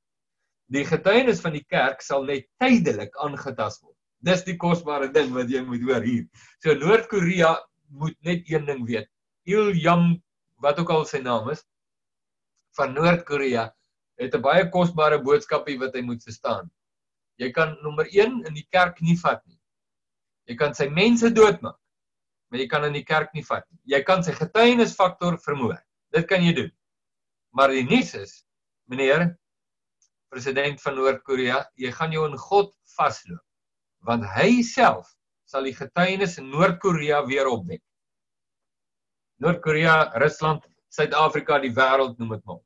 Die 0.71 0.85
getuienis 0.85 1.41
van 1.41 1.53
die 1.53 1.65
kerk 1.65 2.03
sal 2.03 2.23
net 2.25 2.47
tydelik 2.59 3.17
aangetast 3.17 3.83
word. 3.83 3.94
Dis 4.25 4.45
die 4.47 4.57
kosbare 4.57 5.11
ding 5.13 5.35
wat 5.37 5.51
jy 5.53 5.61
moet 5.67 5.83
hoor 5.85 6.05
hier. 6.05 6.25
So 6.65 6.73
Noord-Korea 6.79 7.55
moet 8.01 8.17
net 8.25 8.49
een 8.49 8.65
ding 8.69 8.85
weet. 8.89 9.11
Il 9.45 9.75
Yam 9.77 10.15
wat 10.65 10.81
ook 10.81 10.93
al 10.95 11.05
sy 11.09 11.21
naam 11.21 11.51
is 11.53 11.61
van 12.79 12.95
Noord-Korea 12.97 13.69
het 14.19 14.35
'n 14.35 14.43
baie 14.43 14.65
kosbare 14.71 15.21
boodskapie 15.21 15.79
wat 15.79 15.95
hy 15.95 16.03
moet 16.03 16.23
verstaan. 16.23 16.71
Jy 17.37 17.51
kan 17.51 17.77
nommer 17.83 18.07
1 18.07 18.47
in 18.47 18.55
die 18.55 18.67
kerk 18.71 19.01
nie 19.01 19.17
vat 19.19 19.45
nie. 19.47 19.59
Jy 20.49 20.57
kan 20.57 20.75
sy 20.75 20.89
mense 20.89 21.31
doodmaak, 21.31 21.79
maar 22.49 22.61
jy 22.61 22.67
kan 22.67 22.85
in 22.85 22.93
die 22.93 23.05
kerk 23.05 23.35
nie 23.35 23.45
vat 23.45 23.65
nie. 23.71 23.81
Jy 23.85 24.03
kan 24.03 24.23
sy 24.23 24.33
getuienisfaktor 24.33 25.39
vermoor. 25.39 25.79
Dit 26.13 26.27
kan 26.27 26.43
jy 26.43 26.53
doen. 26.53 26.73
Maar 27.53 27.69
die 27.69 27.85
nuus 27.85 28.15
is, 28.15 28.47
meneer 28.89 29.37
president 30.31 30.81
van 30.83 30.95
Noord-Korea, 30.95 31.65
jy 31.77 31.91
gaan 31.91 32.13
jou 32.13 32.25
in 32.31 32.39
God 32.39 32.75
vasloop 32.97 33.43
want 34.05 34.25
hy 34.37 34.63
self 34.63 35.09
sal 35.49 35.67
die 35.69 35.77
getuienis 35.77 36.39
in 36.41 36.51
Noord-Korea 36.53 37.23
weer 37.29 37.49
opwek. 37.51 37.83
Noord-Korea, 39.43 40.13
Rusland, 40.23 40.65
Suid-Afrika, 40.95 41.59
die 41.63 41.73
wêreld 41.75 42.19
noem 42.19 42.37
dit 42.37 42.45
maar. 42.49 42.63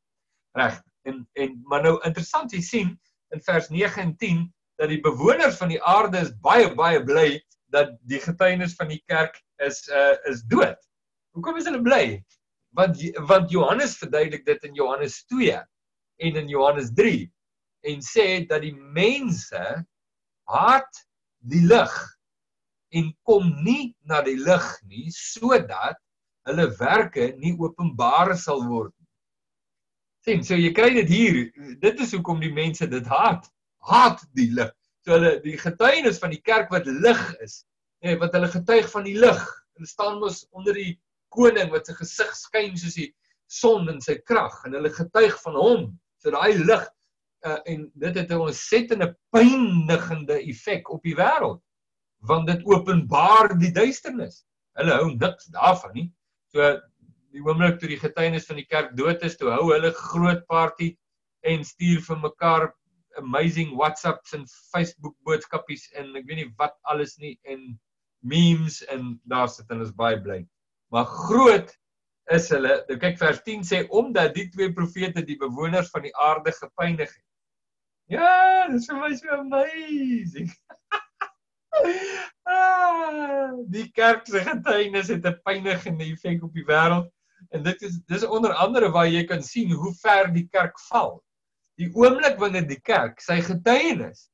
Reg. 0.59 0.79
En 1.09 1.23
en 1.41 1.61
maar 1.71 1.85
nou 1.85 1.97
interessant 2.07 2.53
jy 2.53 2.61
sien 2.65 2.91
in 3.35 3.43
vers 3.45 3.69
9 3.73 4.03
en 4.03 4.15
10 4.21 4.43
dat 4.79 4.91
die 4.93 5.01
bewoners 5.03 5.57
van 5.61 5.73
die 5.73 5.81
aarde 5.83 6.21
is 6.27 6.35
baie 6.45 6.69
baie 6.79 7.01
bly 7.05 7.39
dat 7.75 7.95
die 8.11 8.21
getuienis 8.23 8.77
van 8.79 8.93
die 8.93 9.01
kerk 9.11 9.41
is 9.65 9.85
uh 9.89 10.17
is 10.31 10.45
dood. 10.53 10.79
Hoekom 11.37 11.59
is 11.61 11.69
hulle 11.71 11.83
bly? 11.83 12.05
Want 12.77 13.01
want 13.31 13.51
Johannes 13.51 13.97
verduidelik 14.01 14.45
dit 14.47 14.69
in 14.69 14.75
Johannes 14.75 15.23
2 15.33 15.57
en 16.27 16.41
in 16.43 16.49
Johannes 16.49 16.93
3 16.95 17.27
en 17.89 18.03
sê 18.05 18.29
dat 18.49 18.63
die 18.65 18.75
mense 18.75 19.65
haat 20.53 21.05
die 21.39 21.65
lig. 21.67 21.95
En 22.95 23.11
kom 23.29 23.51
nie 23.65 23.95
na 24.09 24.23
die 24.25 24.39
lig 24.41 24.67
nie 24.89 25.09
sodat 25.15 25.99
hulle 26.49 26.69
werke 26.79 27.33
nie 27.37 27.53
openbaar 27.61 28.35
sal 28.37 28.63
word 28.65 28.95
nie. 28.97 29.07
sien 30.25 30.43
so 30.45 30.57
jy 30.57 30.73
kry 30.77 30.91
dit 30.97 31.09
hier. 31.09 31.39
Dit 31.81 32.01
is 32.01 32.15
hoekom 32.17 32.41
die 32.41 32.53
mense 32.53 32.89
dit 32.89 33.07
haat. 33.07 33.47
Haat 33.89 34.25
die 34.37 34.51
lig. 34.57 34.73
So 35.05 35.15
hulle 35.17 35.39
die 35.45 35.57
getuienis 35.61 36.21
van 36.21 36.33
die 36.35 36.43
kerk 36.45 36.73
wat 36.75 36.89
lig 36.89 37.23
is 37.45 37.63
nee 38.05 38.19
wat 38.19 38.35
hulle 38.37 38.51
getuig 38.53 38.91
van 38.93 39.07
die 39.07 39.17
lig. 39.19 39.41
Hulle 39.77 39.89
staan 39.89 40.19
mos 40.23 40.45
onder 40.57 40.77
die 40.77 40.99
koning 41.35 41.71
wat 41.73 41.89
sy 41.89 41.97
gesig 41.99 42.35
skyn 42.37 42.77
soos 42.79 42.97
die 42.99 43.11
son 43.49 43.89
in 43.93 44.01
sy 44.05 44.19
krag 44.29 44.55
en 44.67 44.77
hulle 44.77 44.93
getuig 44.95 45.37
van 45.45 45.59
hom. 45.59 45.89
So 46.23 46.33
daai 46.35 46.59
lig 46.59 46.85
uh, 47.47 47.59
en 47.65 47.91
dit 47.95 48.15
het 48.15 48.31
'n 48.31 48.45
ontsettende 48.49 49.17
pynigende 49.31 50.39
effek 50.43 50.91
op 50.91 51.03
die 51.03 51.17
wêreld 51.17 51.63
want 52.27 52.47
dit 52.47 52.65
openbaar 52.67 53.59
die 53.59 53.71
duisternis. 53.73 54.45
Hulle 54.79 54.93
hou 54.93 55.11
niks 55.15 55.51
daarvan 55.55 55.93
nie. 55.95 56.09
So 56.51 56.65
die 57.31 57.43
oomblik 57.45 57.79
toe 57.79 57.89
die 57.89 58.01
getuienis 58.01 58.49
van 58.49 58.57
die 58.57 58.67
kerk 58.67 58.97
dood 58.97 59.23
is, 59.23 59.37
toe 59.37 59.51
hou 59.53 59.71
hulle 59.73 59.93
groot 59.93 60.47
party 60.47 60.97
en 61.47 61.65
stuur 61.65 62.01
vir 62.03 62.19
mekaar 62.25 62.73
amazing 63.19 63.75
WhatsApps 63.77 64.35
en 64.35 64.47
Facebook 64.73 65.15
boodskapies 65.27 65.89
en 65.99 66.15
ek 66.17 66.27
weet 66.29 66.43
nie 66.43 66.53
wat 66.59 66.77
alles 66.91 67.17
nie 67.19 67.37
en 67.45 67.79
memes 68.27 68.81
en 68.93 69.15
daar 69.31 69.49
sit 69.51 69.69
hulle 69.71 69.87
is 69.87 69.95
baie 69.95 70.19
bly. 70.23 70.43
Maar 70.93 71.07
groot 71.07 71.71
is 72.35 72.49
hulle. 72.53 72.75
Nou 72.89 72.99
kyk 73.01 73.19
vers 73.21 73.41
10 73.47 73.65
sê 73.67 73.83
omdat 73.95 74.35
die 74.37 74.49
twee 74.53 74.73
profete 74.75 75.25
die 75.25 75.39
bewoners 75.41 75.91
van 75.95 76.05
die 76.07 76.15
aarde 76.17 76.53
gepynig 76.57 77.11
het. 77.11 77.28
Ja, 78.09 78.65
dit 78.71 78.81
is 78.81 78.87
vir 78.89 78.97
my 79.03 79.11
so 79.17 79.35
amazing. 79.37 80.49
ah, 82.49 83.51
die 83.69 83.85
kerk 83.93 84.25
se 84.27 84.41
getuienis 84.47 85.11
het 85.13 85.27
'n 85.29 85.41
pynigende 85.45 86.07
effek 86.15 86.47
op 86.47 86.55
die 86.57 86.65
wêreld 86.71 87.11
en 87.53 87.67
dit 87.67 87.83
is 87.85 87.99
dis 88.09 88.25
onder 88.25 88.55
andere 88.65 88.89
waar 88.95 89.11
jy 89.13 89.27
kan 89.29 89.43
sien 89.45 89.73
hoe 89.73 89.93
ver 90.01 90.33
die 90.33 90.47
kerk 90.49 90.81
val. 90.89 91.21
Die 91.77 91.91
oomblik 91.93 92.41
wanneer 92.41 92.65
die 92.67 92.81
kerk 92.81 93.21
sy 93.21 93.43
getuienis 93.45 94.31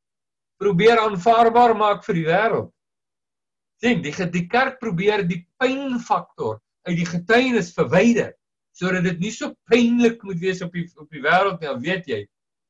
probeer 0.62 1.02
aanvaarbaar 1.02 1.74
maak 1.76 2.04
vir 2.06 2.14
die 2.14 2.28
wêreld. 2.30 2.70
sien, 3.82 4.02
die 4.02 4.30
die 4.30 4.46
kerk 4.46 4.78
probeer 4.78 5.26
die 5.26 5.42
pynfaktor 5.58 6.60
uit 6.86 6.96
die 6.96 7.10
getuienis 7.10 7.74
verwyder 7.74 8.32
sodat 8.72 9.02
dit 9.02 9.18
nie 9.18 9.30
so 9.30 9.54
pynlik 9.66 10.22
moet 10.22 10.38
wees 10.38 10.62
op 10.62 10.72
die 10.72 10.86
op 10.96 11.10
die 11.10 11.22
wêreld 11.22 11.60
nie, 11.60 11.74
weet 11.90 12.06
jy 12.06 12.22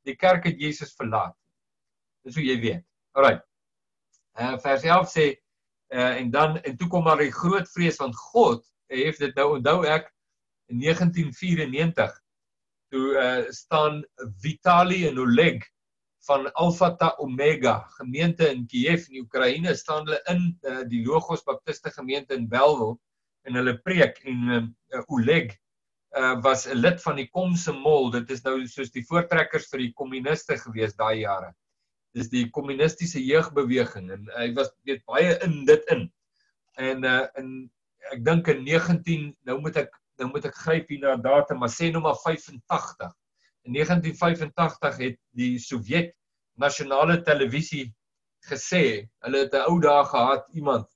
die 0.04 0.16
kerk 0.16 0.44
het 0.48 0.60
Jesus 0.60 0.94
verlaat. 0.98 1.34
Dis 2.24 2.36
hoe 2.38 2.44
jy 2.44 2.58
weet. 2.60 2.84
Alraai. 3.16 3.40
Uh 4.40 4.56
vers 4.62 4.84
11 4.84 5.10
sê 5.12 5.26
uh 5.94 6.12
en 6.20 6.30
dan 6.30 6.58
en 6.62 6.76
toe 6.76 6.88
kom 6.88 7.04
maar 7.06 7.22
die 7.22 7.32
groot 7.32 7.68
vrees 7.72 8.00
van 8.00 8.14
God. 8.30 8.64
Het 8.92 9.18
dit 9.18 9.36
nou 9.38 9.56
onthou 9.58 9.84
ek 9.88 10.10
in 10.72 10.80
1994 10.80 12.18
toe 12.94 13.06
uh 13.20 13.52
staan 13.52 14.02
Vitali 14.42 15.06
en 15.08 15.18
Oleg 15.18 15.64
van 16.26 16.52
Alpha 16.52 16.94
Ta 16.96 17.14
Omega 17.20 17.78
gemeente 17.98 18.48
in 18.48 18.66
Kiev 18.66 19.08
in 19.08 19.24
Oekraïne 19.24 19.74
staan 19.76 20.06
hulle 20.06 20.20
in 20.32 20.46
uh, 20.62 20.82
die 20.88 21.02
Logos 21.04 21.44
Baptiste 21.44 21.90
gemeente 21.92 22.34
in 22.34 22.48
Bellville 22.48 22.96
en 23.44 23.58
hulle 23.60 23.76
preek 23.84 24.22
en 24.24 24.48
uh, 24.56 25.02
Oleg 25.12 25.52
uh, 26.16 26.40
was 26.42 26.66
'n 26.66 26.78
lid 26.78 27.02
van 27.02 27.16
die 27.16 27.28
Komsomol. 27.28 28.10
Dit 28.10 28.30
is 28.30 28.42
nou 28.44 28.56
soos 28.66 28.90
die 28.94 29.04
voortrekkers 29.08 29.68
vir 29.70 29.84
die 29.86 29.92
kommuniste 29.92 30.56
gewees 30.58 30.96
daai 30.96 31.24
jare. 31.24 31.52
Dis 32.14 32.30
die 32.30 32.46
kommunistiese 32.50 33.22
jeugbeweging 33.22 34.10
en 34.14 34.28
hy 34.36 34.52
was 34.54 34.70
weet 34.86 35.04
baie 35.10 35.34
in 35.46 35.64
dit 35.66 35.90
in. 35.90 36.06
En 36.78 37.04
uh 37.04 37.26
in 37.40 37.50
ek 38.12 38.24
dink 38.24 38.48
in 38.48 38.64
19 38.64 39.34
nou 39.48 39.60
moet 39.60 39.76
ek 39.84 39.92
nou 40.18 40.30
moet 40.30 40.44
ek 40.46 40.54
gryp 40.54 40.88
hier 40.88 41.00
na 41.02 41.16
datum, 41.16 41.58
maar 41.58 41.72
sê 41.72 41.90
nou 41.90 42.02
maar 42.02 42.18
85. 42.22 43.12
In 43.64 43.72
1985 43.72 44.98
het 44.98 45.18
die 45.32 45.58
Sowjet 45.58 46.12
nasionale 46.54 47.22
televisie 47.22 47.94
gesê, 48.46 49.08
hulle 49.24 49.46
het 49.46 49.54
'n 49.54 49.66
ou 49.66 49.80
dae 49.80 50.04
gehad 50.04 50.46
iemand 50.54 50.86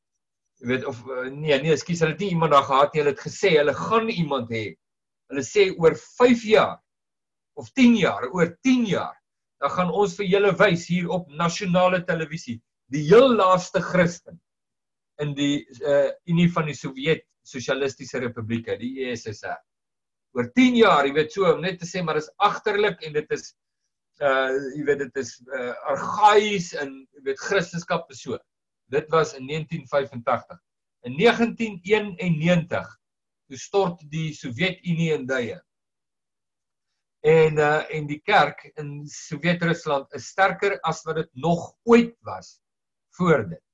jy 0.58 0.66
weet 0.72 0.84
of 0.90 1.00
nee 1.30 1.56
nee 1.62 1.72
ekskuus 1.72 2.00
hulle 2.02 2.14
het 2.16 2.22
nie 2.22 2.32
iemand 2.34 2.52
daar 2.52 2.66
gehad 2.66 2.94
nie 2.94 3.02
hulle 3.02 3.14
het 3.14 3.22
gesê 3.22 3.50
hulle 3.56 3.74
gaan 3.78 4.08
iemand 4.10 4.50
hê 4.50 4.64
Hulle 5.28 5.44
sê 5.44 5.68
oor 5.76 5.94
5 5.94 6.44
jaar 6.48 6.78
of 7.58 7.70
10 7.74 7.96
jaar, 7.98 8.28
oor 8.32 8.52
10 8.62 8.86
jaar, 8.86 9.14
dan 9.60 9.70
gaan 9.74 9.90
ons 9.90 10.14
vir 10.16 10.28
julle 10.30 10.52
wys 10.58 10.86
hier 10.88 11.08
op 11.10 11.30
nasionale 11.34 12.04
televisie 12.06 12.60
die 12.94 13.04
heel 13.08 13.34
laaste 13.36 13.82
Christen 13.84 14.38
in 15.22 15.34
die 15.36 15.64
uh 15.84 16.08
Unie 16.30 16.48
van 16.54 16.68
die 16.70 16.76
Sowjet 16.78 17.24
Sosialistiese 17.48 18.20
Republieke, 18.20 18.76
die 18.78 19.08
USSR. 19.08 19.56
Oor 20.36 20.50
10 20.54 20.76
jaar, 20.78 21.06
jy 21.08 21.14
weet 21.16 21.32
so 21.34 21.48
om 21.50 21.62
net 21.64 21.80
te 21.80 21.88
sê 21.88 22.02
maar 22.04 22.20
is 22.20 22.30
agterlik 22.44 23.02
en 23.02 23.16
dit 23.16 23.34
is 23.34 23.50
uh 24.22 24.52
jy 24.76 24.84
weet 24.86 25.02
dit 25.06 25.20
is 25.24 25.34
uh 25.48 25.74
argaïs 25.94 26.72
en 26.78 26.94
jy 27.16 27.24
weet 27.30 27.42
Christendom 27.42 28.06
is 28.14 28.22
so. 28.22 28.38
Dit 28.88 29.10
was 29.12 29.34
in 29.36 29.46
1985. 29.50 30.56
In 31.04 31.18
1991 31.18 32.86
toe 32.86 32.97
stort 33.56 34.02
die 34.10 34.32
Sowjetunie 34.36 35.12
in 35.14 35.26
duie. 35.26 35.56
En 37.24 37.58
uh 37.58 37.84
en 37.94 38.06
die 38.06 38.20
kerk 38.20 38.66
in 38.76 39.06
Sowjetrusland 39.08 40.12
is 40.14 40.28
sterker 40.28 40.78
as 40.86 41.02
wat 41.06 41.16
dit 41.22 41.30
nog 41.32 41.72
ooit 41.88 42.14
was 42.26 42.58
voor 43.16 43.48
dit. 43.48 43.64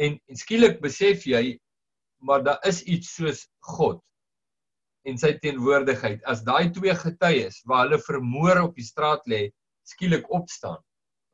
En, 0.00 0.20
en 0.26 0.36
skielik 0.36 0.80
besef 0.80 1.26
jy 1.26 1.58
maar 2.22 2.44
daar 2.44 2.62
is 2.68 2.82
iets 2.82 3.14
soos 3.16 3.48
God 3.58 4.00
en 5.02 5.18
sy 5.18 5.32
teenwoordigheid. 5.42 6.22
As 6.24 6.44
daai 6.46 6.70
twee 6.70 6.94
getuies 6.94 7.58
waar 7.66 7.88
hulle 7.88 7.98
vermoor 7.98 8.68
op 8.68 8.76
die 8.78 8.86
straat 8.86 9.26
lê, 9.26 9.48
skielik 9.82 10.30
opstaan, 10.30 10.78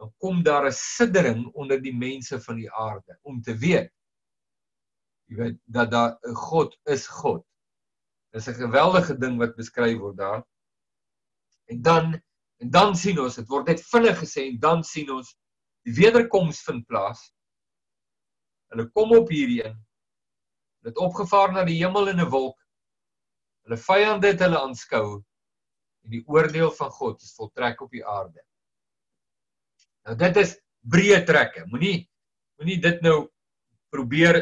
dan 0.00 0.12
kom 0.18 0.42
daar 0.42 0.66
'n 0.66 0.72
siddering 0.72 1.44
onder 1.54 1.80
die 1.82 1.92
mense 1.92 2.40
van 2.40 2.56
die 2.56 2.72
aarde 2.72 3.18
om 3.22 3.42
te 3.42 3.54
weet 3.54 3.92
jy 5.28 5.36
weet 5.36 5.58
dat 5.64 5.90
daar 5.90 6.18
'n 6.22 6.34
God 6.34 6.78
is 6.84 7.06
God 7.06 7.44
Dis 8.32 8.48
'n 8.48 8.54
geweldige 8.54 9.18
ding 9.18 9.38
wat 9.38 9.56
beskryf 9.56 9.98
word 9.98 10.16
daar. 10.16 10.42
En 11.68 11.82
dan 11.82 12.22
en 12.58 12.70
dan 12.70 12.96
sien 12.96 13.18
ons, 13.18 13.36
dit 13.36 13.48
word 13.48 13.66
net 13.66 13.82
vinnig 13.86 14.18
gesê 14.18 14.48
en 14.48 14.58
dan 14.58 14.84
sien 14.84 15.10
ons 15.10 15.36
die 15.86 15.94
wederkoms 15.94 16.62
vind 16.66 16.86
plaas. 16.86 17.20
Hulle 18.72 18.90
kom 18.90 19.12
op 19.14 19.28
hierdie 19.30 19.64
een 19.64 19.76
Hulle 20.78 20.92
het 20.94 21.00
opgevaar 21.02 21.52
na 21.52 21.64
die 21.66 21.78
hemel 21.82 22.08
in 22.12 22.20
'n 22.20 22.30
wolk. 22.30 22.58
Hulle 23.66 23.76
vyande 23.76 24.30
het 24.30 24.40
hulle 24.40 24.60
aanskou 24.60 25.22
en 26.04 26.10
die 26.10 26.22
oordeel 26.26 26.70
van 26.70 26.90
God 26.90 27.22
is 27.22 27.34
voltrek 27.34 27.80
op 27.80 27.90
die 27.90 28.04
aarde. 28.06 28.42
Nou 30.06 30.16
dit 30.16 30.36
is 30.36 30.54
breë 30.80 31.24
trekke. 31.26 31.66
Moenie 31.66 32.08
moenie 32.58 32.80
dit 32.80 33.02
nou 33.02 33.28
probeer 33.90 34.40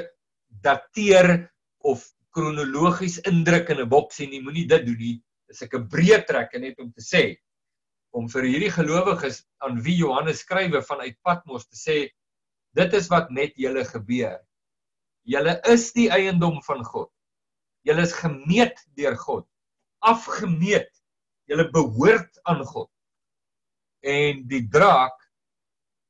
dateer 0.49 1.53
of 1.79 2.05
kronologies 2.37 3.19
indruk 3.31 3.71
in 3.73 3.81
'n 3.81 3.89
boksie 3.89 4.29
nie. 4.29 4.43
Moenie 4.45 4.69
dit 4.69 4.87
doen 4.87 4.99
nie. 5.01 5.17
Dis 5.49 5.63
'n 5.63 5.89
breë 5.89 6.27
trekke 6.27 6.59
net 6.61 6.79
om 6.79 6.93
te 6.93 7.01
sê 7.01 7.37
om 8.17 8.29
vir 8.33 8.49
hierdie 8.49 8.73
gelowiges 8.73 9.45
aan 9.61 9.81
wie 9.85 9.97
Johannes 10.01 10.41
skrywe 10.45 10.81
vanuit 10.83 11.17
Patmos 11.25 11.67
te 11.69 11.77
sê 11.77 11.97
dit 12.77 12.95
is 12.95 13.09
wat 13.13 13.31
met 13.31 13.53
julle 13.57 13.85
gebeur. 13.85 14.41
Julle 15.25 15.61
is 15.73 15.93
die 15.93 16.09
eiendom 16.13 16.63
van 16.63 16.85
God. 16.85 17.11
Julle 17.85 18.03
is 18.03 18.13
gemeet 18.13 18.79
deur 18.97 19.17
God. 19.17 19.47
Afgemeet. 20.01 20.91
Julle 21.51 21.69
behoort 21.73 22.41
aan 22.45 22.65
God. 22.65 22.91
En 24.03 24.43
die 24.49 24.63
draak 24.69 25.17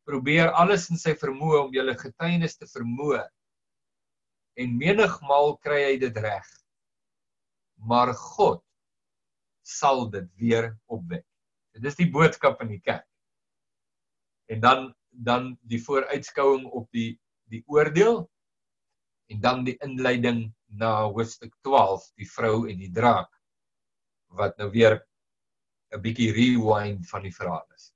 probeer 0.07 0.53
alles 0.55 0.91
in 0.91 1.01
sy 1.01 1.15
vermoë 1.19 1.65
om 1.65 1.75
julle 1.75 1.97
getuienis 1.99 2.59
te 2.59 2.69
vermoë. 2.71 3.25
En 4.57 4.77
menigmal 4.81 5.57
kry 5.65 5.83
hy 5.85 5.97
dit 6.01 6.17
reg. 6.17 6.47
Maar 7.77 8.15
God 8.17 8.63
sal 9.67 10.07
dit 10.11 10.29
weer 10.41 10.71
opwek. 10.87 11.27
Dit 11.77 11.85
is 11.91 11.99
die 11.99 12.09
boodskap 12.11 12.63
in 12.65 12.73
die 12.77 12.81
kerk. 12.81 13.09
En 14.49 14.61
dan 14.61 14.95
dan 15.17 15.55
die 15.65 15.81
vooruitskouing 15.81 16.67
op 16.77 16.91
die 16.93 17.17
die 17.49 17.63
oordeel 17.73 18.27
en 19.33 19.41
dan 19.41 19.65
die 19.65 19.77
inleiding 19.81 20.43
na 20.67 21.07
hoofstuk 21.09 21.55
12, 21.65 22.05
die 22.21 22.29
vrou 22.29 22.67
en 22.69 22.79
die 22.79 22.93
draak 22.93 23.31
wat 24.37 24.59
nou 24.61 24.69
weer 24.71 24.99
'n 25.95 26.03
bietjie 26.03 26.33
rewind 26.33 27.09
van 27.09 27.23
die 27.23 27.35
verhaal 27.35 27.65
is. 27.75 27.96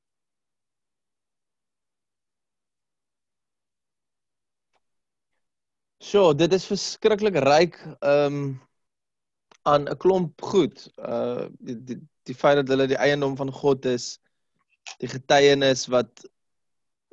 So, 6.00 6.32
dit 6.32 6.52
is 6.56 6.64
verskriklik 6.64 7.36
ryk 7.44 7.76
um 8.00 8.36
aan 9.68 9.84
'n 9.84 9.96
klomp 10.00 10.40
goed. 10.42 10.86
Uh 10.96 11.44
die, 11.60 11.76
die 11.84 11.98
die 12.24 12.34
feit 12.34 12.56
dat 12.56 12.68
hulle 12.72 12.86
die 12.88 12.96
eiendom 12.96 13.36
van 13.36 13.52
God 13.52 13.84
is, 13.84 14.16
die 14.98 15.10
getuienis 15.12 15.86
wat 15.92 16.24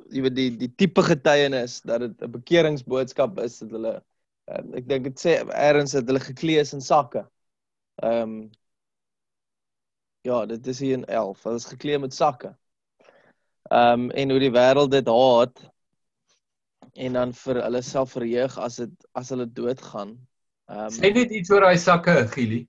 jy 0.08 0.22
weet 0.24 0.36
die 0.36 0.48
die 0.56 0.70
tipe 0.80 1.04
getuienis 1.04 1.82
dat 1.84 2.00
dit 2.06 2.24
'n 2.24 2.32
bekeringsboodskap 2.32 3.38
is 3.44 3.58
dat 3.58 3.76
hulle 3.76 3.94
um, 4.48 4.72
ek 4.80 4.88
dink 4.88 5.04
dit 5.10 5.20
sê 5.20 5.36
eers 5.44 5.92
dat 5.92 6.08
hulle 6.08 6.24
geklee 6.24 6.64
is 6.64 6.72
in 6.72 6.80
sakke. 6.80 7.26
Ehm 8.02 8.22
um, 8.22 8.50
ja, 10.24 10.46
dit 10.46 10.66
is 10.66 10.80
hier 10.80 10.96
in 10.96 11.04
11. 11.04 11.42
Hulle 11.44 11.56
is 11.60 11.68
geklee 11.76 11.98
met 11.98 12.14
sakke. 12.14 12.56
Ehm 13.68 14.08
um, 14.08 14.10
en 14.10 14.30
hoe 14.30 14.40
die 14.40 14.54
wêreld 14.56 14.96
dit 14.96 15.08
haat 15.08 15.68
en 16.98 17.18
dan 17.18 17.32
vir 17.44 17.62
hulle 17.62 17.82
self 17.86 18.16
verheug 18.16 18.58
as 18.58 18.80
dit 18.82 19.06
as 19.18 19.30
hulle 19.34 19.46
doodgaan. 19.60 20.16
Ehm 20.68 20.88
um, 20.88 20.96
Sê 20.98 21.12
net 21.14 21.32
iets 21.34 21.52
oor 21.54 21.66
daai 21.66 21.78
sakke, 21.80 22.16
Gili. 22.34 22.64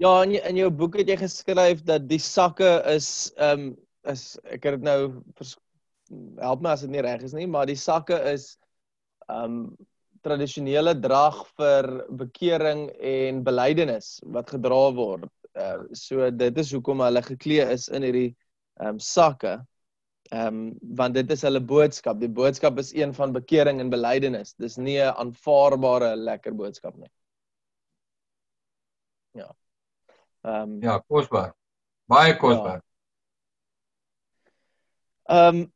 Ja, 0.00 0.20
in 0.24 0.36
jy, 0.36 0.42
in 0.50 0.60
jou 0.60 0.70
boek 0.82 0.98
het 1.00 1.08
jy 1.08 1.16
geskryf 1.20 1.82
dat 1.88 2.06
die 2.08 2.22
sakke 2.22 2.78
is 2.94 3.10
ehm 3.36 3.68
um, 3.70 3.74
is 4.06 4.36
ek 4.44 4.68
het 4.68 4.76
dit 4.76 4.84
nou 4.86 5.00
help 6.38 6.62
my 6.62 6.76
as 6.76 6.84
dit 6.84 6.92
nie 6.94 7.02
reg 7.02 7.24
is 7.26 7.34
nie, 7.34 7.48
maar 7.50 7.66
die 7.66 7.78
sakke 7.80 8.18
is 8.32 8.54
ehm 9.28 9.60
um, 9.60 9.60
tradisionele 10.26 10.90
drag 10.98 11.36
vir 11.54 11.86
bekering 12.18 12.88
en 12.98 13.44
belydenis 13.46 14.16
wat 14.34 14.48
gedra 14.50 14.80
word. 14.96 15.30
Uh, 15.54 15.84
so 15.94 16.26
dit 16.34 16.58
is 16.58 16.72
hoekom 16.74 17.04
hulle 17.04 17.22
geklee 17.22 17.66
is 17.74 17.86
in 17.88 18.06
hierdie 18.06 18.30
ehm 18.80 18.96
um, 18.96 18.98
sakke. 19.02 19.58
Ehm 20.30 20.46
um, 20.46 20.78
want 20.98 21.14
dit 21.14 21.30
is 21.30 21.42
hulle 21.46 21.60
boodskap. 21.60 22.18
Die 22.20 22.30
boodskap 22.30 22.78
is 22.78 22.94
een 22.94 23.14
van 23.14 23.32
bekering 23.32 23.80
en 23.80 23.90
belydenis. 23.90 24.54
Dis 24.58 24.76
nie 24.76 24.98
'n 24.98 25.14
aanvaarbare 25.14 26.16
lekker 26.16 26.54
boodskap 26.54 26.96
nie. 26.96 27.10
Ja. 29.32 29.54
Ehm 30.42 30.62
um, 30.62 30.82
ja, 30.82 30.98
kosbaar. 30.98 31.54
Baie 32.06 32.32
ja. 32.32 32.38
kosbaar. 32.38 32.82
Ehm 35.28 35.56
ja. 35.56 35.64
um, 35.64 35.72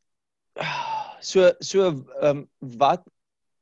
so 1.21 1.53
so 1.61 1.87
ehm 1.87 2.27
um, 2.27 2.51
wat 2.59 3.03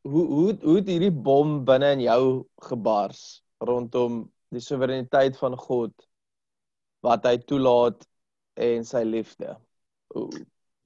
hoe 0.02 0.26
hoe 0.26 0.58
hoe 0.62 0.76
het 0.76 0.88
hierdie 0.88 1.12
bom 1.12 1.64
binne 1.64 1.92
in 1.92 2.00
jou 2.00 2.46
gebars 2.70 3.42
rondom 3.58 4.22
die 4.54 4.60
soewereiniteit 4.60 5.36
van 5.36 5.56
God 5.58 5.92
wat 7.04 7.26
hy 7.28 7.36
toelaat 7.38 8.06
en 8.58 8.84
sy 8.84 9.02
liefde. 9.06 9.54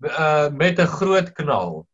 Uh 0.03 0.51
met 0.51 0.79
'n 0.79 0.87
groot 0.87 1.33
knal. 1.33 1.87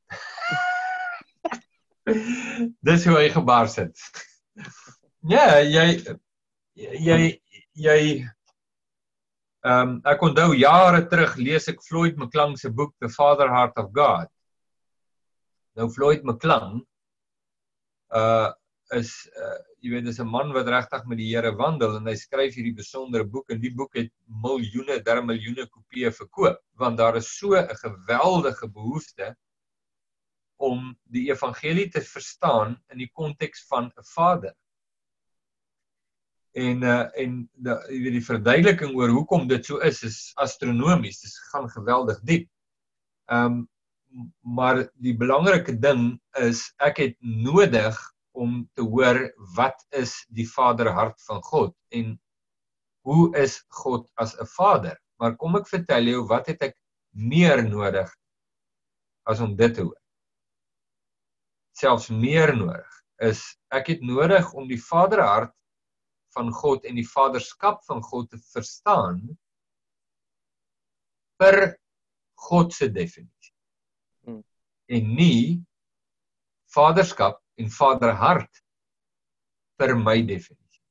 Dis 2.89 3.05
hoe 3.05 3.17
hy 3.19 3.29
gebars 3.29 3.77
het. 3.83 3.99
Ja, 5.29 5.61
jy 5.61 6.01
jy 6.75 7.41
jy 7.73 8.01
ehm 9.61 9.89
um, 9.89 10.01
ek 10.09 10.23
onthou 10.23 10.55
jare 10.57 11.03
terug 11.11 11.37
lees 11.37 11.69
ek 11.69 11.83
Floyd 11.85 12.17
McClung 12.17 12.57
se 12.57 12.71
boek 12.71 12.95
The 12.99 13.11
Father 13.11 13.51
Heart 13.53 13.77
of 13.83 13.91
God. 13.93 14.31
Nou 15.77 15.91
Floyd 15.91 16.25
McClung 16.25 16.81
uh 18.15 18.53
is 18.97 19.11
uh, 19.37 19.59
jy 19.85 19.91
weet 19.93 20.07
dis 20.09 20.21
'n 20.21 20.29
man 20.29 20.53
wat 20.57 20.69
regtig 20.69 21.05
met 21.07 21.19
die 21.19 21.29
Here 21.29 21.53
wandel 21.57 21.97
en 21.97 22.07
hy 22.07 22.15
skryf 22.17 22.55
hierdie 22.57 22.77
besondere 22.77 23.25
boek 23.25 23.51
en 23.51 23.61
die 23.61 23.75
boek 23.75 23.97
het 23.97 24.13
miljoene, 24.45 25.03
der 25.05 25.23
miljoene 25.23 25.69
kopieë 25.69 26.13
verkoop 26.21 26.63
want 26.81 26.99
daar 26.99 27.17
is 27.17 27.29
so 27.39 27.55
'n 27.57 27.77
geweldige 27.83 28.69
behoefte 28.69 29.37
om 30.57 30.97
die 31.05 31.29
evangelie 31.31 31.89
te 31.91 32.01
verstaan 32.01 32.81
in 32.91 32.99
die 32.99 33.11
konteks 33.13 33.67
van 33.69 33.93
'n 33.97 34.09
vader 34.15 34.55
en 36.59 36.83
uh, 36.83 37.07
en 37.23 37.41
die 37.53 37.75
jy 37.93 38.03
weet 38.05 38.17
die 38.19 38.29
verduideliking 38.29 38.95
oor 38.97 39.13
hoekom 39.13 39.49
dit 39.49 39.67
so 39.67 39.81
is 39.85 40.03
is 40.07 40.19
astronomies. 40.43 41.21
Dit 41.23 41.35
gaan 41.53 41.69
geweldig 41.71 42.21
diep. 42.25 42.49
Ehm 43.29 43.45
um, 43.45 43.67
maar 44.41 44.87
die 45.05 45.13
belangrike 45.13 45.75
ding 45.79 46.15
is 46.41 46.63
ek 46.81 46.97
het 47.03 47.17
nodig 47.21 47.99
om 48.39 48.63
te 48.79 48.85
hoor 48.87 49.21
wat 49.57 49.85
is 49.99 50.15
die 50.35 50.47
vaderhart 50.49 51.19
van 51.27 51.43
God 51.43 51.75
en 51.95 52.17
hoe 53.09 53.31
is 53.41 53.61
God 53.83 54.09
as 54.21 54.35
'n 54.37 54.47
vader? 54.57 54.97
Maar 55.19 55.37
kom 55.37 55.57
ek 55.57 55.69
vertel 55.69 56.11
jou 56.13 56.27
wat 56.27 56.47
het 56.47 56.63
ek 56.63 56.77
meer 57.11 57.63
nodig 57.65 58.11
as 59.27 59.41
om 59.41 59.57
dit 59.57 59.75
te 59.75 59.83
hoor? 59.83 60.01
Selfs 61.73 62.11
meer 62.11 62.55
nodig 62.57 63.03
is 63.23 63.43
ek 63.75 63.87
het 63.95 64.03
nodig 64.03 64.53
om 64.55 64.69
die 64.69 64.83
vaderhart 64.83 65.55
van 66.37 66.53
God 66.53 66.85
en 66.85 66.95
die 66.95 67.09
vaderskap 67.09 67.83
van 67.89 68.03
God 68.03 68.31
te 68.31 68.39
verstaan 68.53 69.23
per 71.39 71.79
God 72.39 72.75
se 72.75 72.91
definisie. 72.91 73.55
Hmm. 74.27 74.43
En 74.87 75.15
nie 75.15 75.65
vaderskap 76.75 77.41
en 77.59 77.71
vaderhart 77.71 78.63
per 79.79 79.95
my 79.99 80.21
definisie. 80.23 80.83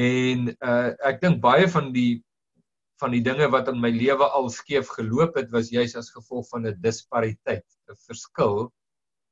En 0.00 0.50
uh 0.54 0.90
ek 1.10 1.20
dink 1.24 1.40
baie 1.44 1.68
van 1.68 1.92
die 1.92 2.22
van 3.00 3.14
die 3.16 3.22
dinge 3.24 3.48
wat 3.52 3.68
in 3.72 3.80
my 3.80 3.90
lewe 3.94 4.26
al 4.36 4.50
skeef 4.52 4.90
geloop 4.96 5.38
het 5.40 5.48
was 5.54 5.72
juis 5.72 5.96
as 5.96 6.12
gevolg 6.12 6.48
van 6.52 6.66
'n 6.66 6.80
dispariteit, 6.80 7.64
'n 7.88 7.96
verskil 8.06 8.70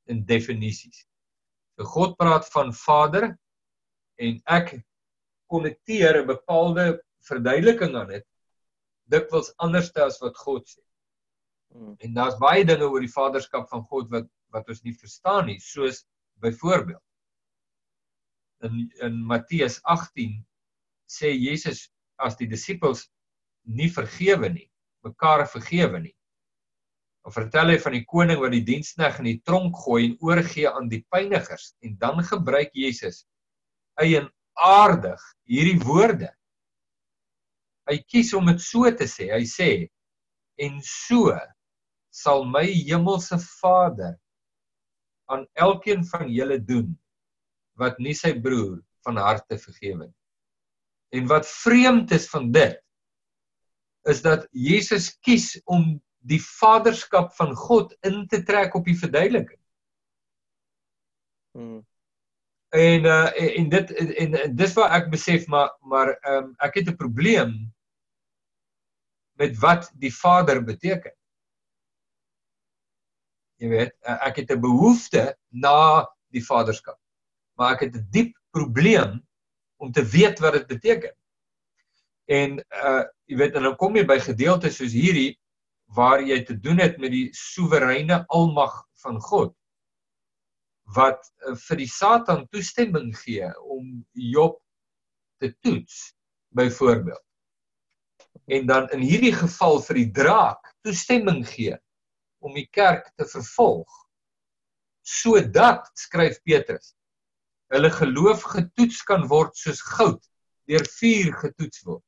in 0.09 0.25
definisies. 0.25 1.05
So 1.77 1.85
God 1.85 2.17
praat 2.17 2.49
van 2.53 2.73
Vader 2.73 3.37
en 4.19 4.41
ek 4.47 4.81
konnekteer 5.53 6.23
'n 6.23 6.27
bepaalde 6.27 7.03
verduideliking 7.29 7.97
aan 7.97 8.09
dit 8.09 8.27
dikwels 9.13 9.53
anders 9.57 9.93
as 9.97 10.19
wat 10.21 10.37
God 10.37 10.69
sê. 10.69 10.83
Hmm. 11.73 11.95
En 11.99 12.15
daar's 12.15 12.39
baie 12.41 12.65
dinge 12.65 12.89
oor 12.89 13.01
die 13.01 13.13
vaderskap 13.13 13.69
van 13.69 13.85
God 13.85 14.11
wat 14.11 14.29
wat 14.55 14.69
ons 14.69 14.85
nie 14.85 14.97
verstaan 14.97 15.47
nie, 15.51 15.59
soos 15.61 16.05
byvoorbeeld 16.43 17.03
in 18.61 18.91
in 19.01 19.23
Matteus 19.25 19.81
18 19.83 20.45
sê 21.09 21.33
Jesus 21.33 21.89
as 22.19 22.37
die 22.37 22.49
disippels 22.51 23.07
nie 23.69 23.89
vergewe 23.93 24.51
nie, 24.51 24.67
mekaar 25.07 25.47
vergewe 25.47 26.01
nie. 26.03 26.15
Dan 27.25 27.35
vertel 27.35 27.73
hy 27.75 27.79
van 27.83 27.95
die 27.97 28.07
koning 28.09 28.41
wat 28.41 28.55
die 28.55 28.65
dienskneg 28.67 29.21
in 29.21 29.29
die 29.31 29.41
tronk 29.47 29.77
gooi 29.85 30.09
en 30.09 30.17
oorgee 30.25 30.71
aan 30.71 30.89
die 30.91 31.05
pynigers 31.13 31.75
en 31.85 31.97
dan 32.01 32.23
gebruik 32.25 32.73
Jesus 32.75 33.27
eienaardig 34.01 35.23
hierdie 35.51 35.79
woorde. 35.85 36.33
Hy 37.89 37.99
kies 38.05 38.35
om 38.37 38.49
dit 38.51 38.61
so 38.63 38.91
te 38.91 39.07
sê. 39.09 39.31
Hy 39.33 39.45
sê 39.49 39.71
en 40.59 40.81
so 40.85 41.37
sal 42.11 42.45
my 42.49 42.67
hemelse 42.67 43.39
Vader 43.61 44.17
aan 45.29 45.47
elkeen 45.53 46.05
van 46.09 46.29
julle 46.33 46.59
doen 46.65 46.93
wat 47.79 47.99
nie 48.03 48.15
sy 48.17 48.35
broer 48.43 48.81
van 49.07 49.21
harte 49.21 49.59
vergewe 49.61 50.09
nie. 50.09 50.17
En 51.15 51.29
wat 51.31 51.49
vreemd 51.49 52.13
is 52.17 52.29
van 52.29 52.51
dit 52.53 52.81
is 54.09 54.23
dat 54.25 54.47
Jesus 54.53 55.11
kies 55.25 55.55
om 55.65 55.99
die 56.29 56.41
vaderskap 56.43 57.33
van 57.37 57.55
God 57.57 57.95
in 58.07 58.27
te 58.29 58.43
trek 58.43 58.75
op 58.75 58.89
die 58.89 58.99
verduideliking. 58.99 59.61
Hmm. 61.57 61.81
En 62.69 63.05
uh 63.09 63.31
en 63.59 63.69
dit 63.73 63.93
en, 63.97 64.15
en, 64.23 64.35
en 64.43 64.57
dis 64.57 64.75
waar 64.77 64.93
ek 64.99 65.11
besef 65.13 65.47
maar 65.49 65.71
maar 65.81 66.13
ehm 66.17 66.51
um, 66.51 66.55
ek 66.65 66.81
het 66.81 66.91
'n 66.93 67.01
probleem 67.01 67.55
met 69.41 69.57
wat 69.59 69.91
die 69.95 70.13
Vader 70.15 70.65
beteken. 70.65 71.13
Jy 73.59 73.69
weet, 73.73 73.95
ek 74.07 74.37
het 74.43 74.51
'n 74.55 74.61
behoefte 74.63 75.37
na 75.51 76.07
die 76.31 76.45
vaderskap. 76.45 76.99
Maar 77.59 77.75
ek 77.75 77.81
het 77.81 77.97
'n 77.97 78.09
diep 78.11 78.37
probleem 78.51 79.27
om 79.77 79.93
te 79.93 80.05
weet 80.05 80.39
wat 80.39 80.53
dit 80.53 80.67
beteken. 80.67 81.15
En 82.27 82.59
uh 82.59 83.05
jy 83.29 83.37
weet, 83.37 83.55
en 83.55 83.63
dan 83.63 83.77
kom 83.77 83.97
jy 83.97 84.05
by 84.07 84.19
gedeeltes 84.19 84.77
soos 84.77 84.93
hierdie 84.93 85.39
waar 85.93 86.23
jy 86.23 86.43
te 86.45 86.57
doen 86.61 86.79
het 86.79 86.99
met 86.99 87.11
die 87.13 87.29
soewereine 87.33 88.25
almag 88.29 88.85
van 89.03 89.21
God 89.21 89.55
wat 90.97 91.21
uh, 91.45 91.55
vir 91.69 91.77
die 91.77 91.89
Satan 91.89 92.47
toestemming 92.49 93.13
gee 93.17 93.49
om 93.61 94.07
Job 94.13 94.57
te 95.43 95.53
toets 95.61 96.15
byvoorbeeld. 96.57 97.25
En 98.49 98.67
dan 98.67 98.89
in 98.97 99.05
hierdie 99.05 99.35
geval 99.37 99.83
vir 99.85 100.01
die 100.01 100.11
draak 100.11 100.73
toestemming 100.87 101.45
gee 101.49 101.77
om 102.45 102.55
die 102.55 102.69
kerk 102.73 103.11
te 103.17 103.27
vervolg 103.29 103.97
sodat 105.09 105.89
skryf 105.99 106.41
Petrus 106.47 106.95
hulle 107.73 107.91
geloof 107.93 108.45
getoets 108.55 109.03
kan 109.09 109.27
word 109.31 109.57
soos 109.57 109.81
goud 109.95 110.21
deur 110.71 110.85
vuur 110.99 111.33
getoets 111.43 111.85
word 111.87 112.05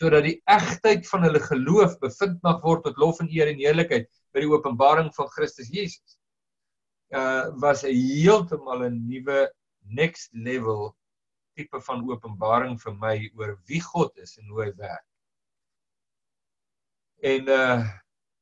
sodat 0.00 0.24
die 0.24 0.38
egtheid 0.48 1.04
van 1.10 1.26
hulle 1.26 1.42
geloof 1.44 1.98
bevind 2.02 2.40
mag 2.46 2.62
word 2.64 2.86
tot 2.86 2.98
lof 3.02 3.20
en 3.20 3.30
eer 3.34 3.50
en 3.52 3.60
heerlikheid 3.60 4.08
by 4.34 4.44
die 4.44 4.52
openbaring 4.52 5.10
van 5.16 5.28
Christus 5.36 5.70
Jesus 5.74 6.18
uh 7.10 7.50
was 7.62 7.82
'n 7.84 7.94
heeltemal 7.94 8.84
'n 8.86 9.06
nuwe 9.10 9.48
next 10.00 10.30
level 10.32 10.94
tipe 11.56 11.80
van 11.80 12.04
openbaring 12.10 12.78
vir 12.78 12.94
my 12.94 13.16
oor 13.38 13.56
wie 13.66 13.80
God 13.80 14.16
is 14.18 14.36
en 14.38 14.46
hoe 14.48 14.64
hy 14.64 14.72
werk. 14.78 15.06
En 17.32 17.48
uh 17.48 17.80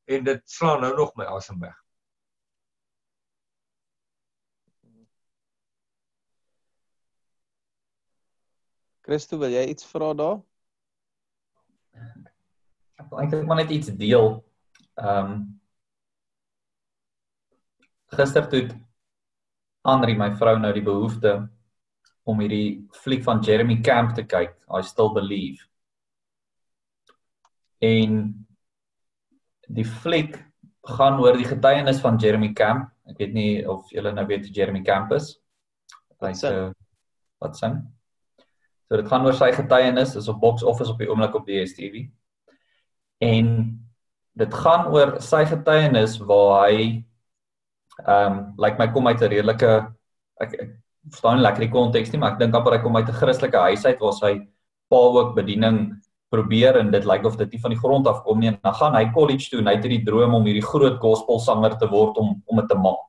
en 0.09 0.24
dit 0.24 0.50
slaan 0.50 0.80
nou 0.80 0.94
nog 0.96 1.12
my 1.16 1.24
asem 1.24 1.61
weg. 1.61 1.76
Christo, 9.04 9.38
wil 9.40 9.52
jy 9.52 9.66
iets 9.72 9.86
vra 9.88 10.11
daar? 10.16 10.40
Ek 12.98 13.06
wil 13.11 13.22
eintlik 13.22 13.46
maar 13.48 13.62
net 13.62 13.72
iets 13.72 13.92
deel. 14.00 14.34
Ehm 15.00 15.32
um, 15.32 15.38
gister 18.09 18.46
toe 18.48 18.64
Andri 19.84 20.14
my 20.16 20.30
vrou 20.40 20.56
nou 20.59 20.72
die 20.72 20.84
behoefte 20.84 21.32
om 22.28 22.40
hierdie 22.40 22.88
fliek 22.96 23.24
van 23.24 23.40
Jeremy 23.44 23.78
Camp 23.84 24.14
te 24.16 24.24
kyk, 24.24 24.56
I 24.68 24.80
still 24.84 25.12
believe. 25.12 25.64
En 27.84 28.47
die 29.69 29.85
fliek 29.85 30.39
gaan 30.89 31.21
oor 31.21 31.37
die 31.37 31.49
getuienis 31.49 32.01
van 32.01 32.19
Jeremy 32.21 32.53
Camp. 32.57 32.89
Ek 33.09 33.21
weet 33.21 33.35
nie 33.37 33.53
of 33.69 33.89
julle 33.93 34.12
nou 34.14 34.25
weet 34.29 34.47
wie 34.49 34.55
Jeremy 34.57 34.83
Camp 34.87 35.12
is. 35.16 35.35
Wat 36.19 36.37
sê? 36.37 36.53
Uh, 36.53 36.71
wat 37.43 37.59
sê? 37.59 37.73
So 38.89 38.97
dit 38.97 39.11
gaan 39.11 39.27
oor 39.29 39.37
sy 39.37 39.51
getuienis, 39.53 40.16
is 40.16 40.31
op 40.33 40.41
box 40.41 40.64
office 40.64 40.93
op 40.93 41.01
die 41.01 41.11
oomblik 41.11 41.37
op 41.37 41.45
die 41.49 41.61
DStv. 41.61 42.07
En 43.25 43.51
dit 44.39 44.59
gaan 44.62 44.89
oor 44.95 45.19
sy 45.25 45.45
getuienis 45.51 46.16
waar 46.25 46.69
hy 46.69 46.81
ehm 47.99 48.33
um, 48.33 48.37
lyk 48.62 48.77
like 48.77 48.79
my 48.79 48.87
kom 48.95 49.09
uit 49.11 49.23
'n 49.23 49.31
redelike 49.33 49.71
ek, 50.41 50.53
ek 50.55 50.71
verstaan 51.11 51.39
nie 51.39 51.43
lekker 51.43 51.64
die 51.64 51.73
konteks 51.73 52.12
nie, 52.12 52.21
maar 52.23 52.37
ek 52.37 52.39
dink 52.43 52.55
amper 52.55 52.77
hy 52.77 52.83
kom 52.83 52.97
uit 52.97 53.09
'n 53.09 53.21
Christelike 53.21 53.59
huis 53.59 53.85
uit 53.85 54.01
waar 54.01 54.14
sy 54.14 54.33
pa 54.89 55.01
ook 55.19 55.35
bediening 55.35 55.99
probeer 56.33 56.76
en 56.81 56.91
dit 56.93 57.05
lyk 57.09 57.26
of 57.26 57.37
dit 57.41 57.55
nie 57.55 57.61
van 57.62 57.72
die 57.72 57.81
grond 57.81 58.09
af 58.11 58.22
kom 58.24 58.41
nie. 58.41 58.53
En 58.53 58.59
dan 58.62 58.76
gaan 58.76 58.97
hy 58.97 59.05
college 59.14 59.51
toe 59.51 59.61
en 59.62 59.70
hy 59.70 59.76
het 59.79 59.87
hierdie 59.87 60.05
droom 60.07 60.37
om 60.39 60.49
hierdie 60.49 60.64
groot 60.64 60.99
gospelsanger 61.03 61.79
te 61.81 61.89
word 61.91 62.18
om 62.20 62.37
om 62.47 62.61
dit 62.61 62.68
te 62.68 62.79
maak. 62.79 63.05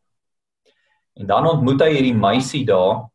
En 1.20 1.28
dan 1.28 1.48
ontmoet 1.50 1.84
hy 1.84 1.92
hierdie 1.98 2.16
meisie 2.16 2.64
daar 2.68 3.10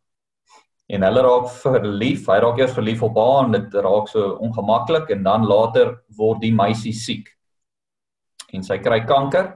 en 0.92 1.06
hulle 1.06 1.24
raak 1.24 1.48
verlief. 1.62 2.28
Hy 2.28 2.38
raak 2.44 2.60
eers 2.60 2.76
verlief 2.76 3.02
op 3.06 3.16
haar 3.16 3.46
en 3.46 3.56
dit 3.56 3.76
raak 3.86 4.10
so 4.12 4.34
ongemaklik 4.44 5.10
en 5.16 5.24
dan 5.24 5.48
later 5.48 5.96
word 6.18 6.42
die 6.44 6.52
meisie 6.54 6.92
siek. 6.92 7.30
En 8.52 8.62
sy 8.62 8.78
kry 8.82 9.00
kanker 9.08 9.54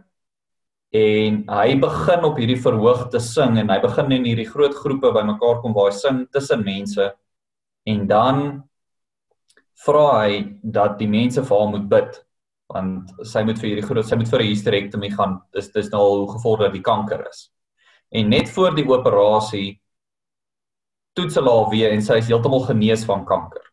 en 0.97 1.43
hy 1.53 1.75
begin 1.77 2.25
op 2.25 2.39
hierdie 2.41 2.61
verhoog 2.65 3.11
te 3.13 3.21
sing 3.21 3.59
en 3.61 3.69
hy 3.69 3.77
begin 3.83 4.15
in 4.17 4.25
hierdie 4.25 4.49
groot 4.49 4.73
groepe 4.73 5.13
bymekaar 5.13 5.61
kom 5.61 5.77
waar 5.77 5.91
hy 5.93 5.99
sing 5.99 6.23
tussen 6.33 6.65
mense 6.65 7.11
en 7.89 8.07
dan 8.09 8.41
vra 9.85 10.07
hy 10.25 10.41
dat 10.63 10.99
die 10.99 11.11
mense 11.11 11.43
vir 11.45 11.61
hom 11.61 11.77
moet 11.77 11.87
bid 11.91 12.17
want 12.69 13.13
sy 13.25 13.45
moet 13.49 13.61
vir 13.61 13.71
hierdie 13.71 13.87
groot 13.87 14.07
sy 14.07 14.19
moet 14.21 14.29
vir 14.29 14.43
'n 14.43 14.51
hysterektomie 14.51 15.15
gaan. 15.15 15.41
Dis 15.55 15.71
dis 15.73 15.91
nou 15.93 16.01
al 16.01 16.27
gevorder 16.35 16.73
die 16.73 16.85
kanker 16.85 17.25
is. 17.29 17.49
En 18.13 18.29
net 18.29 18.49
voor 18.49 18.75
die 18.75 18.85
operasie 18.85 19.81
toets 21.17 21.35
hulle 21.35 21.51
haar 21.51 21.71
weer 21.71 21.93
en 21.93 22.03
sy 22.03 22.19
is 22.19 22.29
heeltemal 22.29 22.67
genees 22.67 23.05
van 23.05 23.25
kanker. 23.25 23.65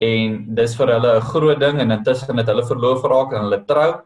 En 0.00 0.54
dis 0.54 0.76
vir 0.76 0.86
hulle 0.86 1.16
'n 1.16 1.28
groot 1.32 1.60
ding 1.60 1.80
en 1.80 1.90
intussen 1.90 2.38
het 2.38 2.46
hulle 2.46 2.64
verloof 2.64 3.02
geraak 3.02 3.32
en 3.32 3.42
hulle 3.42 3.64
trou. 3.66 4.00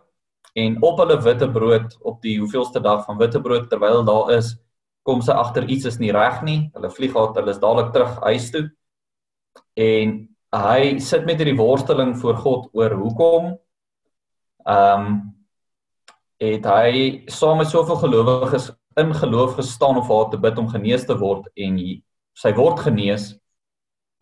En 0.56 0.82
op 0.82 0.98
hulle 0.98 1.22
witbrood 1.22 1.96
op 2.02 2.20
die 2.22 2.38
hoeveelste 2.38 2.80
dag 2.80 3.06
van 3.06 3.18
witbrood 3.18 3.70
terwyl 3.70 4.04
daar 4.04 4.36
is 4.38 4.56
kom 5.04 5.22
sy 5.22 5.32
agter 5.32 5.64
iets 5.64 5.86
is 5.86 5.98
nie 5.98 6.12
reg 6.12 6.42
nie. 6.42 6.70
Hulle 6.74 6.90
vlieg 6.90 7.14
haar 7.14 7.34
hulle 7.34 7.50
is 7.50 7.58
dadelik 7.58 7.92
terug 7.92 8.20
huis 8.20 8.50
toe 8.50 8.70
en 9.76 10.16
hy 10.50 10.98
sit 10.98 11.26
met 11.26 11.38
hierdie 11.38 11.58
worsteling 11.58 12.16
voor 12.18 12.36
God 12.36 12.70
oor 12.72 12.96
hoekom 13.02 13.52
ehm 14.66 15.06
um, 15.06 15.20
het 16.40 16.64
hy 16.64 16.92
saam 17.28 17.58
met 17.60 17.68
soveel 17.68 17.98
gelowiges 18.00 18.70
in 18.96 19.10
geloof 19.14 19.58
gestaan 19.58 19.98
om 20.00 20.06
vir 20.06 20.16
haar 20.16 20.30
te 20.30 20.38
bid 20.40 20.58
om 20.58 20.70
genees 20.72 21.04
te 21.04 21.16
word 21.20 21.50
en 21.54 21.76
sy 22.32 22.52
word 22.56 22.80
genees 22.80 23.34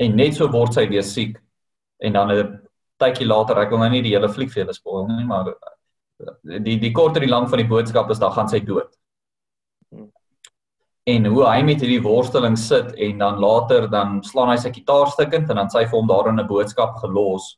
en 0.02 0.16
net 0.18 0.34
so 0.34 0.50
word 0.50 0.74
sy 0.74 0.88
weer 0.90 1.06
siek 1.06 1.38
en 2.02 2.18
dan 2.18 2.32
'n 2.32 2.58
tydjie 2.98 3.26
later 3.26 3.58
ek 3.62 3.70
wil 3.70 3.78
nou 3.78 3.90
nie 3.90 4.02
die 4.02 4.16
hele 4.16 4.28
fliek 4.28 4.50
vir 4.50 4.64
julle 4.64 4.74
spoil 4.74 5.06
nie 5.06 5.24
maar 5.24 5.54
die 6.18 6.78
die 6.78 6.92
kort 6.92 7.16
en 7.16 7.24
die 7.26 7.30
lank 7.30 7.50
van 7.50 7.62
die 7.62 7.70
boodskap 7.70 8.10
is 8.10 8.18
dan 8.18 8.32
gaan 8.34 8.48
sy 8.50 8.60
dood. 8.64 8.90
En 11.08 11.24
hoe 11.24 11.44
hy 11.46 11.62
met 11.64 11.80
hierdie 11.80 12.02
worsteling 12.04 12.56
sit 12.60 12.92
en 13.00 13.22
dan 13.22 13.38
later 13.40 13.86
dan 13.90 14.18
slaan 14.26 14.52
hy 14.52 14.58
sy 14.60 14.72
gitaar 14.74 15.08
stukkend 15.08 15.48
en 15.48 15.60
dan 15.62 15.70
sy 15.72 15.86
vir 15.86 15.96
hom 15.96 16.08
daarin 16.10 16.40
'n 16.40 16.46
boodskap 16.50 16.98
gelos. 17.00 17.56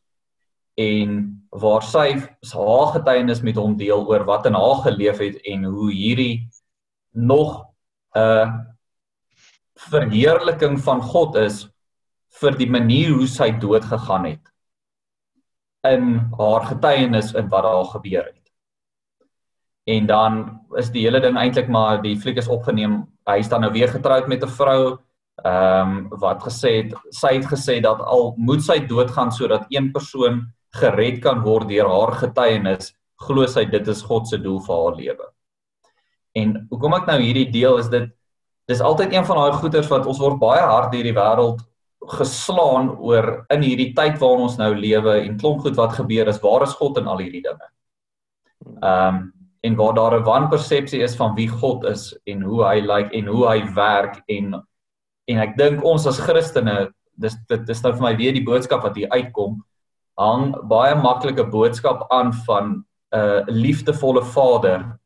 En 0.78 1.42
waar 1.50 1.82
sy 1.82 2.06
haar 2.54 2.92
getuienis 2.94 3.42
met 3.42 3.56
hom 3.56 3.76
deel 3.76 4.06
oor 4.06 4.24
wat 4.24 4.46
in 4.46 4.54
haar 4.54 4.82
geleef 4.86 5.18
het 5.18 5.40
en 5.44 5.64
hoe 5.64 5.90
hierdie 5.90 6.48
nog 7.12 7.66
'n 8.14 8.20
uh, 8.20 8.46
verheerliking 9.90 10.78
van 10.78 11.02
God 11.02 11.36
is 11.36 11.68
vir 12.40 12.56
die 12.56 12.70
manier 12.70 13.10
hoe 13.16 13.26
sy 13.26 13.50
dood 13.50 13.84
gegaan 13.84 14.24
het 14.24 14.46
in 15.88 16.30
haar 16.38 16.66
getuienis 16.68 17.34
en 17.34 17.48
wat 17.48 17.64
daar 17.64 17.84
gebeur 17.84 18.24
het. 18.24 18.52
En 19.88 20.06
dan 20.06 20.60
is 20.76 20.90
die 20.90 21.02
hele 21.02 21.20
ding 21.20 21.36
eintlik 21.36 21.68
maar 21.68 22.02
die 22.02 22.18
fliek 22.20 22.36
is 22.36 22.48
opgeneem 22.48 23.09
hy 23.26 23.38
is 23.38 23.48
dan 23.48 23.60
nou 23.60 23.72
weer 23.72 23.88
getroud 23.88 24.28
met 24.28 24.44
'n 24.44 24.48
vrou. 24.48 24.98
Ehm 25.44 25.88
um, 25.88 26.08
wat 26.20 26.42
gesê 26.42 26.70
het 26.82 26.94
sy 27.10 27.34
het 27.38 27.46
gesê 27.48 27.80
dat 27.80 28.00
al 28.00 28.34
moet 28.36 28.62
sy 28.62 28.78
doodgaan 28.86 29.32
sodat 29.32 29.66
een 29.68 29.92
persoon 29.92 30.52
gered 30.76 31.22
kan 31.22 31.40
word 31.42 31.68
deur 31.68 31.88
haar 31.88 32.12
getuienis 32.12 32.92
glo 33.16 33.46
sy 33.46 33.64
dit 33.64 33.88
is 33.88 34.02
God 34.02 34.28
se 34.28 34.38
doel 34.38 34.60
vir 34.60 34.76
haar 34.76 34.96
lewe. 34.96 35.26
En 36.36 36.54
hoekom 36.70 36.94
ek 36.94 37.06
nou 37.06 37.18
hierdie 37.20 37.50
deel 37.50 37.78
is 37.78 37.88
dit 37.88 38.10
dis 38.70 38.80
altyd 38.80 39.12
een 39.12 39.26
van 39.26 39.36
daai 39.36 39.58
goeters 39.58 39.90
wat 39.90 40.06
ons 40.06 40.20
word 40.22 40.38
baie 40.38 40.62
hard 40.62 40.94
hierdie 40.94 41.16
wêreld 41.16 41.64
geslaan 42.20 42.92
oor 42.98 43.44
in 43.50 43.64
hierdie 43.66 43.90
tyd 43.96 44.16
waarin 44.20 44.46
ons 44.46 44.56
nou 44.60 44.70
lewe 44.74 45.18
en 45.24 45.36
klomp 45.40 45.64
goed 45.64 45.76
wat 45.76 45.98
gebeur 45.98 46.28
is 46.28 46.40
waar 46.44 46.62
is 46.62 46.76
God 46.78 47.00
in 47.02 47.10
al 47.10 47.20
hierdie 47.24 47.44
dinge? 47.48 47.68
Ehm 48.80 49.20
um, 49.20 49.28
en 49.60 49.76
waar 49.76 49.94
daar 49.94 50.18
'n 50.18 50.24
wanpersepsie 50.24 51.02
is 51.02 51.16
van 51.16 51.34
wie 51.34 51.48
God 51.48 51.84
is 51.84 52.18
en 52.26 52.42
hoe 52.42 52.64
hy 52.64 52.80
lyk 52.80 52.88
like, 52.88 53.16
en 53.16 53.26
hoe 53.26 53.48
hy 53.48 53.74
werk 53.74 54.22
en 54.28 54.54
en 55.28 55.38
ek 55.38 55.56
dink 55.56 55.84
ons 55.84 56.06
as 56.06 56.18
Christene 56.18 56.90
dis 57.14 57.36
dit 57.48 57.68
is 57.68 57.82
nou 57.82 57.92
vir 57.92 58.02
my 58.02 58.16
weer 58.16 58.32
die 58.32 58.44
boodskap 58.44 58.82
wat 58.82 58.96
hier 58.96 59.08
uitkom 59.10 59.60
hang 60.20 60.54
baie 60.68 60.94
maklike 60.94 61.44
boodskap 61.44 62.06
aan 62.12 62.32
van 62.46 62.84
'n 63.12 63.18
uh, 63.18 63.42
liefdevolle 63.46 64.22
Vader 64.22 64.98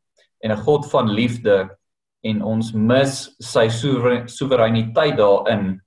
en 0.45 0.51
'n 0.53 0.65
God 0.67 0.91
van 0.91 1.11
liefde 1.11 1.77
en 2.25 2.43
ons 2.43 2.73
mis 2.73 3.15
sy 3.41 3.69
soewereiniteit 4.27 5.17
daarin. 5.17 5.81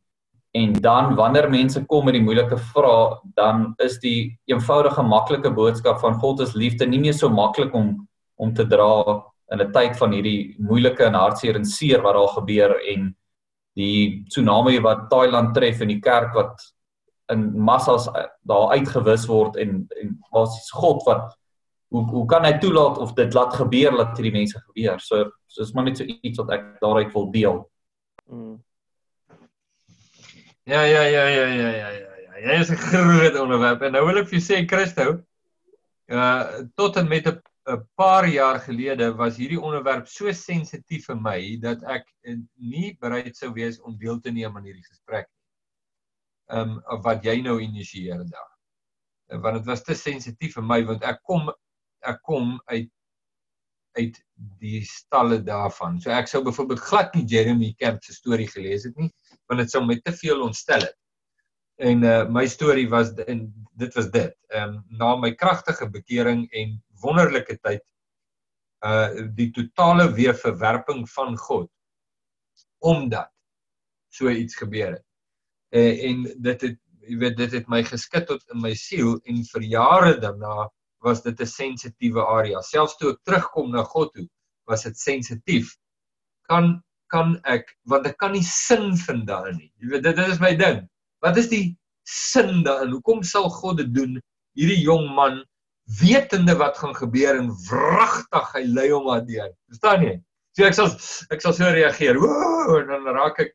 En 0.52 0.74
dan 0.74 1.16
wanneer 1.16 1.50
mense 1.50 1.86
kom 1.86 2.06
met 2.06 2.14
die 2.14 2.24
moeilike 2.24 2.58
vrae 2.58 3.18
dan 3.36 3.74
is 3.78 4.00
die 4.00 4.38
eenvoudige 4.46 5.04
maklike 5.04 5.52
boodskap 5.54 6.00
van 6.00 6.14
God 6.22 6.40
is 6.40 6.54
liefde 6.54 6.86
nie 6.86 7.00
meer 7.00 7.14
so 7.14 7.30
maklik 7.30 7.74
om 7.74 8.08
om 8.38 8.54
te 8.54 8.66
dra 8.68 9.24
in 9.52 9.62
'n 9.62 9.72
tyd 9.72 9.98
van 9.98 10.12
hierdie 10.12 10.56
moeilike 10.60 11.06
en 11.06 11.14
hartseer 11.14 11.56
en 11.56 11.66
seer 11.66 12.02
wat 12.02 12.16
daar 12.16 12.34
gebeur 12.40 12.76
en 12.94 13.16
die 13.78 14.24
tsunami 14.30 14.80
wat 14.82 15.10
Thailand 15.10 15.54
tref 15.56 15.82
en 15.82 15.88
die 15.94 16.02
kerk 16.02 16.34
wat 16.34 16.62
in 17.32 17.52
massas 17.60 18.08
daar 18.48 18.72
uitgewis 18.76 19.28
word 19.28 19.58
en 19.62 19.88
en 20.02 20.16
basies 20.32 20.72
God 20.72 21.04
wat 21.06 21.36
hoe 21.94 22.04
hoe 22.12 22.26
kan 22.26 22.46
hy 22.46 22.54
toelaat 22.60 22.98
of 22.98 23.14
dit 23.16 23.34
laat 23.34 23.54
gebeur 23.56 23.98
dat 23.98 24.18
hierdie 24.18 24.36
mense 24.40 24.60
gebeur 24.60 25.00
so 25.00 25.32
soos 25.48 25.74
maar 25.74 25.88
net 25.88 25.98
so 25.98 26.04
iets 26.04 26.40
wat 26.42 26.52
ek 26.52 26.66
daaruit 26.82 27.14
wil 27.14 27.32
deel. 27.32 27.62
Mm. 28.28 28.58
Ja 30.68 30.84
ja 30.84 31.04
ja 31.08 31.26
ja 31.32 31.46
ja 31.48 31.70
ja 31.72 31.90
ja. 31.90 32.08
Dit 32.38 32.60
is 32.60 32.72
'n 32.72 32.76
groot 32.76 33.40
onderwerp 33.40 33.82
en 33.82 33.92
nou 33.92 34.06
wil 34.06 34.18
ek 34.18 34.28
vir 34.28 34.40
sê 34.40 34.66
Christo, 34.68 35.24
uh 36.12 36.44
tot 36.76 36.98
en 36.98 37.08
met 37.08 37.28
'n 37.28 37.42
'n 37.68 37.84
paar 38.00 38.28
jaar 38.28 38.60
gelede 38.64 39.14
was 39.16 39.38
hierdie 39.38 39.60
onderwerp 39.60 40.08
so 40.08 40.32
sensitief 40.32 41.08
vir 41.10 41.18
my 41.20 41.40
dat 41.60 41.84
ek 41.84 42.06
nie 42.56 42.94
bereid 43.02 43.36
sou 43.36 43.52
wees 43.54 43.80
om 43.82 43.98
deel 44.00 44.22
te 44.24 44.32
neem 44.32 44.56
aan 44.56 44.68
hierdie 44.70 44.86
gesprek 44.86 45.28
nie. 45.28 45.44
Ehm 46.56 46.78
um, 46.78 47.02
wat 47.04 47.26
jy 47.28 47.42
nou 47.44 47.58
initieer 47.62 48.24
daar. 48.24 48.54
Want 49.44 49.60
dit 49.60 49.66
was 49.68 49.84
te 49.84 49.96
sensitief 49.96 50.56
vir 50.56 50.64
my 50.64 50.80
want 50.88 51.04
ek 51.04 51.20
kom 51.28 51.52
ek 52.08 52.22
kom 52.24 52.56
uit 52.72 52.94
uit 53.98 54.18
die 54.62 54.84
stalle 54.86 55.42
daarvan. 55.44 56.00
So 56.00 56.14
ek 56.14 56.30
sou 56.30 56.44
byvoorbeeld 56.46 56.86
glad 56.86 57.16
nie 57.16 57.26
Jeremy 57.26 57.74
Camp 57.82 58.04
se 58.04 58.14
storie 58.14 58.48
gelees 58.48 58.86
het 58.88 58.96
nie 58.96 59.12
want 59.50 59.60
dit 59.64 59.72
sou 59.72 59.84
my 59.84 60.00
te 60.06 60.16
veel 60.16 60.44
ontstel 60.46 60.88
het. 60.88 60.96
En 61.84 62.04
uh 62.04 62.24
my 62.32 62.48
storie 62.48 62.88
was 62.90 63.12
en 63.28 63.48
dit 63.76 63.94
was 64.00 64.12
dit. 64.12 64.36
Ehm 64.56 64.78
um, 64.78 64.84
na 65.04 65.16
my 65.20 65.36
kragtige 65.36 65.90
bekering 65.92 66.48
en 66.52 66.78
wonderlike 67.02 67.58
tyd 67.64 67.84
uh 68.86 69.10
die 69.36 69.50
totale 69.52 70.12
weer 70.14 70.36
verwerping 70.36 71.08
van 71.10 71.38
God 71.38 71.70
omdat 72.80 73.32
so 74.14 74.30
iets 74.30 74.56
gebeur 74.56 74.92
het. 74.92 75.06
Uh, 75.74 76.04
en 76.10 76.24
dit 76.24 76.62
het 76.62 76.78
jy 77.08 77.16
weet 77.22 77.38
dit 77.40 77.54
het 77.56 77.70
my 77.72 77.80
geskit 77.88 78.26
tot 78.28 78.44
in 78.52 78.60
my 78.62 78.74
siel 78.76 79.16
en 79.32 79.40
vir 79.54 79.64
jare 79.64 80.18
daarna 80.20 80.68
was 81.06 81.22
dit 81.24 81.40
'n 81.42 81.46
sensitiewe 81.46 82.22
area. 82.22 82.62
Selfs 82.62 82.98
toe 82.98 83.12
ek 83.14 83.24
terugkom 83.24 83.72
na 83.72 83.84
God 83.84 84.12
toe, 84.14 84.28
was 84.68 84.84
dit 84.84 84.98
sensitief. 84.98 85.78
Kan 86.50 86.84
kan 87.08 87.40
ek 87.46 87.78
want 87.86 88.08
ek 88.08 88.18
kan 88.18 88.32
nie 88.32 88.44
sin 88.44 88.98
vind 88.98 89.28
daarin 89.28 89.58
nie. 89.58 89.72
Jy 89.80 89.88
weet 89.90 90.04
dit, 90.04 90.16
dit 90.16 90.28
is 90.28 90.40
my 90.40 90.56
ding. 90.56 90.90
Wat 91.24 91.38
is 91.38 91.48
die 91.48 91.78
sin 92.04 92.64
daarin? 92.64 92.92
Hoekom 92.92 93.24
sal 93.24 93.50
God 93.50 93.78
dit 93.78 93.94
doen? 93.94 94.20
Hierdie 94.56 94.84
jong 94.84 95.08
man 95.16 95.44
wetende 95.88 96.56
wat 96.60 96.78
gaan 96.78 96.96
gebeur 96.96 97.38
en 97.40 97.52
wragtig 97.70 98.50
hy 98.54 98.64
lei 98.68 98.90
hom 98.92 99.08
deur. 99.28 99.54
Verstaan 99.72 100.04
jy? 100.04 100.16
So 100.58 100.66
ek 100.68 100.76
sal 100.76 100.92
ek 101.34 101.44
sal 101.44 101.54
so 101.56 101.70
reageer. 101.72 102.20
Woe, 102.20 102.82
en 102.82 102.92
dan 102.92 103.08
raak 103.16 103.40
ek 103.46 103.54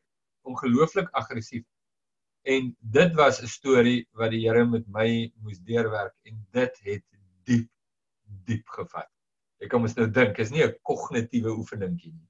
ongelooflik 0.49 1.09
aggressief. 1.19 1.65
En 2.43 2.73
dit 2.95 3.13
was 3.15 3.41
'n 3.41 3.47
storie 3.47 4.07
wat 4.19 4.31
die 4.31 4.41
Here 4.47 4.65
met 4.65 4.87
my 4.87 5.31
moes 5.41 5.59
deurwerk 5.59 6.15
en 6.25 6.45
dit 6.51 6.79
het 6.83 7.03
diep 7.45 7.69
diep 8.47 8.67
gevat. 8.67 9.09
Ek 9.61 9.69
kom 9.69 9.83
eens 9.83 9.95
nou 9.95 10.07
dink, 10.11 10.39
is 10.39 10.51
nie 10.51 10.63
'n 10.63 10.75
kognitiewe 10.83 11.51
oefeningkie 11.51 12.11
nie. 12.11 12.29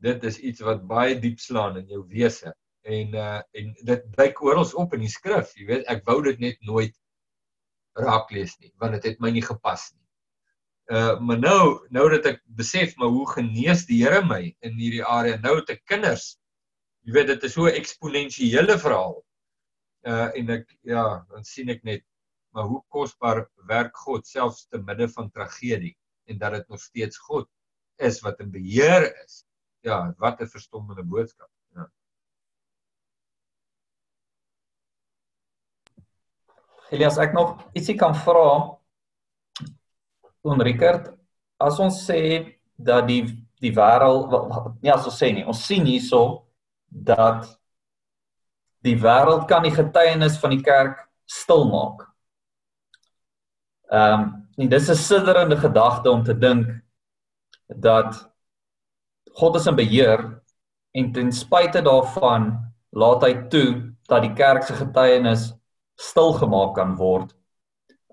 Dit 0.00 0.24
is 0.24 0.38
iets 0.38 0.60
wat 0.60 0.86
baie 0.86 1.18
diep 1.18 1.40
slaan 1.40 1.76
in 1.76 1.88
jou 1.88 2.04
wese 2.08 2.54
en 2.82 3.14
uh 3.14 3.40
en 3.52 3.74
dit 3.84 4.10
blyk 4.16 4.42
oral 4.42 4.68
op 4.74 4.94
in 4.94 5.00
die 5.00 5.08
skrif, 5.08 5.54
jy 5.56 5.66
weet, 5.66 5.86
ek 5.88 6.04
wou 6.04 6.22
dit 6.22 6.38
net 6.38 6.60
nooit 6.60 6.94
raak 7.96 8.30
lees 8.34 8.56
nie 8.60 8.72
want 8.82 8.96
dit 8.96 9.10
het 9.10 9.20
my 9.20 9.30
nie 9.30 9.44
gepas 9.44 9.92
nie. 9.92 10.04
Uh 10.92 11.20
maar 11.20 11.38
nou 11.40 11.86
nou 11.90 12.08
dat 12.12 12.26
ek 12.34 12.40
besef 12.58 12.96
maar 13.00 13.12
hoe 13.12 13.26
genees 13.30 13.86
die 13.88 14.02
Here 14.02 14.24
my 14.26 14.42
in 14.60 14.74
hierdie 14.80 15.04
area 15.04 15.38
nou 15.40 15.60
te 15.64 15.78
kinders. 15.88 16.34
Jy 17.04 17.14
weet 17.16 17.30
dit 17.32 17.44
is 17.44 17.54
so 17.54 17.68
'n 17.68 17.78
eksponensiële 17.80 18.78
verhaal. 18.78 19.16
Uh 20.04 20.28
en 20.36 20.50
ek 20.58 20.66
ja, 20.82 21.24
dan 21.30 21.44
sien 21.44 21.70
ek 21.70 21.84
net 21.84 22.04
maar 22.54 22.68
hoe 22.70 22.82
kosbaar 22.88 23.46
werk 23.66 23.96
God 23.96 24.26
selfs 24.26 24.66
te 24.68 24.78
midde 24.78 25.08
van 25.08 25.30
tragedie 25.30 25.96
en 26.30 26.38
dat 26.38 26.52
dit 26.52 26.68
nog 26.68 26.80
steeds 26.80 27.18
God 27.18 27.48
is 27.98 28.20
wat 28.20 28.40
in 28.40 28.50
beheer 28.50 29.10
is. 29.24 29.44
Ja, 29.82 30.14
wat 30.18 30.40
'n 30.40 30.46
verstommende 30.48 31.02
boodskap. 31.04 31.50
Elias, 36.94 37.18
ek 37.18 37.34
nog 37.34 37.58
ietsie 37.74 37.96
kan 37.98 38.14
vra. 38.14 38.78
Oom 40.44 40.60
Rickert, 40.62 41.10
as 41.58 41.80
ons 41.82 42.04
sê 42.06 42.20
dat 42.76 43.08
die 43.08 43.24
die 43.64 43.72
wêreld 43.72 44.32
nie 44.82 44.92
as 44.92 45.06
ons 45.08 45.16
sê 45.16 45.30
nie, 45.32 45.44
ons 45.48 45.60
sien 45.64 45.86
hierso 45.88 46.44
dat 46.84 47.46
die 48.84 48.96
wêreld 49.00 49.46
kan 49.48 49.64
die 49.64 49.72
getuienis 49.72 50.36
van 50.42 50.52
die 50.52 50.62
kerk 50.64 50.98
stil 51.24 51.64
maak. 51.70 52.04
Ehm, 53.90 54.20
um, 54.20 54.24
en 54.58 54.68
dis 54.68 54.90
'n 54.90 54.94
sidderende 54.94 55.56
gedagte 55.56 56.10
om 56.10 56.22
te 56.22 56.34
dink 56.34 56.66
dat 57.68 58.30
God 59.34 59.56
is 59.56 59.66
in 59.66 59.76
beheer 59.76 60.42
en 60.92 61.12
ten 61.12 61.32
spyte 61.32 61.82
daarvan 61.82 62.52
laat 62.90 63.22
hy 63.22 63.34
toe 63.50 63.94
dat 64.08 64.22
die 64.22 64.34
kerk 64.34 64.62
se 64.62 64.74
getuienis 64.74 65.52
stil 65.94 66.32
gemaak 66.32 66.74
kan 66.74 66.96
word. 66.96 67.34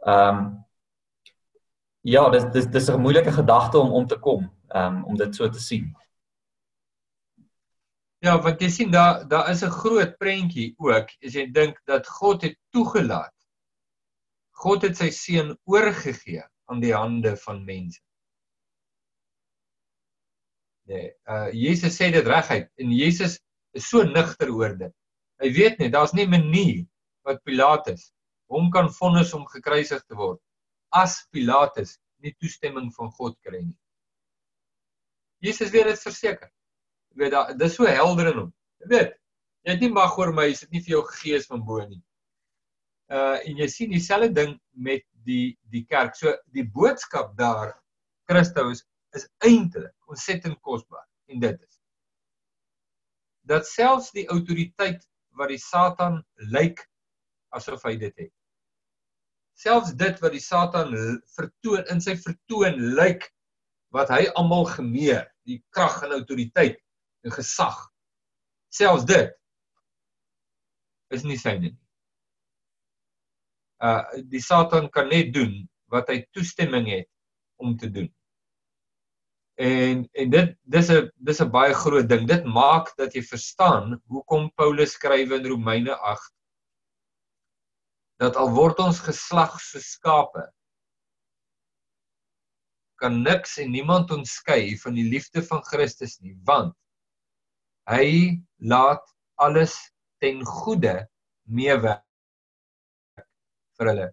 Ehm 0.05 0.37
um, 0.37 0.59
ja, 2.01 2.29
dis 2.29 2.45
dis 2.53 2.65
dis 2.65 2.89
'n 2.89 3.01
moeilike 3.01 3.31
gedagte 3.31 3.77
om 3.77 3.91
om 3.91 4.07
te 4.07 4.19
kom, 4.19 4.49
ehm 4.69 4.95
um, 4.95 5.03
om 5.05 5.15
dit 5.15 5.35
so 5.35 5.49
te 5.49 5.59
sien. 5.59 5.95
Ja, 8.21 8.35
want 8.41 8.61
jy 8.61 8.69
sien 8.69 8.91
daar 8.91 9.27
daar 9.27 9.49
is 9.49 9.63
'n 9.63 9.69
groot 9.69 10.17
prentjie 10.17 10.73
ook 10.77 11.09
as 11.25 11.33
jy 11.33 11.51
dink 11.51 11.81
dat 11.85 12.07
God 12.07 12.41
het 12.41 12.57
toegelaat. 12.69 13.33
God 14.51 14.81
het 14.81 14.97
sy 14.97 15.09
seun 15.09 15.57
oorgegee 15.65 16.43
aan 16.65 16.79
die 16.79 16.93
hande 16.93 17.37
van 17.37 17.65
mense. 17.65 18.01
Nee, 20.85 21.13
uh 21.25 21.49
Jesus 21.53 21.97
sê 21.97 22.11
dit 22.11 22.27
reguit 22.27 22.69
en 22.77 22.91
Jesus 22.91 23.39
is 23.73 23.89
so 23.89 24.03
nigter 24.03 24.49
oor 24.53 24.77
dit. 24.77 24.93
Hy 25.41 25.49
weet 25.53 25.79
net 25.79 25.93
daar's 25.93 26.13
nie 26.13 26.25
'n 26.25 26.29
manier 26.29 26.85
wat 27.27 27.43
Pilatus 27.47 28.09
hom 28.51 28.69
kan 28.71 28.89
vonnis 28.91 29.33
om 29.37 29.45
gekruisig 29.53 30.01
te 30.07 30.17
word 30.17 30.39
as 30.91 31.21
Pilatus 31.31 31.95
nie 32.21 32.33
toestemming 32.41 32.91
van 32.97 33.09
God 33.17 33.37
kry 33.45 33.61
nie. 33.63 33.77
Jesus 35.41 35.71
weet 35.73 35.87
dit 35.89 36.03
verseker. 36.03 36.51
Jy 37.11 37.23
weet 37.23 37.33
daar 37.33 37.53
dis 37.57 37.75
so 37.77 37.87
helder 37.89 38.29
in 38.31 38.39
hom. 38.43 38.51
Jy 38.83 38.89
weet, 38.91 39.15
jy 39.65 39.73
het 39.73 39.81
nie 39.81 39.91
mag 39.95 40.17
oor 40.19 40.33
my, 40.35 40.49
is 40.51 40.61
dit 40.65 40.75
nie 40.75 40.83
vir 40.83 40.97
jou 40.97 41.03
gees 41.15 41.47
van 41.49 41.63
bo 41.65 41.81
nie. 41.81 42.01
Uh 43.11 43.39
en 43.39 43.63
jy 43.63 43.67
sien 43.71 43.91
dieselfde 43.95 44.35
ding 44.37 44.55
met 44.75 45.05
die 45.25 45.57
die 45.73 45.85
kerk. 45.89 46.13
So 46.19 46.35
die 46.53 46.67
boodskap 46.75 47.33
daar 47.39 47.73
Christus 48.29 48.85
is 49.17 49.27
eintlik 49.43 49.95
ontsettend 50.07 50.59
kosbaar 50.61 51.07
en 51.31 51.41
dit 51.41 51.57
is 51.57 51.81
dat 53.49 53.67
selfs 53.67 54.11
die 54.15 54.27
autoriteit 54.29 55.01
wat 55.39 55.49
die 55.51 55.59
Satan 55.59 56.21
lyk 56.53 56.83
asof 57.55 57.83
hy 57.87 57.95
dit 57.99 58.15
het. 58.25 58.33
Selfs 59.61 59.93
dit 59.99 60.21
wat 60.23 60.33
die 60.33 60.41
Satan 60.43 60.95
vertoon 61.35 61.83
in 61.93 62.01
sy 62.01 62.15
vertoon 62.17 62.79
lyk 62.97 63.27
wat 63.93 64.09
hy 64.13 64.23
almal 64.39 64.65
gemeer, 64.71 65.27
die 65.45 65.59
krag 65.75 65.99
en 66.05 66.15
autoriteit 66.15 66.79
en 67.25 67.35
gesag. 67.35 67.77
Selfs 68.71 69.05
dit 69.09 69.35
is 71.11 71.25
nie 71.27 71.37
syne 71.37 71.67
nie. 71.67 71.75
Uh 73.83 74.23
die 74.31 74.41
Satan 74.41 74.87
kan 74.93 75.09
net 75.11 75.33
doen 75.35 75.61
wat 75.91 76.09
hy 76.09 76.21
toestemming 76.35 76.87
het 76.89 77.09
om 77.61 77.75
te 77.77 77.89
doen. 77.91 78.09
En 79.61 80.05
en 80.17 80.29
dit 80.33 80.53
dis 80.63 80.89
'n 80.89 81.09
dis 81.17 81.41
'n 81.41 81.51
baie 81.51 81.73
groot 81.73 82.07
ding. 82.09 82.27
Dit 82.27 82.45
maak 82.45 82.95
dat 82.97 83.13
jy 83.13 83.21
verstaan 83.21 83.99
hoekom 84.07 84.51
Paulus 84.55 84.95
skryf 84.97 85.31
in 85.31 85.45
Romeine 85.45 85.97
dat 88.21 88.37
al 88.37 88.51
word 88.53 88.79
ons 88.83 89.01
geslag 89.01 89.55
so 89.61 89.81
skape 89.81 90.43
kan 93.01 93.17
niks 93.25 93.57
en 93.57 93.71
niemand 93.73 94.11
ons 94.13 94.35
skei 94.37 94.75
van 94.83 94.93
die 94.93 95.07
liefde 95.09 95.41
van 95.47 95.63
Christus 95.65 96.19
nie 96.21 96.35
want 96.45 96.75
hy 97.89 98.37
laat 98.73 99.01
alles 99.41 99.73
ten 100.21 100.43
goeie 100.45 100.99
meewerk 101.49 102.05
vir 103.79 103.89
hulle 103.89 104.09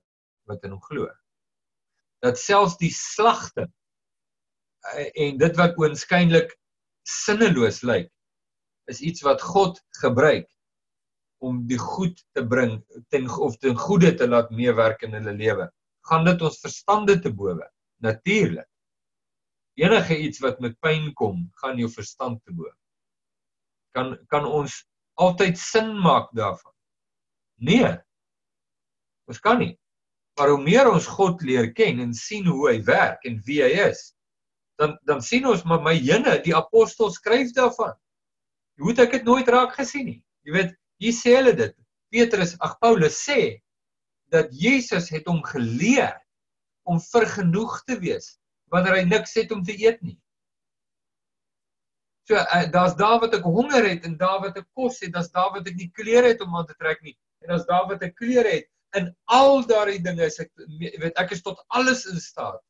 wat 0.49 0.65
in 0.65 0.73
hom 0.73 0.81
glo. 0.89 1.11
Dat 2.25 2.41
selfs 2.41 2.79
die 2.81 2.93
slagting 2.95 3.69
en 4.97 5.37
dit 5.43 5.59
wat 5.61 5.77
oënskynlik 5.77 6.55
sinneloos 7.05 7.83
lyk 7.85 8.09
is 8.89 9.03
iets 9.05 9.21
wat 9.27 9.45
God 9.45 9.77
gebruik 10.01 10.49
om 11.45 11.61
die 11.71 11.79
goed 11.79 12.19
te 12.35 12.45
bring 12.47 12.79
ten 13.13 13.29
of 13.31 13.59
ten 13.63 13.77
goeie 13.79 14.15
te 14.15 14.29
laat 14.29 14.51
meewerk 14.51 15.05
in 15.07 15.15
hulle 15.19 15.35
lewe. 15.37 15.69
Gaan 16.09 16.25
dit 16.27 16.43
ons 16.43 16.61
verstande 16.63 17.19
te 17.23 17.33
bowe? 17.35 17.67
Natuurlik. 18.03 18.67
Enige 19.79 20.17
iets 20.19 20.43
wat 20.43 20.59
met 20.61 20.75
pyn 20.83 21.13
kom, 21.15 21.45
gaan 21.63 21.79
jou 21.79 21.91
verstand 21.93 22.41
te 22.45 22.55
bowe. 22.55 22.75
Kan 23.95 24.17
kan 24.33 24.47
ons 24.47 24.81
altyd 25.19 25.59
sin 25.59 25.95
maak 26.03 26.31
daarvan? 26.35 26.75
Nee. 27.63 27.95
Ons 29.29 29.41
kan 29.43 29.61
nie. 29.63 29.75
Maar 30.39 30.55
hoe 30.55 30.63
meer 30.63 30.91
ons 30.91 31.07
God 31.19 31.43
leer 31.43 31.73
ken 31.75 32.01
en 32.03 32.15
sien 32.15 32.47
hoe 32.47 32.69
hy 32.71 32.79
werk 32.87 33.25
en 33.27 33.41
wie 33.47 33.61
hy 33.63 33.71
is, 33.89 34.13
dan 34.79 34.95
dan 35.07 35.23
sien 35.23 35.47
ons 35.51 35.65
maar 35.67 35.83
my 35.83 35.95
jene, 35.99 36.39
die 36.45 36.55
apostel 36.57 37.11
skryf 37.11 37.51
daarvan. 37.57 37.95
Hoe 38.79 38.93
het 38.93 39.03
ek 39.07 39.17
dit 39.19 39.27
nooit 39.27 39.49
raak 39.51 39.75
gesien 39.75 40.07
nie? 40.07 40.21
Jy 40.47 40.55
weet, 40.55 40.77
hier 41.03 41.15
sê 41.15 41.37
hulle 41.39 41.55
dit. 41.57 41.75
Petrus, 42.13 42.55
ag 42.65 42.79
Paulus 42.81 43.19
sê 43.21 43.61
dat 44.33 44.53
Jesus 44.53 45.09
het 45.13 45.29
hom 45.29 45.43
geleer 45.45 46.17
om 46.89 47.01
vergenoeg 47.01 47.83
te 47.89 47.99
wees 48.01 48.37
wanneer 48.73 48.99
hy 48.99 49.05
niks 49.09 49.35
het 49.37 49.53
om 49.53 49.63
te 49.65 49.77
eet 49.77 50.01
nie. 50.05 50.17
So 52.29 52.37
uh, 52.37 52.67
daar's 52.73 52.97
daar 52.97 53.21
wat 53.23 53.37
ek 53.39 53.47
honger 53.49 53.87
het 53.89 54.05
en 54.05 54.19
daar 54.21 54.43
wat 54.43 54.59
ek 54.61 54.67
kos 54.77 55.01
het, 55.01 55.15
daar's 55.15 55.31
daar 55.33 55.55
wat 55.55 55.69
ek 55.69 55.79
nie 55.79 55.89
klere 55.97 56.35
het 56.35 56.43
om 56.45 56.57
aan 56.57 56.69
te 56.69 56.77
trek 56.77 57.01
nie 57.05 57.17
en 57.45 57.53
daar's 57.53 57.69
daar 57.69 57.87
wat 57.89 58.05
ek 58.05 58.19
klere 58.21 58.59
het. 58.59 58.69
In 58.97 59.09
al 59.33 59.63
daardie 59.69 60.01
dinge 60.05 60.27
is 60.29 60.37
ek 60.43 60.51
weet 61.01 61.17
ek 61.21 61.33
is 61.37 61.45
tot 61.45 61.61
alles 61.77 62.05
in 62.09 62.21
staat 62.21 62.61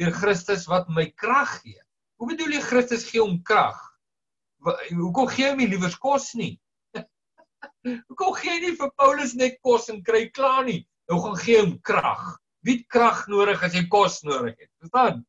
deur 0.00 0.12
Christus 0.12 0.64
wat 0.68 0.88
my 0.92 1.06
krag 1.20 1.58
gee. 1.62 1.80
Hoe 2.18 2.30
bedoel 2.32 2.56
jy 2.56 2.62
Christus 2.64 3.04
gee 3.10 3.20
hom 3.22 3.36
krag? 3.46 3.78
Hoekom 4.88 5.28
gee 5.30 5.50
hy 5.50 5.56
my 5.58 5.68
liewers 5.68 5.96
kos 6.00 6.32
nie? 6.38 6.54
Hoekom 8.08 8.34
gee 8.38 8.54
hy 8.54 8.60
nie 8.64 8.76
vir 8.78 8.90
Paulus 9.00 9.34
net 9.38 9.60
kos 9.64 9.90
en 9.92 10.02
kry 10.06 10.28
klaar 10.36 10.64
nie? 10.68 10.80
Nou 11.10 11.20
gaan 11.24 11.36
gee 11.42 11.60
hom 11.60 11.76
krag. 11.84 12.24
Wie 12.64 12.80
krag 12.88 13.26
nodig 13.28 13.62
as 13.62 13.76
jy 13.76 13.84
kos 13.92 14.22
nodig 14.24 14.56
het? 14.58 14.70
Verstaan? 14.82 15.22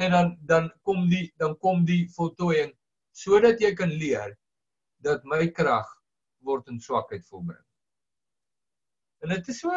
En 0.00 0.16
dan 0.16 0.32
dan 0.48 0.72
kom 0.82 1.04
die 1.10 1.28
dan 1.38 1.58
kom 1.62 1.84
die 1.86 2.04
voltooiing 2.16 2.72
sodat 3.14 3.60
jy 3.62 3.74
kan 3.78 3.92
leer 3.94 4.34
dat 5.04 5.22
my 5.28 5.46
krag 5.54 5.86
word 6.44 6.66
in 6.72 6.80
swakheid 6.80 7.24
volbring. 7.28 7.62
En 9.22 9.30
dit 9.32 9.48
is 9.48 9.60
so 9.62 9.72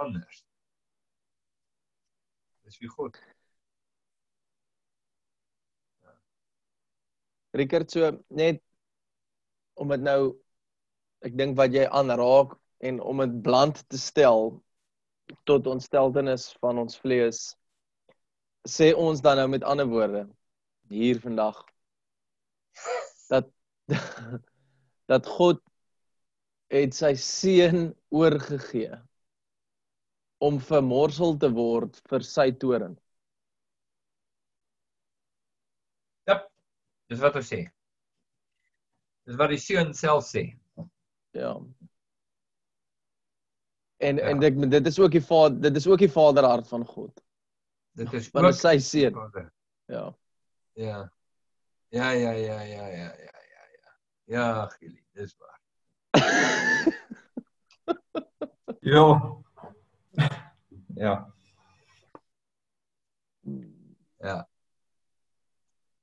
anders 0.00 0.44
is 2.70 2.78
wie 2.78 2.88
God. 2.88 3.18
Ja. 6.04 6.14
Rickert 7.58 7.90
so 7.90 8.10
net 8.28 8.62
om 9.80 9.92
dit 9.94 10.02
nou 10.04 10.20
ek 11.26 11.36
dink 11.36 11.56
wat 11.58 11.72
jy 11.76 11.86
aanraak 11.88 12.56
en 12.84 13.00
om 13.04 13.22
dit 13.24 13.40
bland 13.44 13.80
te 13.88 14.00
stel 14.00 14.52
tot 15.48 15.68
ontsteltenis 15.70 16.50
van 16.60 16.80
ons 16.82 16.98
vlees 17.00 17.42
sê 18.68 18.92
ons 18.92 19.20
dan 19.24 19.40
nou 19.40 19.48
met 19.52 19.64
ander 19.64 19.88
woorde 19.88 20.26
hier 20.92 21.20
vandag 21.22 21.60
dat 23.32 23.48
dat 25.10 25.26
God 25.26 25.62
het 26.70 26.94
sy 26.94 27.14
seun 27.18 27.90
oorgegee 28.14 28.94
om 30.40 30.60
vermorsel 30.62 31.34
te 31.40 31.50
word 31.52 31.98
vir 32.10 32.24
sy 32.24 32.46
toring. 32.62 32.94
Ja. 36.30 36.38
Dis 37.10 37.20
wat 37.24 37.36
hy 37.36 37.42
sê. 37.44 37.60
Dis 39.28 39.36
wat 39.36 39.52
die 39.52 39.60
seun 39.60 39.94
self 39.94 40.26
sê. 40.28 40.44
Ja. 41.36 41.54
En 44.00 44.16
ja. 44.16 44.30
en 44.30 44.42
ek 44.42 44.60
dit 44.70 44.86
is 44.86 44.98
ook 44.98 45.12
die 45.12 45.22
vader 45.22 45.60
dit 45.60 45.76
is 45.76 45.86
ook 45.86 45.98
die 46.00 46.10
vaderhart 46.12 46.68
van 46.68 46.86
God. 46.86 47.20
Dit 47.98 48.12
is 48.12 48.30
ook 48.34 48.54
sy 48.56 48.78
seun. 48.78 49.18
Ja. 49.86 50.06
Ja. 50.72 50.98
Ja 51.90 52.10
ja 52.10 52.32
ja 52.32 52.60
ja 52.62 52.86
ja 52.86 52.86
ja 52.86 53.10
ja 53.14 53.66
ja. 53.82 53.92
Ja, 54.30 54.68
Gili, 54.78 55.02
dis 55.12 55.36
waar. 55.38 55.60
ja. 58.94 59.06
Ja. 60.94 61.34
Ja. 64.20 64.48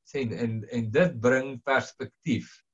Sien 0.03 0.31
en 0.33 0.69
en 0.69 0.91
dit 0.91 1.19
bring 1.19 1.63
perspektief 1.63 2.66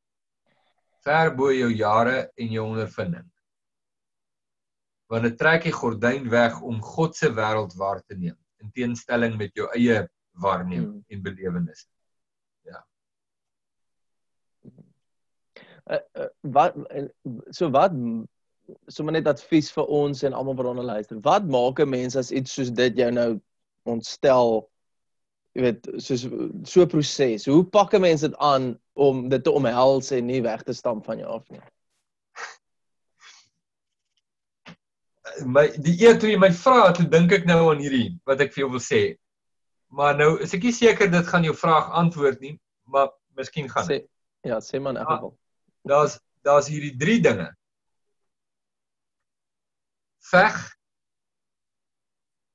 ver 1.03 1.35
bo 1.35 1.51
jou 1.51 1.69
jare 1.71 2.31
en 2.35 2.51
jou 2.51 2.65
ondervinding. 2.65 3.27
Want 5.11 5.27
dit 5.27 5.37
trek 5.37 5.67
die 5.67 5.75
gordyn 5.75 6.29
weg 6.31 6.61
om 6.61 6.81
God 6.81 7.15
se 7.15 7.29
wêreld 7.29 7.75
waar 7.77 8.01
te 8.01 8.15
neem 8.15 8.37
in 8.63 8.71
teenstelling 8.71 9.35
met 9.37 9.51
jou 9.59 9.67
eie 9.75 10.05
waarneming 10.39 11.03
hmm. 11.03 11.05
en 11.07 11.21
belewenis. 11.21 11.85
Ja. 12.63 12.79
Uh, 15.83 15.99
uh, 16.15 16.29
wat 16.55 16.77
uh, 16.79 17.07
so 17.51 17.69
wat 17.75 17.91
sommer 18.87 19.17
net 19.17 19.27
advies 19.27 19.69
vir 19.75 19.89
ons 19.91 20.23
en 20.23 20.33
almal 20.33 20.55
wat 20.55 20.71
onder 20.71 20.87
luister. 20.87 21.19
Wat 21.21 21.45
maak 21.45 21.79
'n 21.83 21.89
mens 21.89 22.15
as 22.15 22.31
iets 22.31 22.53
soos 22.53 22.71
dit 22.71 22.97
jou 22.97 23.11
nou 23.11 23.41
ontstel? 23.83 24.63
Jy 25.53 25.61
weet, 25.61 25.87
soos 26.01 26.23
so 26.69 26.81
'n 26.81 26.89
proses. 26.89 27.45
Hoe 27.45 27.63
pak 27.63 27.93
'n 27.93 28.01
mens 28.01 28.21
dit 28.21 28.35
aan 28.35 28.79
om 28.93 29.29
dit 29.29 29.43
te 29.43 29.51
omhels 29.51 30.11
en 30.11 30.25
nie 30.25 30.41
weg 30.41 30.63
te 30.63 30.73
stamp 30.73 31.05
van 31.05 31.19
jou 31.19 31.29
af 31.29 31.49
nie? 31.49 31.61
My 35.45 35.67
die 35.77 35.97
eer 36.01 36.19
toe 36.19 36.29
jy 36.29 36.37
my 36.37 36.51
vra, 36.51 36.91
toe 36.91 37.05
dink 37.09 37.31
ek 37.31 37.45
nou 37.45 37.71
aan 37.71 37.81
hierdie 37.81 38.19
wat 38.25 38.41
ek 38.41 38.53
vir 38.53 38.65
jou 38.65 38.71
wil 38.71 38.81
sê. 38.81 39.17
Maar 39.93 40.17
nou 40.17 40.41
is 40.41 40.53
ek 40.53 40.63
nie 40.63 40.73
seker 40.73 41.09
dit 41.11 41.27
gaan 41.27 41.43
jou 41.43 41.53
vraag 41.55 41.89
antwoord 41.91 42.39
nie, 42.41 42.59
maar 42.85 43.09
miskien 43.37 43.69
gaan. 43.69 43.85
Sê 43.85 44.07
ja, 44.41 44.59
sê 44.59 44.81
man 44.81 44.97
in 44.97 45.01
elk 45.01 45.09
geval. 45.09 45.37
Daar's 45.85 46.19
daar's 46.41 46.67
hierdie 46.67 46.97
drie 46.97 47.21
dinge 47.21 47.53
veg 50.33 50.57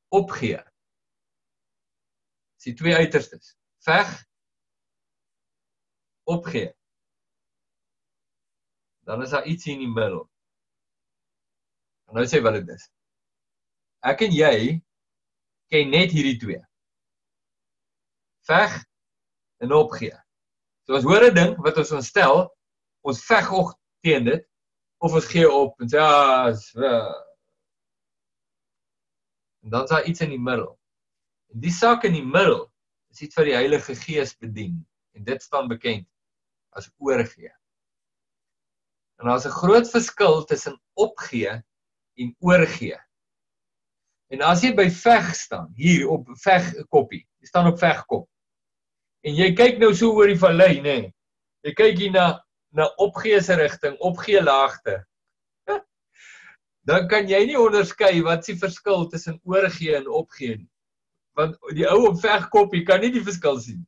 opgee. 0.08 0.62
Dis 2.58 2.72
die 2.72 2.74
twee 2.74 2.94
uiterstes. 2.98 3.54
Veg 3.86 4.10
opgee. 6.28 6.72
Dan 9.06 9.22
is 9.22 9.30
daar 9.30 9.46
iets 9.46 9.66
in 9.70 9.78
die 9.78 9.88
middel. 9.88 10.26
En 12.10 12.18
nou 12.18 12.26
sê 12.26 12.40
wat 12.42 12.58
dit 12.58 12.74
is. 12.74 12.88
Ek 14.04 14.26
en 14.26 14.34
jy 14.34 14.56
ken 15.70 15.94
net 15.94 16.10
hierdie 16.12 16.36
twee. 16.42 16.60
Veg 18.48 18.74
en 19.62 19.72
opgee. 19.78 20.16
So 20.84 20.98
as 20.98 21.06
hoor 21.06 21.30
'n 21.30 21.34
ding 21.34 21.56
wat 21.62 21.78
ons 21.78 21.94
ontstel, 21.94 22.48
ons 23.06 23.24
veg 23.30 23.52
og 23.52 23.72
teen 24.02 24.24
dit 24.24 24.44
of 24.98 25.14
ons 25.14 25.30
gee 25.30 25.46
op 25.46 25.80
en 25.80 25.88
sê 25.88 25.96
ja, 25.96 26.50
ah, 26.50 27.24
En 29.62 29.70
dan 29.70 29.82
is 29.82 29.88
daar 29.88 30.04
iets 30.04 30.20
in 30.20 30.28
die 30.28 30.40
middel. 30.40 30.77
En 31.52 31.60
die 31.64 31.72
saak 31.72 32.04
in 32.04 32.16
die 32.18 32.24
middel 32.24 32.66
is 33.12 33.22
iets 33.24 33.38
wat 33.38 33.48
die 33.48 33.56
Heilige 33.56 33.96
Gees 33.96 34.34
bedien 34.36 34.78
en 35.16 35.24
dit 35.24 35.42
staan 35.42 35.68
bekend 35.68 36.06
as 36.76 36.90
oorgee. 36.98 37.50
En 39.18 39.26
daar's 39.26 39.46
'n 39.46 39.58
groot 39.60 39.90
verskil 39.90 40.44
tussen 40.44 40.80
opgee 40.94 41.62
en 42.14 42.36
oorgee. 42.38 42.98
En 44.28 44.42
as 44.42 44.62
jy 44.62 44.74
by 44.74 44.90
veg 44.90 45.34
staan, 45.34 45.72
hier 45.74 46.08
op 46.08 46.28
veg 46.42 46.74
koppie, 46.88 47.24
jy 47.40 47.46
staan 47.46 47.66
op 47.66 47.78
vegkop. 47.78 48.28
En 49.24 49.34
jy 49.34 49.54
kyk 49.54 49.78
nou 49.78 49.94
so 49.94 50.12
oor 50.12 50.26
die 50.26 50.38
vallei, 50.38 50.80
nê. 50.80 50.82
Nee, 50.82 51.12
jy 51.64 51.72
kyk 51.74 51.98
hier 51.98 52.12
na 52.12 52.26
na 52.70 52.84
opgee 53.00 53.40
se 53.40 53.54
rigting, 53.56 53.96
opgee 54.04 54.42
laagte 54.42 54.98
dan 56.88 57.06
kan 57.08 57.28
jy 57.28 57.40
nie 57.48 57.56
onderskei 57.56 58.20
wat 58.26 58.44
se 58.44 58.56
verskil 58.60 59.06
tussen 59.08 59.40
oorgee 59.48 59.96
en 59.96 60.08
opgee 60.08 60.56
nie. 60.56 60.68
Want 61.38 61.54
die 61.76 61.86
ou 61.86 62.08
op 62.08 62.18
vegkoppie 62.20 62.82
kan 62.86 63.00
nie 63.02 63.12
die 63.14 63.22
verskil 63.22 63.60
sien. 63.62 63.84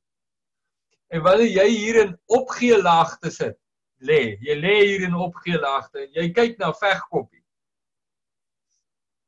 En 1.11 1.25
wanneer 1.27 1.51
jy 1.51 1.67
hier 1.73 1.99
in 2.05 2.13
opgee 2.31 2.79
laagte 2.79 3.33
sit, 3.35 3.57
lê, 4.07 4.37
jy 4.47 4.55
lê 4.57 4.77
hier 4.85 5.09
in 5.09 5.17
opgee 5.19 5.59
laagte 5.59 6.05
en 6.05 6.13
jy 6.15 6.29
kyk 6.37 6.61
na 6.63 6.71
vegkoppie. 6.79 7.43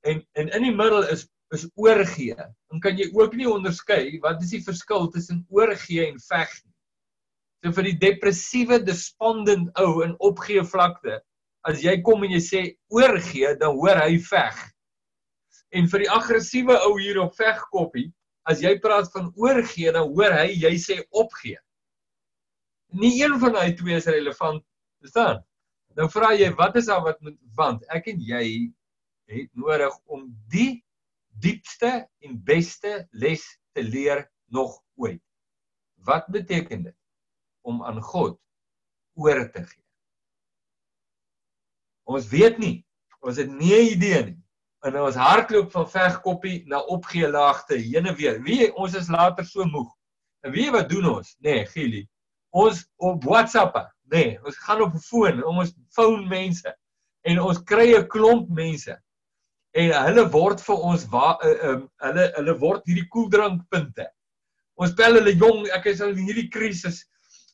En 0.06 0.22
en 0.38 0.52
in 0.58 0.68
die 0.68 0.74
middel 0.74 1.08
is 1.10 1.26
is 1.52 1.66
oorgee. 1.76 2.36
Dan 2.70 2.80
kan 2.80 2.96
jy 2.96 3.10
ook 3.12 3.34
nie 3.36 3.48
onderskei 3.50 4.18
wat 4.22 4.40
is 4.42 4.54
die 4.54 4.62
verskil 4.64 5.10
tussen 5.12 5.42
oorgee 5.52 6.06
en 6.06 6.20
veg 6.30 6.54
nie. 6.62 6.72
So 7.62 7.74
vir 7.76 7.90
die 7.90 7.98
depressiewe 8.00 8.78
despondent 8.82 9.68
ou 9.82 10.00
in 10.06 10.16
opgee 10.24 10.64
vlakte 10.64 11.20
as 11.68 11.82
jy 11.84 11.98
kom 12.02 12.24
en 12.26 12.32
jy 12.34 12.40
sê 12.42 12.62
oorgee, 12.90 13.52
dan 13.60 13.76
hoor 13.78 14.00
hy 14.02 14.16
veg. 14.18 14.56
En 15.72 15.88
vir 15.88 16.04
die 16.04 16.10
aggressiewe 16.12 16.76
ou 16.86 16.96
hier 17.00 17.20
op 17.22 17.36
vegkoppie, 17.38 18.10
as 18.48 18.60
jy 18.60 18.74
praat 18.82 19.08
van 19.14 19.30
oorgee, 19.40 19.92
dan 19.94 20.10
hoor 20.12 20.34
hy 20.36 20.50
jy 20.64 20.72
sê 20.80 20.98
opgee. 21.10 21.58
Nie 22.92 23.14
een 23.22 23.38
van 23.40 23.56
daai 23.56 23.72
twee 23.78 23.96
is 23.96 24.08
relevant, 24.10 24.64
verstaan? 25.00 25.40
Nou 25.96 26.08
vra 26.12 26.32
jy, 26.36 26.50
wat 26.56 26.76
is 26.80 26.88
daar 26.88 27.04
wat 27.04 27.20
moet 27.24 27.38
want 27.56 27.84
ek 27.92 28.08
en 28.12 28.20
jy 28.24 28.44
het 29.32 29.50
nodig 29.56 29.96
om 30.12 30.26
die 30.52 30.82
diepste 31.40 31.90
en 32.24 32.38
beste 32.44 33.06
les 33.12 33.44
te 33.72 33.84
leer 33.84 34.26
nog 34.52 34.78
ooit. 35.00 35.22
Wat 36.04 36.28
beteken 36.32 36.88
dit 36.88 36.96
om 37.64 37.82
aan 37.84 38.00
God 38.02 38.38
oor 39.16 39.44
te 39.52 39.64
gee? 39.64 39.84
Ons 42.08 42.28
weet 42.32 42.58
nie. 42.58 42.82
Ons 43.22 43.38
het 43.38 43.48
nie 43.48 43.72
'n 43.72 43.92
idee 43.96 44.24
nie. 44.24 44.40
En 44.82 44.96
ons 44.98 45.14
hardloop 45.14 45.70
van 45.70 45.90
vegkoppie 45.90 46.62
na 46.66 46.80
opgeelaagte 46.90 47.78
heen 47.78 48.06
en 48.06 48.16
weer. 48.18 48.40
Wie 48.42 48.72
ons 48.74 48.96
is 48.98 49.08
later 49.08 49.46
so 49.46 49.64
moeg. 49.64 49.90
En 50.42 50.50
weet 50.50 50.72
wat 50.74 50.88
doen 50.90 51.06
ons? 51.16 51.36
Nee, 51.38 51.66
Gili. 51.66 52.02
Ons 52.50 52.82
op 52.96 53.24
WhatsApp, 53.24 53.78
nee, 54.10 54.38
ons 54.44 54.58
gaan 54.66 54.82
op 54.82 54.94
'n 54.94 55.04
foon, 55.06 55.44
ons 55.44 55.72
foon 55.94 56.26
mense 56.28 56.76
en 57.22 57.40
ons 57.40 57.62
kry 57.62 57.94
'n 57.96 58.08
klomp 58.08 58.48
mense 58.48 58.98
en 59.72 59.92
hulle 60.06 60.24
word 60.30 60.60
vir 60.60 60.82
ons 60.90 61.06
wa, 61.12 61.38
uh, 61.44 61.68
um, 61.68 61.86
hulle 62.04 62.26
hulle 62.36 62.54
word 62.58 62.84
hierdie 62.84 63.08
koeldrankpunte. 63.08 64.06
Ons 64.76 64.94
bel 64.98 65.16
hulle 65.16 65.32
jong, 65.38 65.64
ek 65.72 65.86
is 65.86 66.00
in 66.00 66.16
hierdie 66.16 66.48
krisis 66.52 67.04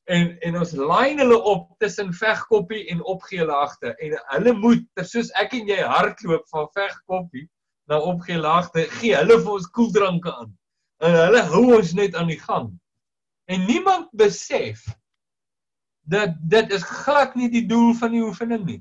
en 0.09 0.31
en 0.47 0.57
ons 0.63 0.73
lyn 0.73 1.21
hulle 1.21 1.39
op 1.53 1.69
tussen 1.83 2.13
vegkoppie 2.17 2.87
en 2.93 3.03
opgeelaagte. 3.13 3.93
En 4.05 4.17
hulle 4.33 4.55
moet 4.57 5.03
soos 5.05 5.31
ek 5.41 5.57
en 5.59 5.69
jy 5.69 5.79
hardloop 5.85 6.47
van 6.53 6.69
vegkoppie 6.77 7.45
na 7.89 8.01
opgeelaagte 8.13 8.87
gee 8.99 9.17
hulle 9.17 9.39
vir 9.43 9.53
ons 9.59 9.69
koeldranke 9.77 10.33
aan. 10.33 10.55
En 11.05 11.17
hulle 11.23 11.43
hou 11.53 11.65
ons 11.77 11.93
net 11.99 12.17
aan 12.17 12.33
die 12.33 12.41
gang. 12.41 12.73
En 13.53 13.65
niemand 13.69 14.09
besef 14.17 14.85
dat 16.09 16.37
dit 16.41 16.73
is 16.73 16.85
glad 17.05 17.37
nie 17.37 17.51
die 17.53 17.67
doel 17.69 17.93
van 18.01 18.17
die 18.17 18.25
oefening 18.25 18.65
nie. 18.65 18.81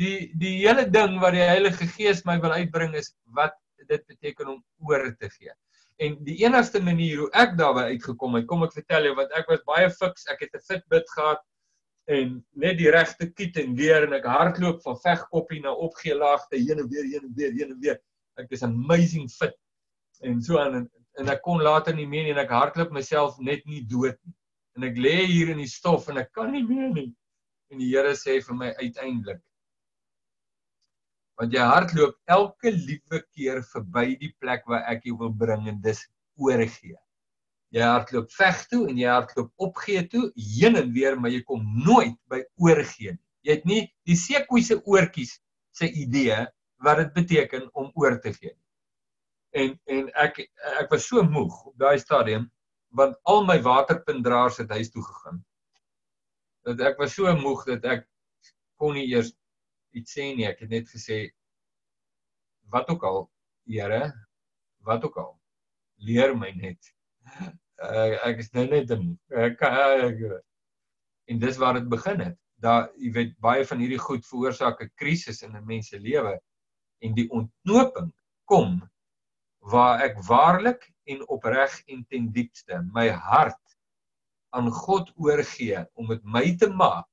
Die 0.00 0.28
die 0.40 0.58
hele 0.60 0.84
ding 0.92 1.16
wat 1.24 1.36
die 1.36 1.44
Heilige 1.44 1.88
Gees 1.96 2.24
my 2.28 2.36
wil 2.40 2.52
uitbring 2.56 2.96
is 3.00 3.14
wat 3.36 3.56
dit 3.88 4.04
beteken 4.06 4.56
om 4.56 4.62
oor 4.84 5.08
te 5.16 5.32
gee 5.32 5.56
En 6.00 6.16
die 6.24 6.38
enigste 6.40 6.80
manier 6.80 7.18
hoe 7.20 7.30
ek 7.36 7.58
daarby 7.58 7.82
uitgekom 7.92 8.38
het, 8.38 8.46
kom 8.48 8.64
ek 8.64 8.72
vertel 8.72 9.08
jou 9.10 9.16
want 9.18 9.32
ek 9.36 9.50
was 9.52 9.64
baie 9.68 9.88
fiks. 9.92 10.24
Ek 10.32 10.40
het 10.46 10.54
'n 10.56 10.64
Fitbit 10.64 11.10
gehad 11.16 11.42
en 12.08 12.38
net 12.56 12.78
die 12.78 12.90
regte 12.90 13.28
kiet 13.30 13.58
en 13.60 13.74
weer 13.76 14.06
en 14.06 14.16
ek 14.16 14.24
hardloop 14.24 14.80
van 14.82 14.96
vegkoppie 15.04 15.60
na 15.60 15.74
opgeelaagte 15.74 16.56
heen 16.56 16.80
en 16.80 16.88
weer, 16.88 17.04
heen 17.04 17.26
en 17.28 17.34
weer, 17.36 17.52
heen 17.52 17.74
en 17.76 17.80
weer. 17.84 18.00
Ek 18.40 18.48
is 18.50 18.64
amazing 18.64 19.28
fit. 19.30 19.54
En 20.24 20.40
so 20.42 20.58
aan 20.58 20.74
en, 20.80 20.88
en 21.20 21.28
ek 21.28 21.42
kon 21.44 21.60
later 21.60 21.94
nie 21.94 22.08
meer 22.08 22.24
nie 22.24 22.32
en 22.32 22.44
ek 22.46 22.56
hardloop 22.56 22.96
myself 22.96 23.38
net 23.38 23.64
nie 23.66 23.84
dood 23.84 24.16
nie. 24.24 24.34
En 24.76 24.88
ek 24.88 24.96
lê 24.96 25.26
hier 25.28 25.52
in 25.52 25.60
die 25.60 25.68
stof 25.68 26.08
en 26.08 26.16
ek 26.24 26.32
kan 26.32 26.50
nie 26.52 26.64
meer 26.64 26.88
nie. 26.96 27.10
En 27.70 27.78
die 27.78 27.92
Here 27.92 28.16
sê 28.16 28.40
vir 28.40 28.56
my 28.56 28.72
uiteindelik 28.80 29.44
want 31.40 31.54
jy 31.56 31.64
hardloop 31.64 32.16
elke 32.28 32.70
liewe 32.74 33.22
keer 33.32 33.62
verby 33.72 34.10
die 34.20 34.34
plek 34.42 34.66
waar 34.68 34.84
ek 34.92 35.06
jou 35.08 35.16
wil 35.22 35.32
bring 35.32 35.70
en 35.70 35.78
dis 35.80 36.02
oorgee. 36.36 36.98
Jy 37.72 37.86
hardloop 37.86 38.28
veg 38.34 38.60
toe 38.68 38.82
en 38.90 38.98
jy 38.98 39.08
hardloop 39.08 39.64
opgee 39.64 40.02
toe, 40.12 40.26
heen 40.36 40.76
en 40.76 40.90
weer, 40.92 41.16
maar 41.16 41.32
jy 41.32 41.40
kom 41.48 41.64
nooit 41.86 42.16
by 42.28 42.42
oorgee 42.60 43.14
nie. 43.14 43.24
Jy 43.46 43.56
het 43.56 43.64
nie 43.64 43.82
die 44.04 44.18
sekoe 44.20 44.60
se 44.60 44.76
oortjies 44.84 45.38
se 45.72 45.88
idee 45.88 46.42
wat 46.84 47.00
dit 47.00 47.12
beteken 47.16 47.68
om 47.72 47.88
oor 47.96 48.18
te 48.20 48.34
gee 48.36 48.52
nie. 48.52 48.66
En 49.56 49.72
en 49.96 50.10
ek 50.20 50.42
ek 50.82 50.92
was 50.92 51.08
so 51.08 51.24
moeg 51.24 51.56
op 51.72 51.76
daai 51.80 51.98
stadium 51.98 52.50
want 52.98 53.16
al 53.30 53.44
my 53.46 53.56
waterpuntdraers 53.62 54.60
het 54.60 54.76
huis 54.76 54.90
toe 54.92 55.02
gegaan. 55.06 55.40
Dat 56.68 56.82
ek 56.84 57.00
was 57.00 57.14
so 57.16 57.32
moeg 57.38 57.64
dat 57.70 57.86
ek 57.96 58.04
kon 58.76 58.92
nie 58.98 59.08
eers 59.08 59.32
iets 59.96 60.16
sê 60.16 60.30
nie. 60.36 60.46
Ek 60.48 60.62
het 60.64 60.70
net 60.70 60.88
gesê 60.88 61.28
wat 62.70 62.90
ook 62.90 63.04
al, 63.04 63.24
Here, 63.70 64.12
wat 64.86 65.04
ook 65.04 65.16
al. 65.16 65.34
Leer 66.06 66.34
my 66.36 66.50
net. 66.56 66.92
Uh, 67.80 68.16
ek 68.26 68.42
is 68.42 68.50
nou 68.52 68.66
net 68.68 68.90
'n 68.90 69.18
ek, 69.30 69.62
ek 69.62 70.18
en 71.30 71.38
dis 71.38 71.56
waar 71.56 71.78
dit 71.78 71.88
begin 71.88 72.20
het. 72.20 72.38
Daar 72.60 72.90
jy 72.98 73.12
weet 73.14 73.36
baie 73.40 73.64
van 73.64 73.78
hierdie 73.80 74.00
goed 74.02 74.26
veroorsaak 74.26 74.82
'n 74.82 74.92
krisis 75.00 75.42
in 75.42 75.56
'n 75.56 75.66
mens 75.66 75.88
se 75.88 75.98
lewe 75.98 76.38
en 77.00 77.14
die 77.14 77.28
ontknoping 77.30 78.12
kom 78.44 78.80
waar 79.72 80.02
ek 80.04 80.18
waarlik 80.28 80.84
en 81.04 81.26
opreg 81.28 81.72
en 81.86 82.04
ten 82.08 82.30
diepste 82.32 82.82
my 82.92 83.08
hart 83.08 83.76
aan 84.56 84.70
God 84.70 85.12
oorgee 85.16 85.84
om 85.94 86.08
dit 86.08 86.22
my 86.24 86.56
te 86.56 86.68
maak 86.68 87.08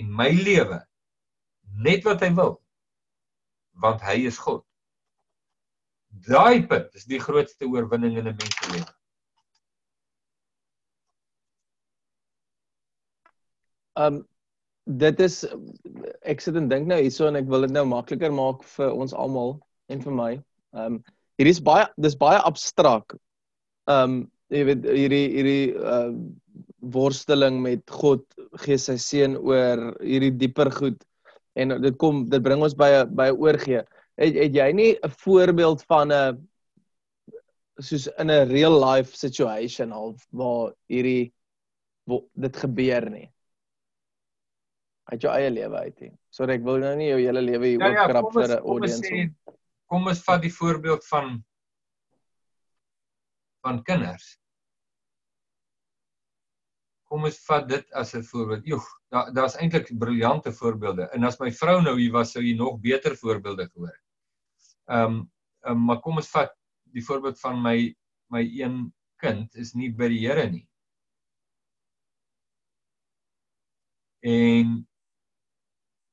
en 0.00 0.12
my 0.20 0.30
lewe 0.30 0.80
net 1.74 2.04
wat 2.04 2.22
hy 2.24 2.32
wil 2.34 2.56
want 3.82 4.00
hy 4.00 4.22
is 4.28 4.38
God. 4.40 4.62
Daai 6.26 6.64
punt 6.68 6.94
is 6.96 7.04
die 7.04 7.20
grootste 7.20 7.68
oorwinning 7.68 8.16
in 8.16 8.28
'n 8.28 8.36
mens 8.36 8.56
se 8.56 8.70
lewe. 8.72 8.92
Um 13.96 14.24
dit 14.86 15.20
is 15.20 15.44
ek 16.22 16.40
sit 16.40 16.56
en 16.56 16.68
dink 16.68 16.86
nou 16.86 17.00
hierso 17.02 17.26
en 17.26 17.36
ek 17.36 17.48
wil 17.50 17.66
dit 17.66 17.72
nou 17.74 17.84
makliker 17.84 18.32
maak 18.32 18.62
vir 18.76 18.92
ons 18.92 19.12
almal 19.12 19.58
en 19.88 20.00
vir 20.00 20.12
my. 20.12 20.32
Um 20.72 21.02
hier 21.38 21.50
is 21.50 21.60
baie 21.60 21.86
dis 21.98 22.16
baie 22.16 22.38
abstrak. 22.38 23.16
Um 23.86 24.30
jy 24.48 24.64
weet 24.64 24.84
hierdie 24.84 25.28
hierdie 25.36 25.74
uh 25.76 26.12
worsteling 26.80 27.60
met 27.62 27.82
God 27.90 28.22
gee 28.62 28.78
sy 28.78 28.94
seën 28.96 29.36
oor 29.36 29.96
hierdie 30.00 30.32
dieper 30.38 30.70
goed 30.70 31.02
en 31.56 31.76
dit 31.82 31.96
kom 32.00 32.24
dit 32.30 32.42
bring 32.42 32.62
ons 32.62 32.74
by 32.76 32.90
by 33.08 33.30
oorgee. 33.34 33.82
Het, 34.16 34.36
het 34.36 34.54
jy 34.56 34.68
nie 34.72 34.92
'n 34.96 35.14
voorbeeld 35.22 35.84
van 35.88 36.12
'n 36.12 36.48
soos 37.80 38.06
in 38.18 38.30
'n 38.30 38.48
real 38.48 38.76
life 38.80 39.16
situation 39.16 39.90
half 39.90 40.26
waar 40.30 40.72
hierdie 40.88 41.32
waar 42.04 42.22
dit 42.34 42.56
gebeur 42.56 43.10
nie? 43.10 43.32
Uit 45.04 45.22
jou 45.22 45.32
eie 45.32 45.50
lewe 45.50 45.76
uit 45.76 46.00
nie. 46.00 46.12
Sorry, 46.30 46.54
ek 46.54 46.64
wil 46.64 46.78
nou 46.78 46.96
nie 46.96 47.08
jou 47.08 47.20
hele 47.20 47.40
lewe 47.40 47.66
hier 47.66 47.80
ja, 47.80 47.86
ja, 47.86 48.02
oopkrap 48.02 48.32
vir 48.32 48.48
'n 48.48 48.58
audience 48.58 49.10
nie. 49.10 49.30
Kom 49.86 50.06
ons 50.06 50.22
vat 50.22 50.42
die 50.42 50.52
voorbeeld 50.52 51.06
van 51.06 51.44
van 53.62 53.82
kinders 53.82 54.38
kom 57.06 57.26
ons 57.28 57.38
vat 57.46 57.68
dit 57.68 57.92
as 57.92 58.14
'n 58.14 58.22
voorbeeld. 58.22 58.66
Joeg, 58.66 58.86
daar 59.14 59.32
daar's 59.34 59.56
eintlik 59.56 59.90
briljante 59.98 60.52
voorbeelde. 60.52 61.08
En 61.14 61.24
as 61.24 61.38
my 61.40 61.52
vrou 61.52 61.80
nou 61.82 61.98
hier 62.00 62.12
was, 62.12 62.32
sou 62.32 62.42
jy 62.44 62.56
nog 62.56 62.80
beter 62.80 63.16
voorbeelde 63.16 63.68
gehoor 63.68 63.92
het. 63.92 64.04
Ehm, 64.86 65.12
um, 65.12 65.30
um, 65.66 65.84
maar 65.84 66.00
kom 66.00 66.16
ons 66.16 66.30
vat 66.30 66.52
die 66.94 67.04
voorbeeld 67.04 67.40
van 67.40 67.62
my 67.62 67.94
my 68.30 68.42
een 68.42 68.92
kind 69.22 69.54
is 69.54 69.74
nie 69.74 69.92
by 69.94 70.08
die 70.08 70.26
Here 70.26 70.50
nie. 70.50 70.66
En 74.20 74.86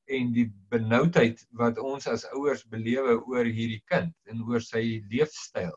en 0.04 0.32
die 0.32 0.50
benoudheid 0.68 1.46
wat 1.50 1.78
ons 1.80 2.06
as 2.06 2.26
ouers 2.36 2.64
belewe 2.68 3.16
oor 3.24 3.44
hierdie 3.44 3.82
kind 3.88 4.12
en 4.28 4.42
oor 4.44 4.60
sy 4.60 5.00
leefstyl. 5.10 5.72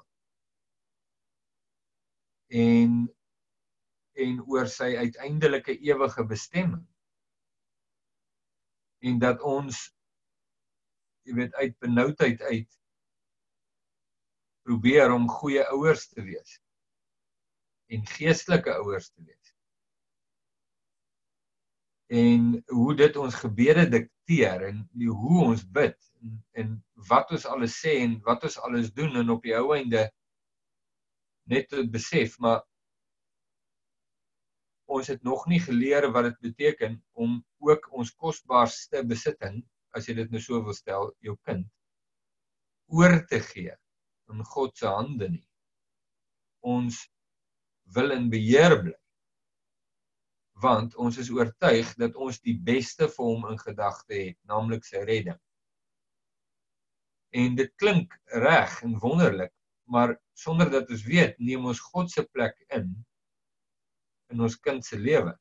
En 2.52 3.08
en 4.18 4.42
oor 4.50 4.70
sy 4.72 4.94
uiteindelike 4.98 5.78
ewige 5.86 6.26
bestemming. 6.26 6.86
En 9.06 9.20
dat 9.22 9.42
ons 9.46 9.84
jy 11.28 11.36
weet 11.36 11.56
uit 11.60 11.76
benoudheid 11.84 12.42
uit 12.42 12.78
probeer 14.68 15.12
om 15.16 15.28
goeie 15.32 15.64
ouers 15.72 16.08
te 16.12 16.24
wees 16.24 16.58
en 17.92 18.04
geestelike 18.08 18.74
ouers 18.82 19.10
te 19.12 19.24
wees. 19.24 19.54
En 22.12 22.50
hoe 22.72 22.96
dit 23.00 23.20
ons 23.20 23.36
gebede 23.44 23.86
dikteer 23.92 24.68
en 24.70 24.82
hoe 25.08 25.44
ons 25.46 25.64
bid 25.76 25.96
en, 26.22 26.36
en 26.64 26.74
wat 27.12 27.32
ons 27.36 27.48
alles 27.48 27.76
sê 27.80 27.98
en 28.04 28.18
wat 28.28 28.44
ons 28.48 28.60
alles 28.68 28.92
doen 28.96 29.20
en 29.22 29.36
op 29.36 29.44
die 29.44 29.56
ou 29.56 29.72
einde 29.76 30.08
net 31.52 31.70
te 31.72 31.84
besef 31.92 32.36
maar 32.44 32.64
ons 34.88 35.08
het 35.12 35.24
nog 35.24 35.46
nie 35.52 35.60
geleer 35.60 36.08
wat 36.16 36.30
dit 36.30 36.52
beteken 36.52 37.02
om 37.14 37.42
ook 37.64 37.90
ons 37.92 38.14
kosbaarste 38.16 39.04
besitting, 39.08 39.60
as 39.96 40.08
jy 40.08 40.16
dit 40.22 40.32
nou 40.32 40.42
so 40.42 40.62
wil 40.64 40.76
stel, 40.76 41.12
jou 41.24 41.36
kind 41.48 41.68
oor 42.88 43.20
te 43.28 43.40
gee 43.44 43.74
in 44.32 44.44
God 44.44 44.78
se 44.78 44.88
hande 44.88 45.28
nie. 45.32 45.44
Ons 46.64 47.02
wil 47.96 48.14
in 48.16 48.30
beheer 48.32 48.78
bly. 48.84 48.96
Want 50.64 50.96
ons 50.98 51.20
is 51.22 51.30
oortuig 51.32 51.92
dat 52.02 52.16
ons 52.16 52.40
die 52.42 52.56
beste 52.70 53.10
vir 53.14 53.30
hom 53.30 53.46
in 53.52 53.60
gedagte 53.62 54.16
het, 54.16 54.38
naamlik 54.50 54.88
sy 54.88 55.04
redding. 55.06 55.38
En 57.36 57.56
dit 57.60 57.74
klink 57.78 58.16
reg 58.42 58.80
en 58.88 58.96
wonderlik, 59.04 59.54
maar 59.92 60.16
sonder 60.34 60.72
dat 60.72 60.90
ons 60.92 61.04
weet, 61.06 61.38
neem 61.40 61.68
ons 61.70 61.84
God 61.92 62.12
se 62.12 62.24
plek 62.34 62.58
in 62.74 62.90
in 64.34 64.42
ons 64.42 64.58
kind 64.60 64.86
se 64.86 65.00
lewe. 65.00 65.34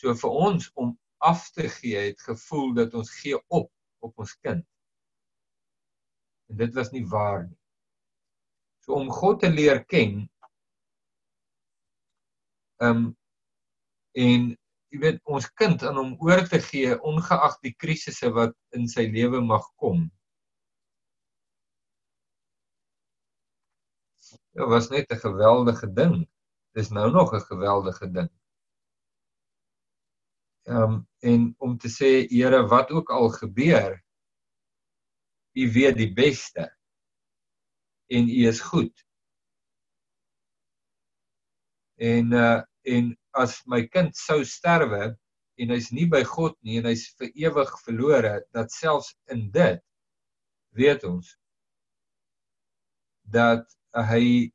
So 0.00 0.14
vir 0.16 0.36
ons 0.48 0.70
om 0.80 0.94
af 1.20 1.50
te 1.52 1.68
gee 1.68 2.08
het 2.08 2.20
gevoel 2.24 2.74
dat 2.78 2.94
ons 2.94 3.10
gee 3.20 3.38
op 3.48 3.70
op 4.00 4.22
ons 4.24 4.32
kind. 4.40 4.64
En 6.48 6.56
dit 6.56 6.74
was 6.74 6.90
nie 6.90 7.04
waar 7.06 7.42
nie. 7.44 7.58
So 8.80 8.96
om 8.96 9.10
God 9.12 9.42
te 9.44 9.50
leer 9.52 9.84
ken 9.84 10.22
ehm 12.80 12.96
um, 12.96 13.08
en 14.16 14.46
jy 14.90 14.98
weet 15.02 15.20
ons 15.36 15.46
kind 15.60 15.82
aan 15.86 15.98
hom 16.00 16.14
oor 16.24 16.40
te 16.48 16.58
gee 16.64 16.96
ongeag 17.06 17.58
die 17.66 17.74
krisisse 17.76 18.30
wat 18.34 18.56
in 18.76 18.88
sy 18.90 19.04
lewe 19.12 19.42
mag 19.44 19.66
kom. 19.82 20.08
Dit 24.56 24.66
was 24.72 24.88
net 24.90 25.12
'n 25.12 25.20
geweldige 25.26 25.88
ding. 25.94 26.16
Dis 26.76 26.90
nou 26.90 27.10
nog 27.10 27.34
'n 27.34 27.40
geweldige 27.40 28.10
ding. 28.10 28.30
Ehm 30.68 30.82
um, 30.82 31.08
en 31.18 31.54
om 31.58 31.78
te 31.78 31.88
sê 31.88 32.28
Here, 32.28 32.66
wat 32.66 32.90
ook 32.90 33.10
al 33.10 33.28
gebeur, 33.28 34.04
U 35.52 35.72
weet 35.72 35.96
die 35.96 36.12
beste 36.12 36.76
en 38.06 38.28
U 38.28 38.46
is 38.48 38.60
goed. 38.60 39.06
En 41.96 42.32
uh 42.32 42.62
en 42.82 43.10
as 43.30 43.60
my 43.66 43.82
kind 43.86 44.16
sou 44.16 44.44
sterwe 44.44 45.10
en 45.60 45.72
hy's 45.74 45.90
nie 45.92 46.06
by 46.08 46.22
God 46.24 46.56
nie 46.64 46.78
en 46.80 46.88
hy's 46.88 47.10
vir 47.18 47.28
ewig 47.34 47.72
verlore, 47.84 48.40
dat 48.56 48.72
selfs 48.72 49.12
in 49.28 49.50
dit 49.52 49.82
weet 50.78 51.04
ons 51.04 51.34
dat 53.30 53.66
hy 54.08 54.50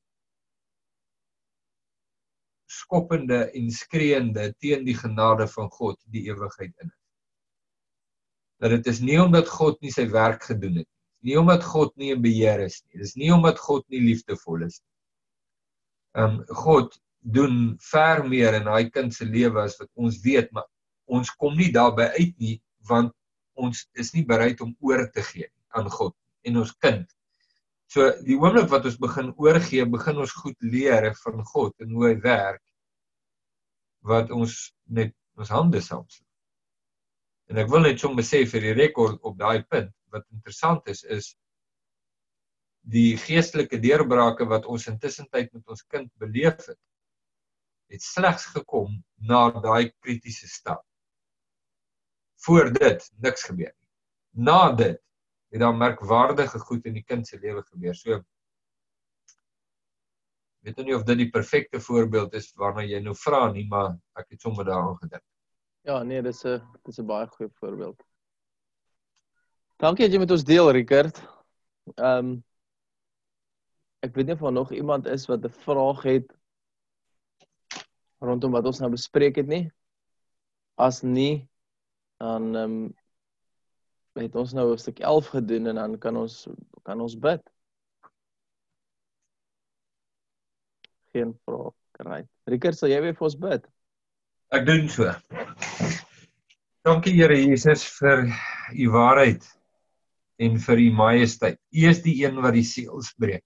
skoppende 2.72 3.46
en 3.54 3.72
skreeende 3.72 4.50
teen 4.60 4.86
die 4.86 4.98
genade 4.98 5.48
van 5.52 5.70
God 5.70 6.00
die 6.14 6.26
ewigheid 6.30 6.74
in 6.82 6.90
is. 6.90 7.02
Dat 8.64 8.74
dit 8.74 8.88
is 8.88 9.02
nie 9.04 9.18
omdat 9.22 9.50
God 9.52 9.80
nie 9.84 9.92
sy 9.94 10.08
werk 10.12 10.44
gedoen 10.48 10.82
het 10.82 10.88
nie, 10.88 11.32
nie 11.32 11.40
omdat 11.40 11.64
God 11.66 11.96
nie 12.00 12.14
in 12.14 12.22
beheer 12.24 12.64
is 12.66 12.82
nie. 12.86 13.02
Dis 13.02 13.16
nie 13.20 13.32
omdat 13.34 13.60
God 13.62 13.86
nie 13.94 14.02
liefdevol 14.04 14.66
is 14.68 14.80
nie. 14.80 14.92
Ehm 16.16 16.40
um, 16.40 16.56
God 16.64 16.96
doen 17.26 17.76
ver 17.82 18.22
meer 18.30 18.60
in 18.60 18.68
daai 18.70 18.90
kind 18.94 19.14
se 19.14 19.26
lewe 19.26 19.64
as 19.64 19.78
wat 19.80 19.90
ons 19.98 20.20
weet, 20.24 20.52
maar 20.54 20.68
ons 21.10 21.32
kom 21.42 21.58
nie 21.58 21.72
daarby 21.74 22.06
uit 22.20 22.36
nie 22.42 22.60
want 22.90 23.14
ons 23.58 23.86
is 23.98 24.14
nie 24.14 24.26
bereid 24.28 24.62
om 24.62 24.76
oor 24.86 25.08
te 25.14 25.24
gee 25.26 25.50
aan 25.78 25.90
God 25.90 26.14
en 26.46 26.62
ons 26.62 26.74
kind. 26.84 27.06
So 27.94 28.10
die 28.26 28.38
oomblik 28.40 28.70
wat 28.72 28.88
ons 28.90 28.98
begin 29.02 29.32
oorgee, 29.42 29.86
begin 29.86 30.22
ons 30.24 30.34
goed 30.34 30.58
leer 30.66 31.12
van 31.22 31.44
God 31.52 31.74
en 31.86 31.92
hoe 31.94 32.08
hy 32.10 32.16
werk 32.24 32.64
wat 34.06 34.32
ons 34.34 34.56
net 34.86 35.14
ons 35.38 35.52
hande 35.54 35.82
saamslaan. 35.82 36.26
En 37.50 37.62
ek 37.62 37.70
wil 37.70 37.86
net 37.86 38.02
sommer 38.02 38.26
sê 38.26 38.42
vir 38.50 38.70
die 38.70 38.78
rekord 38.78 39.22
op 39.22 39.38
daai 39.38 39.62
punt 39.70 39.94
wat 40.14 40.26
interessant 40.34 40.88
is 40.90 41.04
is 41.18 41.34
die 42.96 43.18
geestelike 43.18 43.80
deurbrake 43.82 44.46
wat 44.50 44.66
ons 44.70 44.88
intussen 44.90 45.30
tyd 45.34 45.52
met 45.54 45.74
ons 45.74 45.86
kind 45.90 46.10
beleef 46.22 46.58
het 46.70 46.82
het 47.94 48.02
slegs 48.02 48.48
gekom 48.54 48.98
na 49.30 49.48
daai 49.62 49.92
kritiese 50.02 50.48
stap. 50.50 50.82
Voor 52.46 52.72
dit 52.74 53.04
niks 53.22 53.46
gebeur 53.46 53.74
nie. 53.74 54.46
Na 54.50 54.72
dit 54.74 55.00
het 55.56 55.64
daar 55.64 55.76
merkwaardige 55.76 56.60
goed 56.60 56.86
in 56.86 56.98
die 56.98 57.04
kind 57.04 57.28
se 57.28 57.40
lewe 57.40 57.64
gebeur. 57.64 57.96
So 57.96 58.20
weet 60.66 60.82
nie 60.84 60.96
of 60.96 61.06
dit 61.06 61.18
die 61.18 61.30
perfekte 61.30 61.80
voorbeeld 61.80 62.34
is 62.34 62.50
waarna 62.60 62.84
jy 62.84 63.00
nou 63.04 63.14
vra 63.16 63.46
nie, 63.54 63.68
maar 63.70 63.94
ek 64.20 64.34
het 64.34 64.42
sommer 64.42 64.66
daaraan 64.66 64.98
gedink. 64.98 65.24
Ja, 65.86 66.02
nee, 66.04 66.22
dis 66.26 66.44
'n 66.46 66.62
dis 66.84 67.00
'n 67.00 67.06
baie 67.06 67.28
goeie 67.28 67.52
voorbeeld. 67.62 68.04
Dankie 69.78 70.06
dat 70.06 70.14
jy 70.14 70.20
met 70.20 70.32
ons 70.32 70.44
deel, 70.44 70.72
Rickert. 70.72 71.22
Ehm 71.96 72.18
um, 72.18 72.44
ek 74.02 74.16
weet 74.16 74.26
nie 74.26 74.34
of 74.34 74.40
daar 74.40 74.52
nog 74.52 74.72
iemand 74.72 75.06
is 75.06 75.28
wat 75.28 75.46
'n 75.46 75.50
vraag 75.50 76.04
het 76.04 76.34
rondom 78.20 78.52
wat 78.52 78.66
ons 78.66 78.80
nou 78.80 78.90
bespreek 78.90 79.36
het 79.36 79.48
nie. 79.48 79.72
As 80.76 81.02
nie 81.02 81.50
dan 82.18 82.56
ehm 82.56 82.72
um, 82.72 82.96
het 84.16 84.36
ons 84.36 84.54
nou 84.54 84.72
'n 84.74 84.78
stuk 84.78 85.00
11 85.00 85.28
gedoen 85.28 85.68
en 85.68 85.76
dan 85.76 85.98
kan 85.98 86.18
ons 86.18 86.48
kan 86.84 87.02
ons 87.02 87.16
bid. 87.20 87.42
Geen 91.12 91.40
vraag. 91.46 91.74
Right. 91.98 92.28
Rickert, 92.44 92.78
sal 92.78 92.90
jy 92.90 93.02
weer 93.02 93.16
vir 93.16 93.26
ons 93.26 93.38
bid? 93.40 93.68
Ek 94.52 94.66
doen 94.66 94.90
so. 94.90 95.12
Dankie 96.86 97.16
Here 97.16 97.36
Jesus 97.36 97.86
vir 97.98 98.28
u 98.76 98.90
waarheid 98.94 99.46
en 100.38 100.60
vir 100.60 100.78
u 100.78 100.92
majesteit. 100.92 101.60
U 101.72 101.88
is 101.90 102.02
die 102.02 102.26
een 102.26 102.42
wat 102.42 102.54
die 102.54 102.64
seels 102.68 103.14
breek. 103.18 103.44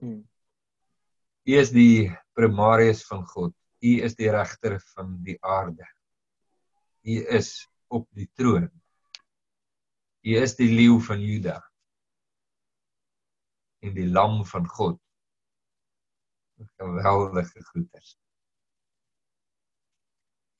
Hmm. 0.00 0.22
U 1.44 1.56
is 1.60 1.70
die 1.70 2.08
primarius 2.32 3.02
van 3.04 3.26
God. 3.28 3.52
U 3.84 3.90
is 4.06 4.14
die 4.16 4.30
regter 4.32 4.78
van 4.94 5.18
die 5.24 5.36
aarde. 5.44 5.84
U 7.04 7.16
is 7.36 7.68
op 7.90 8.06
die 8.16 8.28
troon. 8.38 8.68
U 10.20 10.36
is 10.36 10.56
die 10.58 10.70
leeu 10.70 10.98
van 11.04 11.20
Juda. 11.20 11.58
En 13.84 13.94
die 13.96 14.08
lam 14.08 14.42
van 14.46 14.66
God. 14.68 14.98
Geweldige 16.76 17.64
goeders. 17.70 18.16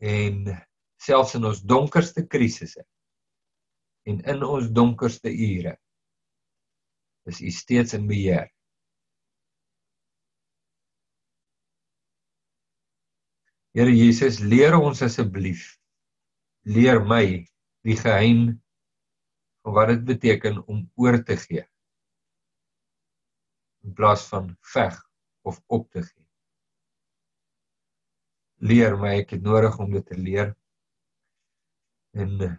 En 0.00 0.46
selfs 1.00 1.34
in 1.36 1.44
ons 1.44 1.60
donkerste 1.60 2.24
krisisse 2.26 2.86
en 4.08 4.22
in 4.24 4.44
ons 4.44 4.70
donkerste 4.72 5.30
ure 5.30 5.74
is 7.28 7.40
u 7.40 7.50
steeds 7.50 7.92
in 7.94 8.06
beheer. 8.08 8.48
Here 13.76 13.92
Jesus, 13.94 14.40
leer 14.40 14.74
ons 14.74 15.02
asseblief. 15.06 15.79
Leer 16.68 17.00
my 17.00 17.24
die 17.86 17.96
geheim 17.96 18.60
van 19.64 19.74
wat 19.76 19.88
dit 19.94 20.04
beteken 20.04 20.60
om 20.66 20.84
oor 21.00 21.22
te 21.24 21.36
gee 21.40 21.64
in 23.80 23.94
plaas 23.96 24.26
van 24.28 24.56
veg 24.72 24.96
of 25.48 25.60
op 25.66 25.90
te 25.90 26.02
gee. 26.04 26.26
Leer 28.60 28.96
my, 29.00 29.14
ek 29.22 29.38
het 29.38 29.42
nodig 29.42 29.78
om 29.80 29.88
dit 29.94 30.04
te 30.04 30.18
leer. 30.20 30.52
En 32.12 32.34
eh, 32.44 32.56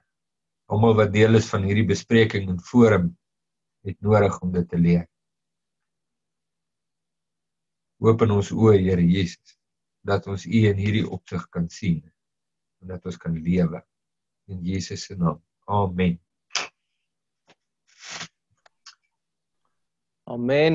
almal 0.71 0.95
wat 0.97 1.13
deel 1.13 1.37
is 1.37 1.49
van 1.51 1.67
hierdie 1.67 1.85
bespreking 1.85 2.49
en 2.49 2.57
forum 2.65 3.11
het 3.85 3.99
nodig 4.01 4.39
om 4.41 4.53
dit 4.55 4.65
te 4.69 4.81
leer. 4.81 5.05
Open 8.01 8.33
ons 8.33 8.49
oë, 8.49 8.79
Here 8.81 9.05
Jesus 9.05 9.57
dat 10.01 10.25
ons 10.25 10.47
U 10.49 10.61
in 10.65 10.79
hierdie 10.81 11.05
opsig 11.05 11.43
kan 11.53 11.67
sien 11.69 11.99
en 12.81 12.95
dat 12.95 13.05
ons 13.05 13.19
kan 13.21 13.35
lewe 13.37 13.83
in 14.47 14.63
Jesus 14.63 15.05
se 15.07 15.15
naam. 15.15 15.41
Amen. 15.67 16.19
Amen. 20.27 20.69